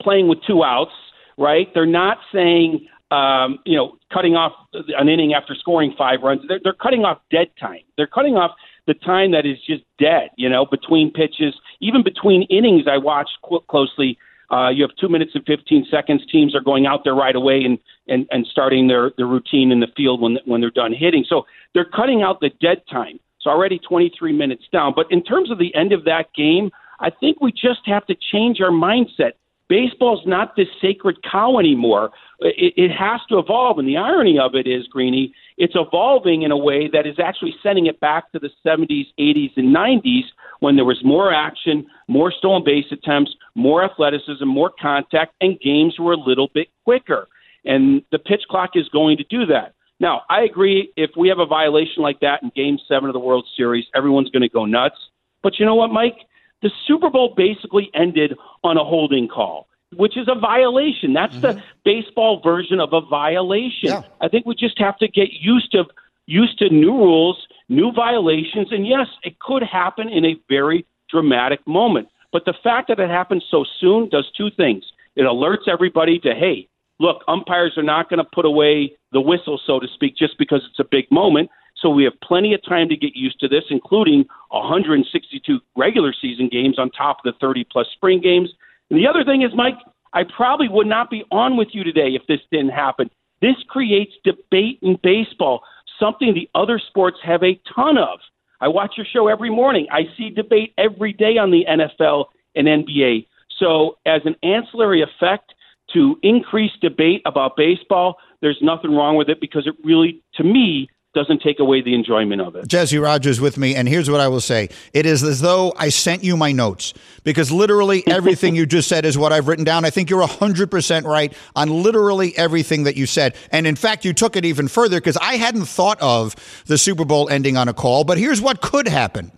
playing 0.00 0.28
with 0.28 0.38
two 0.46 0.64
outs, 0.64 0.92
right? 1.36 1.68
They're 1.74 1.84
not 1.84 2.18
saying, 2.32 2.88
um, 3.12 3.58
you 3.66 3.76
know, 3.76 3.98
cutting 4.10 4.36
off 4.36 4.52
an 4.72 5.08
inning 5.08 5.34
after 5.34 5.54
scoring 5.54 5.94
five 5.98 6.20
runs. 6.22 6.40
They're, 6.48 6.60
they're 6.64 6.72
cutting 6.72 7.04
off 7.04 7.18
dead 7.30 7.48
time. 7.60 7.80
They're 7.96 8.06
cutting 8.06 8.36
off 8.36 8.52
the 8.86 8.94
time 8.94 9.32
that 9.32 9.44
is 9.44 9.58
just 9.66 9.84
dead, 9.98 10.30
you 10.36 10.48
know, 10.48 10.64
between 10.64 11.12
pitches, 11.12 11.54
even 11.80 12.02
between 12.02 12.44
innings. 12.44 12.84
I 12.90 12.96
watched 12.96 13.36
qu- 13.42 13.60
closely. 13.68 14.18
Uh, 14.50 14.70
you 14.70 14.82
have 14.82 14.96
two 14.98 15.10
minutes 15.10 15.32
and 15.34 15.44
15 15.44 15.86
seconds. 15.90 16.22
Teams 16.32 16.54
are 16.54 16.62
going 16.62 16.86
out 16.86 17.04
there 17.04 17.14
right 17.14 17.36
away 17.36 17.60
and, 17.64 17.78
and, 18.08 18.26
and 18.30 18.46
starting 18.50 18.88
their, 18.88 19.12
their 19.18 19.26
routine 19.26 19.70
in 19.70 19.80
the 19.80 19.88
field 19.94 20.20
when, 20.22 20.38
when 20.46 20.62
they're 20.62 20.70
done 20.70 20.94
hitting. 20.94 21.24
So 21.28 21.42
they're 21.74 21.84
cutting 21.84 22.22
out 22.22 22.40
the 22.40 22.50
dead 22.60 22.82
time. 22.90 23.20
So 23.40 23.50
already 23.50 23.78
23 23.78 24.32
minutes 24.32 24.64
down. 24.72 24.94
But 24.96 25.06
in 25.10 25.22
terms 25.22 25.50
of 25.50 25.58
the 25.58 25.74
end 25.74 25.92
of 25.92 26.04
that 26.04 26.32
game, 26.34 26.70
I 27.00 27.10
think 27.10 27.40
we 27.42 27.52
just 27.52 27.80
have 27.86 28.06
to 28.06 28.14
change 28.32 28.60
our 28.60 28.70
mindset. 28.70 29.32
Baseball's 29.72 30.20
not 30.26 30.54
this 30.54 30.68
sacred 30.82 31.16
cow 31.22 31.58
anymore. 31.58 32.10
It, 32.40 32.74
it 32.76 32.90
has 32.90 33.22
to 33.30 33.38
evolve. 33.38 33.78
And 33.78 33.88
the 33.88 33.96
irony 33.96 34.38
of 34.38 34.54
it 34.54 34.66
is, 34.66 34.86
Greeny, 34.86 35.32
it's 35.56 35.72
evolving 35.74 36.42
in 36.42 36.50
a 36.50 36.56
way 36.58 36.90
that 36.92 37.06
is 37.06 37.18
actually 37.18 37.54
sending 37.62 37.86
it 37.86 37.98
back 37.98 38.30
to 38.32 38.38
the 38.38 38.50
70s, 38.66 39.06
80s, 39.18 39.52
and 39.56 39.74
90s 39.74 40.24
when 40.60 40.76
there 40.76 40.84
was 40.84 41.00
more 41.02 41.32
action, 41.32 41.86
more 42.06 42.30
stolen 42.30 42.62
base 42.62 42.84
attempts, 42.92 43.34
more 43.54 43.82
athleticism, 43.82 44.46
more 44.46 44.70
contact, 44.78 45.32
and 45.40 45.58
games 45.60 45.98
were 45.98 46.12
a 46.12 46.18
little 46.18 46.50
bit 46.52 46.68
quicker. 46.84 47.26
And 47.64 48.02
the 48.12 48.18
pitch 48.18 48.42
clock 48.50 48.72
is 48.74 48.90
going 48.90 49.16
to 49.16 49.24
do 49.24 49.46
that. 49.46 49.72
Now, 50.00 50.20
I 50.28 50.42
agree 50.42 50.92
if 50.98 51.12
we 51.16 51.30
have 51.30 51.38
a 51.38 51.46
violation 51.46 52.02
like 52.02 52.20
that 52.20 52.42
in 52.42 52.52
game 52.54 52.76
seven 52.86 53.08
of 53.08 53.14
the 53.14 53.20
World 53.20 53.48
Series, 53.56 53.86
everyone's 53.94 54.28
going 54.28 54.42
to 54.42 54.50
go 54.50 54.66
nuts. 54.66 54.96
But 55.42 55.58
you 55.58 55.64
know 55.64 55.76
what, 55.76 55.88
Mike? 55.88 56.18
The 56.62 56.70
Super 56.86 57.10
Bowl 57.10 57.34
basically 57.36 57.90
ended 57.94 58.36
on 58.62 58.76
a 58.76 58.84
holding 58.84 59.28
call, 59.28 59.66
which 59.96 60.16
is 60.16 60.28
a 60.28 60.38
violation. 60.38 61.12
That's 61.12 61.34
mm-hmm. 61.34 61.58
the 61.58 61.62
baseball 61.84 62.40
version 62.40 62.80
of 62.80 62.92
a 62.92 63.00
violation. 63.00 63.88
Yeah. 63.88 64.02
I 64.20 64.28
think 64.28 64.46
we 64.46 64.54
just 64.54 64.78
have 64.78 64.96
to 64.98 65.08
get 65.08 65.32
used 65.32 65.72
to 65.72 65.84
used 66.26 66.58
to 66.58 66.70
new 66.70 66.92
rules, 66.92 67.36
new 67.68 67.92
violations, 67.92 68.68
and 68.70 68.86
yes, 68.86 69.08
it 69.24 69.38
could 69.40 69.62
happen 69.62 70.08
in 70.08 70.24
a 70.24 70.36
very 70.48 70.86
dramatic 71.10 71.60
moment. 71.66 72.08
But 72.32 72.44
the 72.44 72.54
fact 72.62 72.88
that 72.88 73.00
it 73.00 73.10
happens 73.10 73.44
so 73.50 73.64
soon 73.80 74.08
does 74.08 74.30
two 74.36 74.50
things. 74.56 74.84
It 75.16 75.22
alerts 75.22 75.68
everybody 75.68 76.18
to, 76.20 76.32
hey, 76.32 76.68
look, 76.98 77.22
umpires 77.28 77.76
are 77.76 77.82
not 77.82 78.08
going 78.08 78.18
to 78.18 78.28
put 78.32 78.46
away 78.46 78.92
the 79.10 79.20
whistle, 79.20 79.60
so 79.66 79.80
to 79.80 79.86
speak, 79.88 80.16
just 80.16 80.38
because 80.38 80.62
it's 80.70 80.78
a 80.78 80.88
big 80.90 81.10
moment. 81.10 81.50
So 81.82 81.90
we 81.90 82.04
have 82.04 82.14
plenty 82.22 82.54
of 82.54 82.62
time 82.64 82.88
to 82.88 82.96
get 82.96 83.16
used 83.16 83.40
to 83.40 83.48
this, 83.48 83.64
including 83.68 84.24
162 84.50 85.58
regular 85.76 86.14
season 86.18 86.48
games 86.50 86.78
on 86.78 86.90
top 86.90 87.18
of 87.18 87.34
the 87.34 87.38
30 87.40 87.66
plus 87.70 87.88
spring 87.92 88.20
games. 88.20 88.50
And 88.88 88.98
the 88.98 89.08
other 89.08 89.24
thing 89.24 89.42
is, 89.42 89.50
Mike, 89.54 89.74
I 90.12 90.22
probably 90.24 90.68
would 90.68 90.86
not 90.86 91.10
be 91.10 91.24
on 91.32 91.56
with 91.56 91.68
you 91.72 91.82
today 91.82 92.10
if 92.10 92.22
this 92.28 92.40
didn't 92.52 92.70
happen. 92.70 93.10
This 93.40 93.56
creates 93.68 94.12
debate 94.22 94.78
in 94.82 94.96
baseball, 95.02 95.62
something 95.98 96.32
the 96.32 96.48
other 96.54 96.78
sports 96.78 97.18
have 97.24 97.42
a 97.42 97.60
ton 97.74 97.98
of. 97.98 98.20
I 98.60 98.68
watch 98.68 98.92
your 98.96 99.06
show 99.12 99.26
every 99.26 99.50
morning. 99.50 99.88
I 99.90 100.02
see 100.16 100.30
debate 100.30 100.72
every 100.78 101.12
day 101.12 101.36
on 101.36 101.50
the 101.50 101.64
NFL 101.68 102.26
and 102.54 102.68
NBA. 102.68 103.26
So, 103.58 103.98
as 104.06 104.22
an 104.24 104.36
ancillary 104.44 105.02
effect 105.02 105.52
to 105.94 106.16
increase 106.22 106.70
debate 106.80 107.22
about 107.26 107.56
baseball, 107.56 108.18
there's 108.40 108.58
nothing 108.62 108.92
wrong 108.92 109.16
with 109.16 109.28
it 109.28 109.40
because 109.40 109.66
it 109.66 109.74
really, 109.84 110.22
to 110.34 110.44
me, 110.44 110.88
doesn't 111.14 111.42
take 111.42 111.58
away 111.58 111.82
the 111.82 111.94
enjoyment 111.94 112.40
of 112.40 112.56
it. 112.56 112.66
Jesse 112.66 112.98
Rogers 112.98 113.38
with 113.40 113.58
me, 113.58 113.74
and 113.74 113.86
here's 113.86 114.08
what 114.08 114.20
I 114.20 114.28
will 114.28 114.40
say. 114.40 114.70
It 114.94 115.04
is 115.04 115.22
as 115.22 115.40
though 115.40 115.74
I 115.76 115.90
sent 115.90 116.24
you 116.24 116.38
my 116.38 116.52
notes 116.52 116.94
because 117.22 117.52
literally 117.52 118.02
everything 118.06 118.56
you 118.56 118.64
just 118.64 118.88
said 118.88 119.04
is 119.04 119.18
what 119.18 119.32
I've 119.32 119.46
written 119.46 119.64
down. 119.64 119.84
I 119.84 119.90
think 119.90 120.08
you're 120.08 120.26
100% 120.26 121.04
right 121.04 121.32
on 121.54 121.68
literally 121.82 122.36
everything 122.38 122.84
that 122.84 122.96
you 122.96 123.04
said. 123.04 123.36
And 123.50 123.66
in 123.66 123.76
fact, 123.76 124.04
you 124.06 124.14
took 124.14 124.36
it 124.36 124.44
even 124.46 124.68
further 124.68 124.98
because 124.98 125.18
I 125.18 125.34
hadn't 125.34 125.66
thought 125.66 126.00
of 126.00 126.34
the 126.66 126.78
Super 126.78 127.04
Bowl 127.04 127.28
ending 127.28 127.58
on 127.58 127.68
a 127.68 127.74
call, 127.74 128.04
but 128.04 128.16
here's 128.16 128.40
what 128.40 128.62
could 128.62 128.88
happen 128.88 129.32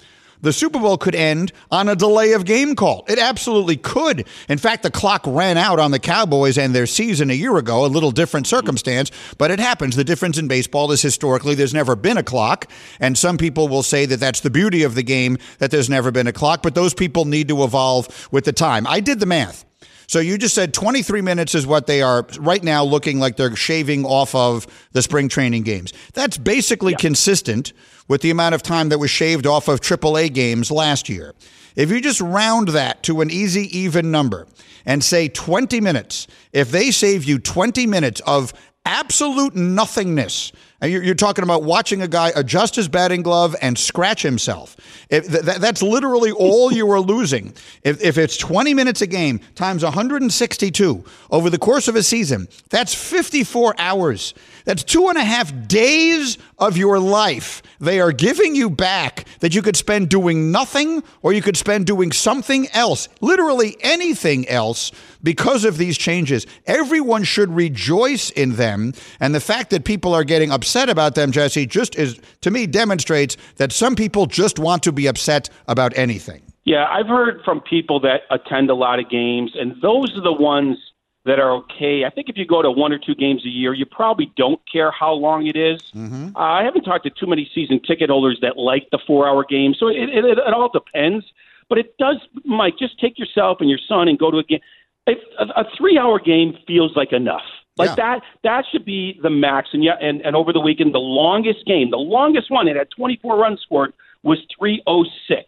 the 0.44 0.52
Super 0.52 0.78
Bowl 0.78 0.96
could 0.96 1.14
end 1.14 1.52
on 1.70 1.88
a 1.88 1.96
delay 1.96 2.32
of 2.32 2.44
game 2.44 2.76
call. 2.76 3.04
It 3.08 3.18
absolutely 3.18 3.76
could. 3.76 4.28
In 4.48 4.58
fact, 4.58 4.82
the 4.82 4.90
clock 4.90 5.22
ran 5.26 5.56
out 5.56 5.80
on 5.80 5.90
the 5.90 5.98
Cowboys 5.98 6.58
and 6.58 6.74
their 6.74 6.86
season 6.86 7.30
a 7.30 7.34
year 7.34 7.56
ago, 7.56 7.84
a 7.84 7.88
little 7.88 8.10
different 8.10 8.46
circumstance, 8.46 9.10
but 9.38 9.50
it 9.50 9.58
happens. 9.58 9.96
The 9.96 10.04
difference 10.04 10.38
in 10.38 10.46
baseball 10.46 10.92
is 10.92 11.02
historically 11.02 11.54
there's 11.54 11.74
never 11.74 11.96
been 11.96 12.18
a 12.18 12.22
clock. 12.22 12.70
And 13.00 13.16
some 13.16 13.38
people 13.38 13.68
will 13.68 13.82
say 13.82 14.06
that 14.06 14.20
that's 14.20 14.40
the 14.40 14.50
beauty 14.50 14.82
of 14.82 14.94
the 14.94 15.02
game, 15.02 15.38
that 15.58 15.70
there's 15.70 15.90
never 15.90 16.10
been 16.10 16.26
a 16.26 16.32
clock, 16.32 16.62
but 16.62 16.74
those 16.74 16.94
people 16.94 17.24
need 17.24 17.48
to 17.48 17.64
evolve 17.64 18.28
with 18.30 18.44
the 18.44 18.52
time. 18.52 18.86
I 18.86 19.00
did 19.00 19.20
the 19.20 19.26
math. 19.26 19.64
So 20.06 20.20
you 20.20 20.36
just 20.36 20.54
said 20.54 20.74
23 20.74 21.22
minutes 21.22 21.54
is 21.54 21.66
what 21.66 21.86
they 21.86 22.02
are 22.02 22.26
right 22.38 22.62
now 22.62 22.84
looking 22.84 23.18
like 23.18 23.36
they're 23.36 23.56
shaving 23.56 24.04
off 24.04 24.34
of 24.34 24.66
the 24.92 25.02
spring 25.02 25.28
training 25.28 25.62
games. 25.62 25.92
That's 26.12 26.36
basically 26.36 26.92
yeah. 26.92 26.98
consistent 26.98 27.72
with 28.08 28.20
the 28.20 28.30
amount 28.30 28.54
of 28.54 28.62
time 28.62 28.88
that 28.90 28.98
was 28.98 29.10
shaved 29.10 29.46
off 29.46 29.68
of 29.68 29.80
AAA 29.80 30.32
games 30.32 30.70
last 30.70 31.08
year. 31.08 31.34
If 31.76 31.90
you 31.90 32.00
just 32.00 32.20
round 32.20 32.68
that 32.68 33.02
to 33.04 33.20
an 33.20 33.30
easy, 33.30 33.78
even 33.78 34.10
number 34.10 34.46
and 34.86 35.02
say 35.02 35.28
20 35.28 35.80
minutes, 35.80 36.26
if 36.52 36.70
they 36.70 36.90
save 36.90 37.24
you 37.24 37.38
20 37.38 37.86
minutes 37.86 38.20
of 38.26 38.52
absolute 38.86 39.54
nothingness. 39.54 40.52
You're, 40.82 41.14
talking 41.14 41.44
about 41.44 41.62
watching 41.62 42.02
a 42.02 42.08
guy 42.08 42.30
adjust 42.36 42.76
his 42.76 42.88
batting 42.88 43.22
glove 43.22 43.56
and 43.62 43.78
scratch 43.78 44.20
himself. 44.20 44.76
If, 45.08 45.26
that's 45.26 45.82
literally 45.82 46.30
all 46.30 46.70
you 46.70 46.90
are 46.90 47.00
losing. 47.00 47.54
If, 47.82 48.02
if 48.02 48.18
it's 48.18 48.36
20 48.36 48.74
minutes 48.74 49.00
a 49.00 49.06
game 49.06 49.40
times 49.54 49.82
162 49.82 51.04
over 51.30 51.48
the 51.48 51.58
course 51.58 51.88
of 51.88 51.96
a 51.96 52.02
season, 52.02 52.48
that's 52.68 52.94
54 52.94 53.74
hours. 53.78 54.34
That's 54.64 54.82
two 54.82 55.08
and 55.08 55.18
a 55.18 55.24
half 55.24 55.52
days 55.68 56.38
of 56.58 56.76
your 56.76 56.98
life 56.98 57.62
they 57.84 58.00
are 58.00 58.12
giving 58.12 58.54
you 58.54 58.70
back 58.70 59.26
that 59.40 59.54
you 59.54 59.62
could 59.62 59.76
spend 59.76 60.08
doing 60.08 60.50
nothing 60.50 61.02
or 61.22 61.32
you 61.32 61.42
could 61.42 61.56
spend 61.56 61.86
doing 61.86 62.12
something 62.12 62.68
else, 62.72 63.08
literally 63.20 63.76
anything 63.80 64.48
else, 64.48 64.90
because 65.22 65.64
of 65.64 65.76
these 65.76 65.98
changes. 65.98 66.46
Everyone 66.66 67.24
should 67.24 67.50
rejoice 67.50 68.30
in 68.30 68.56
them. 68.56 68.92
And 69.20 69.34
the 69.34 69.40
fact 69.40 69.70
that 69.70 69.84
people 69.84 70.14
are 70.14 70.24
getting 70.24 70.50
upset 70.50 70.88
about 70.88 71.14
them, 71.14 71.32
Jesse, 71.32 71.66
just 71.66 71.96
is, 71.96 72.18
to 72.40 72.50
me, 72.50 72.66
demonstrates 72.66 73.36
that 73.56 73.72
some 73.72 73.94
people 73.94 74.26
just 74.26 74.58
want 74.58 74.82
to 74.84 74.92
be 74.92 75.06
upset 75.06 75.50
about 75.68 75.96
anything. 75.96 76.42
Yeah, 76.64 76.86
I've 76.90 77.08
heard 77.08 77.42
from 77.44 77.60
people 77.60 78.00
that 78.00 78.22
attend 78.30 78.70
a 78.70 78.74
lot 78.74 78.98
of 78.98 79.10
games, 79.10 79.52
and 79.54 79.74
those 79.82 80.16
are 80.16 80.22
the 80.22 80.32
ones 80.32 80.78
that 81.24 81.38
are 81.38 81.52
okay. 81.52 82.04
I 82.04 82.10
think 82.10 82.28
if 82.28 82.36
you 82.36 82.46
go 82.46 82.60
to 82.60 82.70
one 82.70 82.92
or 82.92 82.98
two 82.98 83.14
games 83.14 83.44
a 83.44 83.48
year, 83.48 83.72
you 83.72 83.86
probably 83.86 84.30
don't 84.36 84.60
care 84.70 84.90
how 84.90 85.12
long 85.12 85.46
it 85.46 85.56
is. 85.56 85.80
Mm-hmm. 85.94 86.36
Uh, 86.36 86.38
I 86.38 86.64
haven't 86.64 86.82
talked 86.82 87.04
to 87.04 87.10
too 87.10 87.26
many 87.26 87.50
season 87.54 87.80
ticket 87.80 88.10
holders 88.10 88.38
that 88.42 88.58
like 88.58 88.88
the 88.90 88.98
four 89.06 89.26
hour 89.28 89.44
game, 89.44 89.74
so 89.74 89.88
it, 89.88 89.96
it, 89.96 90.24
it 90.24 90.54
all 90.54 90.68
depends. 90.68 91.24
But 91.68 91.78
it 91.78 91.96
does, 91.96 92.16
Mike, 92.44 92.74
just 92.78 93.00
take 93.00 93.18
yourself 93.18 93.58
and 93.60 93.70
your 93.70 93.78
son 93.88 94.08
and 94.08 94.18
go 94.18 94.30
to 94.30 94.38
a 94.38 94.44
game. 94.44 94.60
If 95.06 95.18
a, 95.38 95.44
a 95.60 95.64
three 95.76 95.98
hour 95.98 96.18
game 96.18 96.56
feels 96.66 96.94
like 96.94 97.12
enough. 97.12 97.42
Like 97.76 97.90
yeah. 97.90 97.94
that, 97.96 98.22
that 98.44 98.64
should 98.70 98.84
be 98.84 99.18
the 99.22 99.30
max. 99.30 99.70
And 99.72 99.82
yeah, 99.82 99.96
and, 100.00 100.20
and 100.20 100.36
over 100.36 100.52
the 100.52 100.60
weekend, 100.60 100.94
the 100.94 100.98
longest 100.98 101.66
game, 101.66 101.90
the 101.90 101.96
longest 101.96 102.50
one, 102.50 102.68
it 102.68 102.76
had 102.76 102.88
24 102.96 103.36
runs 103.36 103.60
scored, 103.62 103.92
was 104.22 104.38
306. 104.58 105.42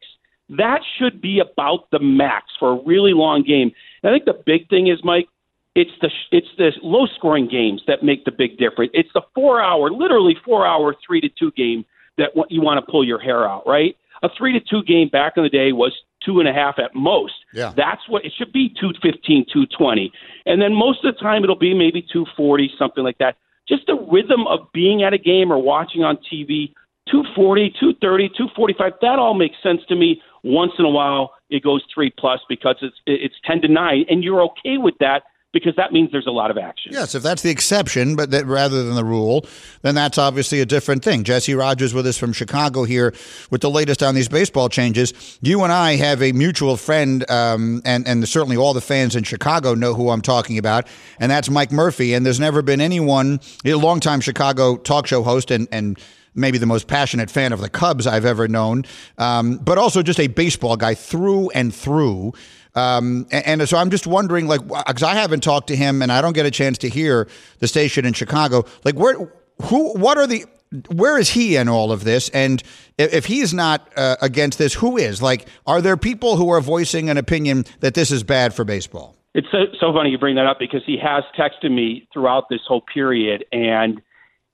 That 0.48 0.80
should 0.98 1.20
be 1.20 1.38
about 1.38 1.90
the 1.90 2.00
max 2.00 2.46
for 2.58 2.72
a 2.72 2.82
really 2.84 3.12
long 3.12 3.42
game. 3.42 3.72
And 4.02 4.10
I 4.10 4.14
think 4.14 4.24
the 4.24 4.42
big 4.44 4.68
thing 4.68 4.88
is, 4.88 4.98
Mike, 5.04 5.28
it's 5.76 5.92
the 6.00 6.10
it's 6.32 6.48
the 6.56 6.72
low 6.82 7.06
scoring 7.14 7.46
games 7.46 7.82
that 7.86 8.02
make 8.02 8.24
the 8.24 8.32
big 8.32 8.56
difference. 8.56 8.90
It's 8.94 9.10
the 9.14 9.22
four 9.34 9.62
hour, 9.62 9.90
literally 9.90 10.34
four 10.44 10.66
hour, 10.66 10.96
three 11.06 11.20
to 11.20 11.28
two 11.28 11.52
game 11.52 11.84
that 12.16 12.30
you 12.48 12.62
want 12.62 12.84
to 12.84 12.90
pull 12.90 13.04
your 13.04 13.20
hair 13.20 13.46
out, 13.46 13.66
right? 13.66 13.94
A 14.22 14.30
three 14.36 14.54
to 14.54 14.60
two 14.60 14.82
game 14.82 15.08
back 15.08 15.34
in 15.36 15.42
the 15.42 15.50
day 15.50 15.72
was 15.72 15.92
two 16.24 16.40
and 16.40 16.48
a 16.48 16.52
half 16.52 16.78
at 16.78 16.94
most. 16.94 17.34
Yeah. 17.52 17.74
That's 17.76 18.00
what 18.08 18.24
it 18.24 18.32
should 18.36 18.52
be 18.52 18.70
215, 18.80 19.44
220. 19.52 20.10
And 20.46 20.62
then 20.62 20.72
most 20.72 21.04
of 21.04 21.14
the 21.14 21.20
time 21.20 21.44
it'll 21.44 21.54
be 21.54 21.74
maybe 21.74 22.00
240, 22.00 22.72
something 22.78 23.04
like 23.04 23.18
that. 23.18 23.36
Just 23.68 23.86
the 23.86 23.96
rhythm 24.10 24.46
of 24.46 24.60
being 24.72 25.02
at 25.02 25.12
a 25.12 25.18
game 25.18 25.52
or 25.52 25.62
watching 25.62 26.02
on 26.02 26.16
TV, 26.16 26.72
240, 27.10 27.68
230, 27.78 28.28
245, 28.30 28.92
that 29.02 29.18
all 29.18 29.34
makes 29.34 29.56
sense 29.62 29.80
to 29.88 29.94
me. 29.94 30.22
Once 30.42 30.72
in 30.78 30.86
a 30.86 30.90
while 30.90 31.32
it 31.50 31.62
goes 31.62 31.82
three 31.92 32.12
plus 32.18 32.40
because 32.48 32.76
it's 32.80 32.96
it's 33.06 33.34
10 33.44 33.60
to 33.62 33.68
9 33.68 34.04
and 34.08 34.24
you're 34.24 34.42
okay 34.42 34.78
with 34.78 34.94
that 35.00 35.22
because 35.52 35.74
that 35.76 35.92
means 35.92 36.10
there's 36.12 36.26
a 36.26 36.32
lot 36.32 36.50
of 36.50 36.58
action. 36.58 36.92
Yes, 36.92 37.14
if 37.14 37.22
that's 37.22 37.42
the 37.42 37.50
exception, 37.50 38.14
but 38.14 38.30
that 38.30 38.46
rather 38.46 38.82
than 38.82 38.94
the 38.94 39.04
rule, 39.04 39.46
then 39.82 39.94
that's 39.94 40.18
obviously 40.18 40.60
a 40.60 40.66
different 40.66 41.02
thing. 41.02 41.24
Jesse 41.24 41.54
Rogers 41.54 41.94
with 41.94 42.06
us 42.06 42.18
from 42.18 42.32
Chicago 42.32 42.84
here 42.84 43.14
with 43.50 43.62
the 43.62 43.70
latest 43.70 44.02
on 44.02 44.14
these 44.14 44.28
baseball 44.28 44.68
changes. 44.68 45.38
You 45.40 45.62
and 45.62 45.72
I 45.72 45.96
have 45.96 46.22
a 46.22 46.32
mutual 46.32 46.76
friend, 46.76 47.28
um, 47.30 47.80
and 47.84 48.06
and 48.06 48.28
certainly 48.28 48.56
all 48.56 48.74
the 48.74 48.80
fans 48.80 49.16
in 49.16 49.24
Chicago 49.24 49.74
know 49.74 49.94
who 49.94 50.10
I'm 50.10 50.22
talking 50.22 50.58
about, 50.58 50.86
and 51.18 51.30
that's 51.30 51.48
Mike 51.48 51.72
Murphy. 51.72 52.12
And 52.12 52.26
there's 52.26 52.40
never 52.40 52.60
been 52.60 52.80
anyone, 52.80 53.40
a 53.64 53.74
longtime 53.74 54.20
Chicago 54.20 54.76
talk 54.76 55.06
show 55.06 55.22
host, 55.22 55.50
and 55.50 55.68
and 55.72 55.98
maybe 56.34 56.58
the 56.58 56.66
most 56.66 56.86
passionate 56.86 57.30
fan 57.30 57.52
of 57.52 57.60
the 57.60 57.70
Cubs 57.70 58.06
I've 58.06 58.26
ever 58.26 58.46
known, 58.46 58.84
um, 59.18 59.56
but 59.56 59.78
also 59.78 60.02
just 60.02 60.20
a 60.20 60.26
baseball 60.26 60.76
guy 60.76 60.94
through 60.94 61.50
and 61.50 61.74
through. 61.74 62.34
Um, 62.76 63.26
and, 63.32 63.60
and, 63.60 63.68
so 63.68 63.78
I'm 63.78 63.90
just 63.90 64.06
wondering, 64.06 64.46
like, 64.46 64.60
because 64.68 65.02
I 65.02 65.14
haven't 65.14 65.42
talked 65.42 65.68
to 65.68 65.76
him, 65.76 66.02
and 66.02 66.12
I 66.12 66.20
don't 66.20 66.34
get 66.34 66.44
a 66.44 66.50
chance 66.50 66.76
to 66.78 66.90
hear 66.90 67.26
the 67.58 67.66
station 67.66 68.04
in 68.04 68.12
Chicago. 68.12 68.66
Like, 68.84 68.96
where, 68.96 69.14
who, 69.62 69.94
what 69.94 70.18
are 70.18 70.26
the 70.26 70.44
where 70.90 71.16
is 71.16 71.30
he 71.30 71.56
in 71.56 71.68
all 71.68 71.92
of 71.92 72.04
this? 72.04 72.28
And 72.30 72.62
if, 72.98 73.14
if 73.14 73.26
he's 73.26 73.54
not 73.54 73.88
uh, 73.96 74.16
against 74.20 74.58
this, 74.58 74.74
who 74.74 74.96
is? 74.96 75.22
Like, 75.22 75.48
are 75.66 75.80
there 75.80 75.96
people 75.96 76.36
who 76.36 76.50
are 76.50 76.60
voicing 76.60 77.08
an 77.08 77.16
opinion 77.16 77.64
that 77.80 77.94
this 77.94 78.10
is 78.10 78.22
bad 78.22 78.52
for 78.52 78.64
baseball? 78.64 79.16
It's 79.32 79.46
so, 79.50 79.66
so 79.78 79.92
funny 79.92 80.10
you 80.10 80.18
bring 80.18 80.36
that 80.36 80.46
up 80.46 80.58
because 80.58 80.82
he 80.84 80.98
has 81.02 81.22
texted 81.38 81.70
me 81.70 82.08
throughout 82.12 82.48
this 82.50 82.60
whole 82.66 82.82
period, 82.82 83.44
and 83.52 84.02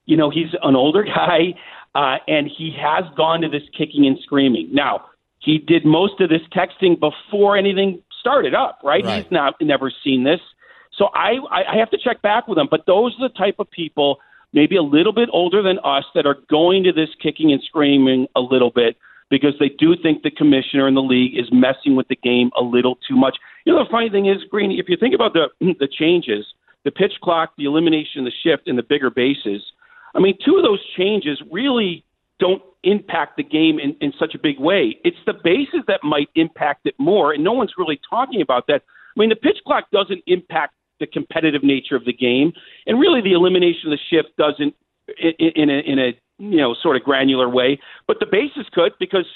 you 0.04 0.16
know 0.16 0.30
he's 0.30 0.54
an 0.62 0.76
older 0.76 1.02
guy, 1.04 1.54
uh, 1.94 2.18
and 2.28 2.46
he 2.46 2.76
has 2.80 3.04
gone 3.16 3.40
to 3.40 3.48
this 3.48 3.62
kicking 3.76 4.06
and 4.06 4.18
screaming. 4.22 4.68
Now 4.72 5.06
he 5.42 5.58
did 5.58 5.84
most 5.84 6.20
of 6.20 6.28
this 6.30 6.40
texting 6.52 6.98
before 6.98 7.56
anything 7.56 8.00
started 8.22 8.54
up, 8.54 8.78
right? 8.82 9.04
Right. 9.04 9.24
He's 9.24 9.32
not 9.32 9.54
never 9.60 9.92
seen 10.04 10.22
this, 10.24 10.40
so 10.96 11.08
I 11.14 11.32
I 11.50 11.76
have 11.76 11.90
to 11.90 11.98
check 11.98 12.22
back 12.22 12.46
with 12.48 12.58
him. 12.58 12.68
But 12.70 12.86
those 12.86 13.14
are 13.18 13.28
the 13.28 13.34
type 13.34 13.56
of 13.58 13.70
people, 13.70 14.18
maybe 14.52 14.76
a 14.76 14.82
little 14.82 15.12
bit 15.12 15.28
older 15.32 15.62
than 15.62 15.78
us, 15.84 16.04
that 16.14 16.24
are 16.24 16.38
going 16.48 16.84
to 16.84 16.92
this 16.92 17.10
kicking 17.22 17.52
and 17.52 17.60
screaming 17.62 18.28
a 18.36 18.40
little 18.40 18.70
bit 18.70 18.96
because 19.32 19.54
they 19.58 19.70
do 19.70 19.96
think 20.00 20.22
the 20.22 20.30
commissioner 20.30 20.86
in 20.86 20.94
the 20.94 21.02
league 21.02 21.36
is 21.36 21.48
messing 21.50 21.96
with 21.96 22.06
the 22.08 22.16
game 22.16 22.50
a 22.56 22.62
little 22.62 22.98
too 23.08 23.16
much. 23.16 23.38
You 23.64 23.72
know, 23.72 23.82
the 23.82 23.90
funny 23.90 24.10
thing 24.10 24.26
is, 24.26 24.44
Greeny, 24.50 24.78
if 24.78 24.88
you 24.88 24.96
think 24.96 25.14
about 25.14 25.32
the 25.32 25.48
the 25.80 25.88
changes, 25.88 26.46
the 26.84 26.90
pitch 26.90 27.14
clock, 27.22 27.52
the 27.58 27.64
elimination 27.64 28.20
of 28.20 28.24
the 28.26 28.32
shift, 28.44 28.68
and 28.68 28.78
the 28.78 28.82
bigger 28.82 29.10
bases, 29.10 29.62
I 30.14 30.20
mean, 30.20 30.36
two 30.44 30.56
of 30.56 30.62
those 30.62 30.80
changes 30.96 31.42
really 31.50 32.04
don't 32.38 32.62
impact 32.84 33.36
the 33.36 33.42
game 33.42 33.78
in, 33.78 33.96
in 34.00 34.12
such 34.18 34.34
a 34.34 34.38
big 34.38 34.58
way. 34.58 34.98
It's 35.04 35.16
the 35.26 35.34
bases 35.34 35.82
that 35.86 36.00
might 36.02 36.28
impact 36.34 36.86
it 36.86 36.94
more, 36.98 37.32
and 37.32 37.44
no 37.44 37.52
one's 37.52 37.72
really 37.78 38.00
talking 38.08 38.40
about 38.40 38.66
that. 38.68 38.82
I 39.16 39.20
mean, 39.20 39.28
the 39.28 39.36
pitch 39.36 39.58
clock 39.66 39.84
doesn't 39.92 40.22
impact 40.26 40.74
the 41.00 41.06
competitive 41.06 41.62
nature 41.62 41.96
of 41.96 42.04
the 42.04 42.12
game, 42.12 42.52
and 42.86 42.98
really 42.98 43.20
the 43.20 43.32
elimination 43.32 43.92
of 43.92 43.98
the 43.98 43.98
shift 44.10 44.36
doesn't 44.36 44.74
in, 45.18 45.52
in 45.56 45.70
a 45.70 45.78
in 45.80 45.98
a 45.98 46.12
you 46.38 46.58
know 46.58 46.74
sort 46.80 46.96
of 46.96 47.02
granular 47.02 47.48
way. 47.48 47.78
But 48.06 48.18
the 48.20 48.26
bases 48.26 48.66
could 48.72 48.92
because 48.98 49.26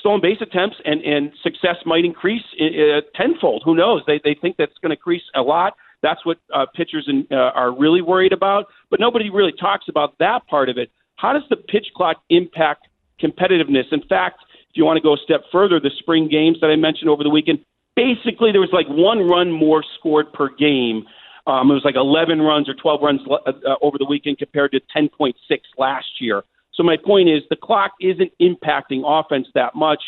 stolen 0.00 0.20
base 0.20 0.38
attempts 0.40 0.76
and 0.84 1.00
and 1.02 1.32
success 1.42 1.76
might 1.86 2.04
increase 2.04 2.42
uh, 2.60 3.00
tenfold. 3.14 3.62
Who 3.64 3.74
knows? 3.74 4.02
They 4.06 4.20
they 4.22 4.36
think 4.40 4.56
that's 4.56 4.76
going 4.82 4.90
to 4.90 4.96
increase 4.96 5.22
a 5.34 5.42
lot. 5.42 5.74
That's 6.02 6.24
what 6.24 6.38
uh, 6.54 6.66
pitchers 6.76 7.06
in, 7.08 7.26
uh, 7.30 7.50
are 7.54 7.76
really 7.76 8.02
worried 8.02 8.32
about. 8.32 8.66
But 8.90 9.00
nobody 9.00 9.30
really 9.30 9.52
talks 9.52 9.86
about 9.88 10.18
that 10.18 10.46
part 10.46 10.68
of 10.68 10.78
it. 10.78 10.90
How 11.18 11.32
does 11.32 11.42
the 11.50 11.56
pitch 11.56 11.88
clock 11.96 12.22
impact 12.30 12.86
competitiveness? 13.20 13.92
In 13.92 14.02
fact, 14.08 14.40
if 14.70 14.76
you 14.76 14.84
want 14.84 14.96
to 14.96 15.02
go 15.02 15.14
a 15.14 15.18
step 15.18 15.42
further, 15.50 15.80
the 15.80 15.90
spring 15.98 16.28
games 16.28 16.58
that 16.60 16.68
I 16.68 16.76
mentioned 16.76 17.10
over 17.10 17.24
the 17.24 17.30
weekend, 17.30 17.58
basically 17.96 18.52
there 18.52 18.60
was 18.60 18.70
like 18.72 18.86
one 18.88 19.26
run 19.28 19.50
more 19.50 19.84
scored 19.98 20.32
per 20.32 20.48
game. 20.48 21.04
Um, 21.48 21.70
it 21.70 21.74
was 21.74 21.84
like 21.84 21.96
11 21.96 22.40
runs 22.40 22.68
or 22.68 22.74
12 22.74 23.02
runs 23.02 23.20
uh, 23.28 23.34
uh, 23.46 23.74
over 23.82 23.98
the 23.98 24.04
weekend 24.04 24.38
compared 24.38 24.70
to 24.72 24.80
10.6 24.96 25.34
last 25.76 26.06
year. 26.20 26.44
So 26.74 26.84
my 26.84 26.96
point 26.96 27.28
is 27.28 27.42
the 27.50 27.56
clock 27.56 27.92
isn't 28.00 28.30
impacting 28.40 29.02
offense 29.04 29.48
that 29.54 29.74
much, 29.74 30.02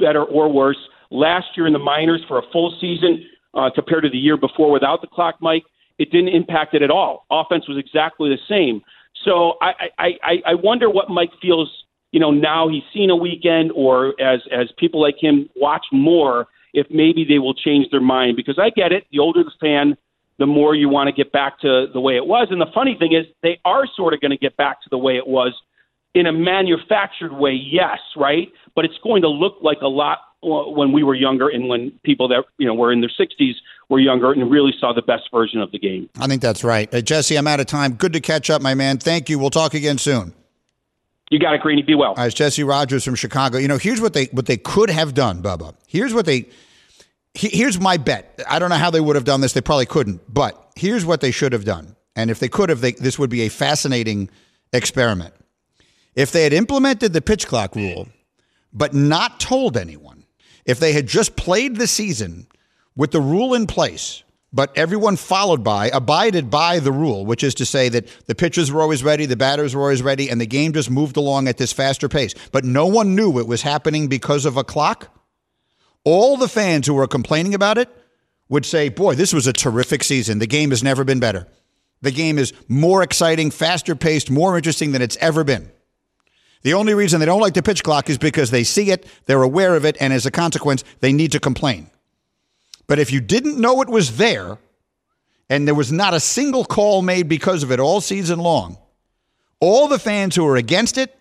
better 0.00 0.24
or 0.24 0.50
worse. 0.50 0.78
Last 1.12 1.46
year 1.56 1.68
in 1.68 1.72
the 1.72 1.78
minors 1.78 2.22
for 2.26 2.38
a 2.38 2.42
full 2.52 2.76
season 2.80 3.24
uh, 3.54 3.70
compared 3.72 4.02
to 4.02 4.10
the 4.10 4.18
year 4.18 4.36
before 4.36 4.72
without 4.72 5.02
the 5.02 5.06
clock, 5.06 5.36
Mike, 5.40 5.62
it 5.98 6.10
didn't 6.10 6.28
impact 6.28 6.74
it 6.74 6.82
at 6.82 6.90
all. 6.90 7.26
Offense 7.30 7.68
was 7.68 7.78
exactly 7.78 8.28
the 8.28 8.38
same. 8.48 8.82
So 9.24 9.54
I, 9.60 9.72
I, 9.98 10.42
I, 10.46 10.54
wonder 10.54 10.88
what 10.88 11.10
Mike 11.10 11.32
feels. 11.42 11.70
You 12.12 12.20
know, 12.20 12.30
now 12.30 12.68
he's 12.68 12.84
seen 12.94 13.10
a 13.10 13.16
weekend, 13.16 13.72
or 13.74 14.14
as 14.20 14.40
as 14.52 14.68
people 14.78 15.00
like 15.00 15.16
him 15.20 15.48
watch 15.56 15.84
more, 15.92 16.46
if 16.72 16.86
maybe 16.90 17.24
they 17.28 17.38
will 17.38 17.54
change 17.54 17.90
their 17.90 18.00
mind. 18.00 18.36
Because 18.36 18.58
I 18.58 18.70
get 18.70 18.92
it. 18.92 19.04
The 19.12 19.18
older 19.18 19.44
the 19.44 19.50
fan, 19.60 19.96
the 20.38 20.46
more 20.46 20.74
you 20.74 20.88
want 20.88 21.08
to 21.08 21.12
get 21.12 21.32
back 21.32 21.60
to 21.60 21.86
the 21.92 22.00
way 22.00 22.16
it 22.16 22.26
was. 22.26 22.48
And 22.50 22.60
the 22.60 22.70
funny 22.72 22.96
thing 22.98 23.12
is, 23.12 23.26
they 23.42 23.60
are 23.64 23.84
sort 23.96 24.14
of 24.14 24.20
going 24.20 24.30
to 24.30 24.38
get 24.38 24.56
back 24.56 24.82
to 24.82 24.88
the 24.90 24.98
way 24.98 25.16
it 25.16 25.26
was 25.26 25.52
in 26.14 26.26
a 26.26 26.32
manufactured 26.32 27.32
way, 27.32 27.52
yes, 27.52 27.98
right? 28.16 28.48
But 28.74 28.84
it's 28.84 28.98
going 29.02 29.22
to 29.22 29.28
look 29.28 29.56
like 29.62 29.78
a 29.82 29.88
lot 29.88 30.18
when 30.42 30.92
we 30.92 31.02
were 31.02 31.14
younger 31.14 31.48
and 31.48 31.68
when 31.68 31.90
people 32.04 32.28
that 32.28 32.44
you 32.58 32.66
know 32.66 32.74
were 32.74 32.92
in 32.92 33.00
their 33.00 33.10
60s 33.10 33.54
were 33.88 33.98
younger 33.98 34.32
and 34.32 34.50
really 34.50 34.72
saw 34.78 34.92
the 34.92 35.02
best 35.02 35.24
version 35.32 35.60
of 35.60 35.72
the 35.72 35.78
game. 35.78 36.08
I 36.18 36.26
think 36.26 36.42
that's 36.42 36.62
right. 36.62 36.92
Uh, 36.94 37.00
Jesse, 37.00 37.36
I'm 37.36 37.46
out 37.46 37.60
of 37.60 37.66
time. 37.66 37.94
Good 37.94 38.12
to 38.12 38.20
catch 38.20 38.50
up, 38.50 38.62
my 38.62 38.74
man. 38.74 38.98
Thank 38.98 39.28
you. 39.28 39.38
We'll 39.38 39.50
talk 39.50 39.74
again 39.74 39.98
soon. 39.98 40.34
You 41.30 41.38
got 41.38 41.54
it, 41.54 41.60
Greeny. 41.60 41.82
Be 41.82 41.94
well. 41.94 42.10
All 42.10 42.14
right, 42.16 42.34
Jesse 42.34 42.64
Rogers 42.64 43.04
from 43.04 43.14
Chicago. 43.14 43.58
You 43.58 43.68
know, 43.68 43.78
here's 43.78 44.00
what 44.00 44.14
they 44.14 44.26
what 44.26 44.46
they 44.46 44.56
could 44.56 44.90
have 44.90 45.14
done, 45.14 45.42
Bubba. 45.42 45.74
Here's 45.86 46.14
what 46.14 46.24
they 46.26 46.46
he- 47.34 47.56
here's 47.56 47.78
my 47.80 47.96
bet. 47.96 48.40
I 48.48 48.58
don't 48.58 48.70
know 48.70 48.76
how 48.76 48.90
they 48.90 49.00
would 49.00 49.16
have 49.16 49.24
done 49.24 49.40
this. 49.40 49.52
They 49.52 49.60
probably 49.60 49.86
couldn't, 49.86 50.22
but 50.32 50.70
here's 50.76 51.04
what 51.04 51.20
they 51.20 51.30
should 51.30 51.52
have 51.52 51.64
done. 51.64 51.96
And 52.16 52.30
if 52.30 52.40
they 52.40 52.48
could 52.48 52.68
have, 52.68 52.80
they, 52.80 52.92
this 52.92 53.18
would 53.18 53.30
be 53.30 53.42
a 53.42 53.48
fascinating 53.48 54.28
experiment. 54.72 55.34
If 56.16 56.32
they 56.32 56.42
had 56.42 56.52
implemented 56.52 57.12
the 57.12 57.20
pitch 57.22 57.46
clock 57.46 57.76
rule, 57.76 58.08
but 58.72 58.92
not 58.92 59.38
told 59.38 59.76
anyone, 59.76 60.17
if 60.68 60.78
they 60.78 60.92
had 60.92 61.08
just 61.08 61.34
played 61.34 61.76
the 61.76 61.86
season 61.86 62.46
with 62.94 63.10
the 63.10 63.20
rule 63.20 63.54
in 63.54 63.66
place, 63.66 64.22
but 64.52 64.76
everyone 64.76 65.16
followed 65.16 65.64
by, 65.64 65.88
abided 65.88 66.50
by 66.50 66.78
the 66.78 66.92
rule, 66.92 67.24
which 67.24 67.42
is 67.42 67.54
to 67.54 67.64
say 67.64 67.88
that 67.88 68.06
the 68.26 68.34
pitchers 68.34 68.70
were 68.70 68.82
always 68.82 69.02
ready, 69.02 69.24
the 69.24 69.34
batters 69.34 69.74
were 69.74 69.82
always 69.82 70.02
ready, 70.02 70.28
and 70.28 70.38
the 70.40 70.46
game 70.46 70.74
just 70.74 70.90
moved 70.90 71.16
along 71.16 71.48
at 71.48 71.56
this 71.56 71.72
faster 71.72 72.08
pace. 72.08 72.34
But 72.52 72.64
no 72.64 72.86
one 72.86 73.14
knew 73.14 73.38
it 73.38 73.46
was 73.46 73.62
happening 73.62 74.08
because 74.08 74.44
of 74.44 74.58
a 74.58 74.64
clock. 74.64 75.10
All 76.04 76.36
the 76.36 76.48
fans 76.48 76.86
who 76.86 76.94
were 76.94 77.06
complaining 77.06 77.54
about 77.54 77.78
it 77.78 77.88
would 78.50 78.66
say, 78.66 78.90
Boy, 78.90 79.14
this 79.14 79.32
was 79.32 79.46
a 79.46 79.52
terrific 79.54 80.04
season. 80.04 80.38
The 80.38 80.46
game 80.46 80.70
has 80.70 80.82
never 80.82 81.02
been 81.02 81.20
better. 81.20 81.48
The 82.02 82.12
game 82.12 82.38
is 82.38 82.52
more 82.68 83.02
exciting, 83.02 83.50
faster 83.50 83.96
paced, 83.96 84.30
more 84.30 84.56
interesting 84.56 84.92
than 84.92 85.02
it's 85.02 85.16
ever 85.16 85.44
been. 85.44 85.70
The 86.62 86.74
only 86.74 86.94
reason 86.94 87.20
they 87.20 87.26
don't 87.26 87.40
like 87.40 87.54
the 87.54 87.62
pitch 87.62 87.82
clock 87.82 88.10
is 88.10 88.18
because 88.18 88.50
they 88.50 88.64
see 88.64 88.90
it, 88.90 89.06
they're 89.26 89.42
aware 89.42 89.76
of 89.76 89.84
it, 89.84 89.96
and 90.00 90.12
as 90.12 90.26
a 90.26 90.30
consequence, 90.30 90.82
they 91.00 91.12
need 91.12 91.32
to 91.32 91.40
complain. 91.40 91.90
But 92.86 92.98
if 92.98 93.12
you 93.12 93.20
didn't 93.20 93.60
know 93.60 93.80
it 93.82 93.88
was 93.88 94.16
there, 94.16 94.58
and 95.48 95.66
there 95.66 95.74
was 95.74 95.92
not 95.92 96.14
a 96.14 96.20
single 96.20 96.64
call 96.64 97.02
made 97.02 97.28
because 97.28 97.62
of 97.62 97.70
it 97.70 97.80
all 97.80 98.00
season 98.00 98.38
long, 98.38 98.76
all 99.60 99.88
the 99.88 99.98
fans 99.98 100.34
who 100.34 100.46
are 100.46 100.56
against 100.56 100.98
it 100.98 101.14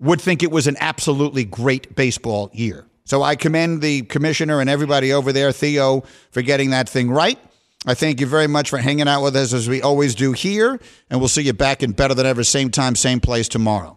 would 0.00 0.20
think 0.20 0.42
it 0.42 0.50
was 0.50 0.66
an 0.66 0.76
absolutely 0.80 1.44
great 1.44 1.94
baseball 1.94 2.50
year. 2.52 2.86
So 3.04 3.22
I 3.22 3.36
commend 3.36 3.82
the 3.82 4.02
commissioner 4.02 4.60
and 4.60 4.70
everybody 4.70 5.12
over 5.12 5.32
there, 5.32 5.52
Theo, 5.52 6.02
for 6.30 6.42
getting 6.42 6.70
that 6.70 6.88
thing 6.88 7.10
right. 7.10 7.38
I 7.84 7.94
thank 7.94 8.20
you 8.20 8.26
very 8.26 8.46
much 8.46 8.70
for 8.70 8.78
hanging 8.78 9.08
out 9.08 9.22
with 9.22 9.34
us 9.36 9.52
as 9.52 9.68
we 9.68 9.82
always 9.82 10.14
do 10.14 10.32
here, 10.32 10.80
and 11.10 11.20
we'll 11.20 11.28
see 11.28 11.42
you 11.42 11.52
back 11.52 11.82
in 11.82 11.92
better 11.92 12.14
than 12.14 12.26
ever, 12.26 12.44
same 12.44 12.70
time, 12.70 12.94
same 12.94 13.20
place 13.20 13.48
tomorrow 13.48 13.96